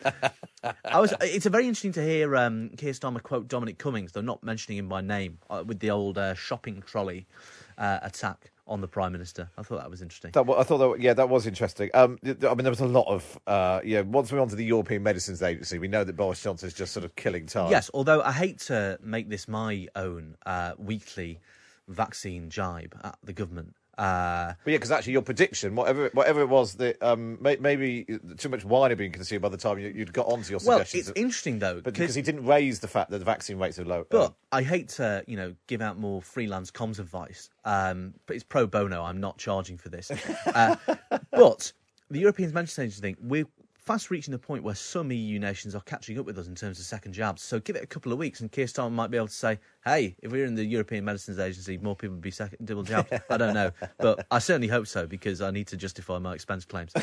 I 0.84 1.00
was. 1.00 1.14
It's 1.20 1.46
a 1.46 1.50
very 1.50 1.66
interesting 1.66 1.92
to 1.92 2.02
hear 2.02 2.36
um, 2.36 2.70
Keir 2.76 2.92
Starmer 2.92 3.22
quote 3.22 3.48
Dominic 3.48 3.78
Cummings, 3.78 4.12
though 4.12 4.20
not 4.20 4.42
mentioning 4.42 4.78
him 4.78 4.88
by 4.88 5.00
name, 5.00 5.38
uh, 5.50 5.64
with 5.66 5.80
the 5.80 5.90
old 5.90 6.18
uh, 6.18 6.34
shopping 6.34 6.82
trolley 6.86 7.26
uh, 7.78 7.98
attack 8.02 8.50
on 8.66 8.80
the 8.80 8.88
prime 8.88 9.12
minister. 9.12 9.50
I 9.58 9.62
thought 9.62 9.78
that 9.78 9.90
was 9.90 10.00
interesting. 10.00 10.30
That, 10.32 10.48
I 10.48 10.62
thought 10.62 10.78
that 10.78 11.00
yeah, 11.00 11.14
that 11.14 11.28
was 11.28 11.46
interesting. 11.46 11.90
Um, 11.94 12.18
I 12.24 12.28
mean, 12.28 12.38
there 12.38 12.70
was 12.70 12.80
a 12.80 12.86
lot 12.86 13.06
of 13.08 13.38
uh, 13.46 13.80
yeah. 13.84 14.00
Once 14.02 14.32
we're 14.32 14.40
onto 14.40 14.56
the 14.56 14.64
European 14.64 15.02
Medicines 15.02 15.42
Agency, 15.42 15.78
we 15.78 15.88
know 15.88 16.04
that 16.04 16.16
Boris 16.16 16.42
Johnson 16.42 16.66
is 16.66 16.74
just 16.74 16.92
sort 16.92 17.04
of 17.04 17.14
killing 17.16 17.46
time. 17.46 17.70
Yes, 17.70 17.90
although 17.92 18.22
I 18.22 18.32
hate 18.32 18.58
to 18.60 18.98
make 19.02 19.28
this 19.28 19.48
my 19.48 19.88
own 19.94 20.36
uh, 20.46 20.72
weekly 20.78 21.40
vaccine 21.88 22.48
jibe 22.48 22.98
at 23.04 23.18
the 23.22 23.32
government. 23.32 23.74
Uh, 23.96 24.54
But 24.64 24.70
yeah, 24.70 24.76
because 24.76 24.90
actually 24.90 25.12
your 25.12 25.22
prediction, 25.22 25.74
whatever 25.74 26.10
whatever 26.12 26.40
it 26.40 26.48
was, 26.48 26.74
that 26.74 27.02
um, 27.02 27.38
may, 27.40 27.56
maybe 27.56 28.06
too 28.36 28.48
much 28.48 28.64
wine 28.64 28.90
had 28.90 28.98
been 28.98 29.12
consumed 29.12 29.42
by 29.42 29.48
the 29.48 29.56
time 29.56 29.78
you, 29.78 29.88
you'd 29.88 30.12
got 30.12 30.26
onto 30.26 30.50
your 30.50 30.60
well, 30.64 30.78
suggestions. 30.78 31.08
it's 31.10 31.18
interesting 31.18 31.58
though, 31.58 31.80
but 31.80 31.94
because 31.94 32.14
he 32.14 32.22
didn't 32.22 32.44
raise 32.46 32.80
the 32.80 32.88
fact 32.88 33.10
that 33.10 33.18
the 33.18 33.24
vaccine 33.24 33.58
rates 33.58 33.78
are 33.78 33.84
low. 33.84 34.04
But 34.10 34.34
I 34.52 34.62
hate 34.62 34.88
to, 34.90 35.24
you 35.26 35.36
know, 35.36 35.54
give 35.66 35.80
out 35.80 35.98
more 35.98 36.20
freelance 36.22 36.70
comms 36.70 36.98
advice. 36.98 37.50
Um, 37.64 38.14
but 38.26 38.36
it's 38.36 38.44
pro 38.44 38.66
bono. 38.66 39.02
I'm 39.02 39.20
not 39.20 39.38
charging 39.38 39.78
for 39.78 39.88
this. 39.88 40.10
Uh, 40.46 40.76
but 41.32 41.72
the 42.10 42.20
European 42.20 42.52
Medicines 42.52 42.78
Agency 42.78 43.00
think 43.00 43.18
we're 43.20 43.46
fast 43.84 44.10
reaching 44.10 44.32
the 44.32 44.38
point 44.38 44.62
where 44.62 44.74
some 44.74 45.12
EU 45.12 45.38
nations 45.38 45.74
are 45.74 45.82
catching 45.82 46.18
up 46.18 46.24
with 46.24 46.38
us 46.38 46.46
in 46.46 46.54
terms 46.54 46.78
of 46.78 46.86
second 46.86 47.12
jabs. 47.12 47.42
So 47.42 47.60
give 47.60 47.76
it 47.76 47.82
a 47.82 47.86
couple 47.86 48.12
of 48.12 48.18
weeks, 48.18 48.40
and 48.40 48.50
Keir 48.50 48.66
Starmer 48.66 48.92
might 48.92 49.10
be 49.10 49.16
able 49.16 49.28
to 49.28 49.32
say, 49.32 49.58
"Hey, 49.84 50.16
if 50.22 50.32
we 50.32 50.38
we're 50.38 50.46
in 50.46 50.54
the 50.54 50.64
European 50.64 51.04
Medicines 51.04 51.38
Agency, 51.38 51.76
more 51.78 51.94
people 51.94 52.14
would 52.14 52.22
be 52.22 52.30
second 52.30 52.66
double 52.66 52.82
jabbed." 52.82 53.12
I 53.30 53.36
don't 53.36 53.54
know, 53.54 53.70
but 53.98 54.26
I 54.30 54.38
certainly 54.38 54.68
hope 54.68 54.86
so 54.86 55.06
because 55.06 55.40
I 55.42 55.50
need 55.50 55.66
to 55.68 55.76
justify 55.76 56.18
my 56.18 56.34
expense 56.34 56.64
claims. 56.64 56.92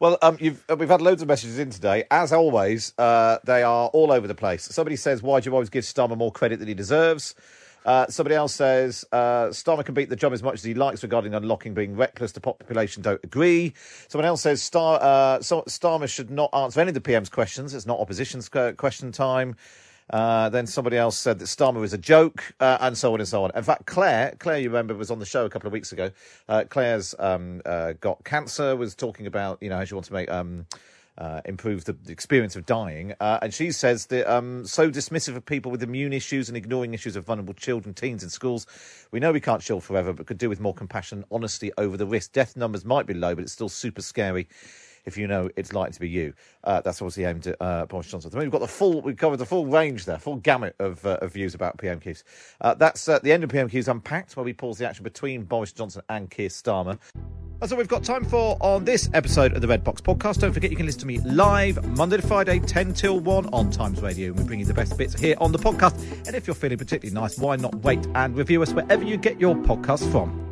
Well, 0.00 0.18
um, 0.22 0.38
you've, 0.40 0.64
uh, 0.68 0.76
we've 0.76 0.88
had 0.88 1.00
loads 1.00 1.22
of 1.22 1.28
messages 1.28 1.58
in 1.58 1.70
today. 1.70 2.04
As 2.10 2.32
always, 2.32 2.94
uh, 2.98 3.38
they 3.44 3.62
are 3.62 3.88
all 3.88 4.10
over 4.10 4.26
the 4.26 4.34
place. 4.34 4.64
Somebody 4.64 4.96
says, 4.96 5.22
"Why 5.22 5.40
do 5.40 5.50
you 5.50 5.54
always 5.54 5.68
give 5.68 5.84
Starmer 5.84 6.16
more 6.16 6.32
credit 6.32 6.58
than 6.58 6.68
he 6.68 6.74
deserves?" 6.74 7.34
Uh, 7.84 8.06
somebody 8.08 8.34
else 8.34 8.54
says 8.54 9.04
uh, 9.12 9.46
Starmer 9.46 9.84
can 9.84 9.94
beat 9.94 10.08
the 10.08 10.16
job 10.16 10.32
as 10.32 10.42
much 10.42 10.54
as 10.54 10.64
he 10.64 10.74
likes 10.74 11.02
regarding 11.02 11.34
unlocking 11.34 11.74
being 11.74 11.96
reckless. 11.96 12.32
The 12.32 12.40
population 12.40 13.02
don't 13.02 13.22
agree. 13.24 13.74
Someone 14.08 14.26
else 14.26 14.42
says 14.42 14.62
Star, 14.62 14.98
uh, 15.00 15.38
Starmer 15.38 16.08
should 16.08 16.30
not 16.30 16.50
answer 16.54 16.80
any 16.80 16.88
of 16.88 16.94
the 16.94 17.00
PM's 17.00 17.28
questions. 17.28 17.74
It's 17.74 17.86
not 17.86 17.98
opposition's 17.98 18.48
question 18.48 19.12
time. 19.12 19.56
Uh, 20.10 20.48
then 20.50 20.66
somebody 20.66 20.96
else 20.96 21.16
said 21.16 21.38
that 21.38 21.46
Starmer 21.46 21.82
is 21.84 21.92
a 21.92 21.98
joke, 21.98 22.54
uh, 22.60 22.76
and 22.80 22.98
so 22.98 23.14
on 23.14 23.20
and 23.20 23.28
so 23.28 23.44
on. 23.44 23.50
In 23.54 23.62
fact, 23.62 23.86
Claire, 23.86 24.34
Claire, 24.38 24.58
you 24.58 24.68
remember, 24.68 24.94
was 24.94 25.10
on 25.10 25.18
the 25.18 25.26
show 25.26 25.46
a 25.46 25.50
couple 25.50 25.66
of 25.68 25.72
weeks 25.72 25.92
ago. 25.92 26.10
Uh, 26.48 26.64
Claire's 26.68 27.14
um, 27.18 27.62
uh, 27.64 27.94
got 27.94 28.22
cancer, 28.24 28.76
was 28.76 28.94
talking 28.94 29.26
about 29.26 29.58
you 29.62 29.70
know 29.70 29.76
how 29.78 29.84
she 29.84 29.94
wants 29.94 30.08
to 30.08 30.14
make 30.14 30.30
um, 30.30 30.66
uh, 31.18 31.40
improve 31.44 31.84
the, 31.84 31.92
the 31.92 32.12
experience 32.12 32.56
of 32.56 32.66
dying, 32.66 33.14
uh, 33.20 33.38
and 33.42 33.52
she 33.52 33.70
says 33.70 34.06
that 34.06 34.32
um, 34.32 34.66
so 34.66 34.90
dismissive 34.90 35.36
of 35.36 35.44
people 35.44 35.70
with 35.70 35.82
immune 35.82 36.12
issues 36.12 36.48
and 36.48 36.56
ignoring 36.56 36.94
issues 36.94 37.16
of 37.16 37.24
vulnerable 37.24 37.54
children, 37.54 37.94
teens 37.94 38.22
in 38.22 38.30
schools. 38.30 38.66
We 39.10 39.20
know 39.20 39.32
we 39.32 39.40
can't 39.40 39.62
chill 39.62 39.80
forever, 39.80 40.12
but 40.12 40.26
could 40.26 40.38
do 40.38 40.48
with 40.48 40.60
more 40.60 40.74
compassion, 40.74 41.24
honesty 41.30 41.70
over 41.76 41.96
the 41.96 42.06
risk. 42.06 42.32
Death 42.32 42.56
numbers 42.56 42.84
might 42.84 43.06
be 43.06 43.14
low, 43.14 43.34
but 43.34 43.42
it's 43.42 43.52
still 43.52 43.68
super 43.68 44.02
scary 44.02 44.48
if 45.04 45.16
you 45.16 45.26
know 45.26 45.50
it's 45.56 45.72
likely 45.72 45.92
to 45.92 46.00
be 46.00 46.08
you. 46.08 46.34
Uh, 46.64 46.80
that's 46.80 47.00
obviously 47.00 47.24
aimed 47.24 47.46
at 47.46 47.56
uh, 47.60 47.86
Boris 47.86 48.10
Johnson. 48.10 48.30
I 48.32 48.36
mean, 48.36 48.46
we've 48.46 48.52
got 48.52 48.60
the 48.60 48.68
full, 48.68 49.00
we've 49.00 49.16
covered 49.16 49.38
the 49.38 49.46
full 49.46 49.66
range 49.66 50.04
there, 50.04 50.18
full 50.18 50.36
gamut 50.36 50.74
of, 50.78 51.04
uh, 51.04 51.18
of 51.22 51.32
views 51.32 51.54
about 51.54 51.76
PMQs. 51.78 52.22
Uh, 52.60 52.74
that's 52.74 53.08
uh, 53.08 53.18
the 53.18 53.32
end 53.32 53.44
of 53.44 53.50
PMQs 53.50 53.88
Unpacked, 53.88 54.36
where 54.36 54.44
we 54.44 54.52
pause 54.52 54.78
the 54.78 54.88
action 54.88 55.04
between 55.04 55.44
Boris 55.44 55.72
Johnson 55.72 56.02
and 56.08 56.30
Keir 56.30 56.48
Starmer. 56.48 56.98
That's 57.62 57.70
all 57.70 57.78
we've 57.78 57.86
got 57.86 58.02
time 58.02 58.24
for 58.24 58.56
on 58.60 58.84
this 58.84 59.08
episode 59.14 59.52
of 59.54 59.60
the 59.60 59.68
Red 59.68 59.84
Box 59.84 60.00
Podcast. 60.00 60.40
Don't 60.40 60.52
forget 60.52 60.72
you 60.72 60.76
can 60.76 60.84
listen 60.84 61.02
to 61.02 61.06
me 61.06 61.20
live 61.20 61.96
Monday 61.96 62.16
to 62.16 62.26
Friday, 62.26 62.58
10 62.58 62.92
till 62.92 63.20
1 63.20 63.46
on 63.52 63.70
Times 63.70 64.02
Radio. 64.02 64.32
We 64.32 64.42
bring 64.42 64.58
you 64.58 64.66
the 64.66 64.74
best 64.74 64.98
bits 64.98 65.14
here 65.14 65.36
on 65.40 65.52
the 65.52 65.60
podcast. 65.60 66.26
And 66.26 66.34
if 66.34 66.48
you're 66.48 66.54
feeling 66.54 66.78
particularly 66.78 67.14
nice, 67.14 67.38
why 67.38 67.54
not 67.54 67.72
wait 67.76 68.04
and 68.16 68.36
review 68.36 68.62
us 68.62 68.72
wherever 68.72 69.04
you 69.04 69.16
get 69.16 69.38
your 69.38 69.54
podcast 69.54 70.10
from? 70.10 70.51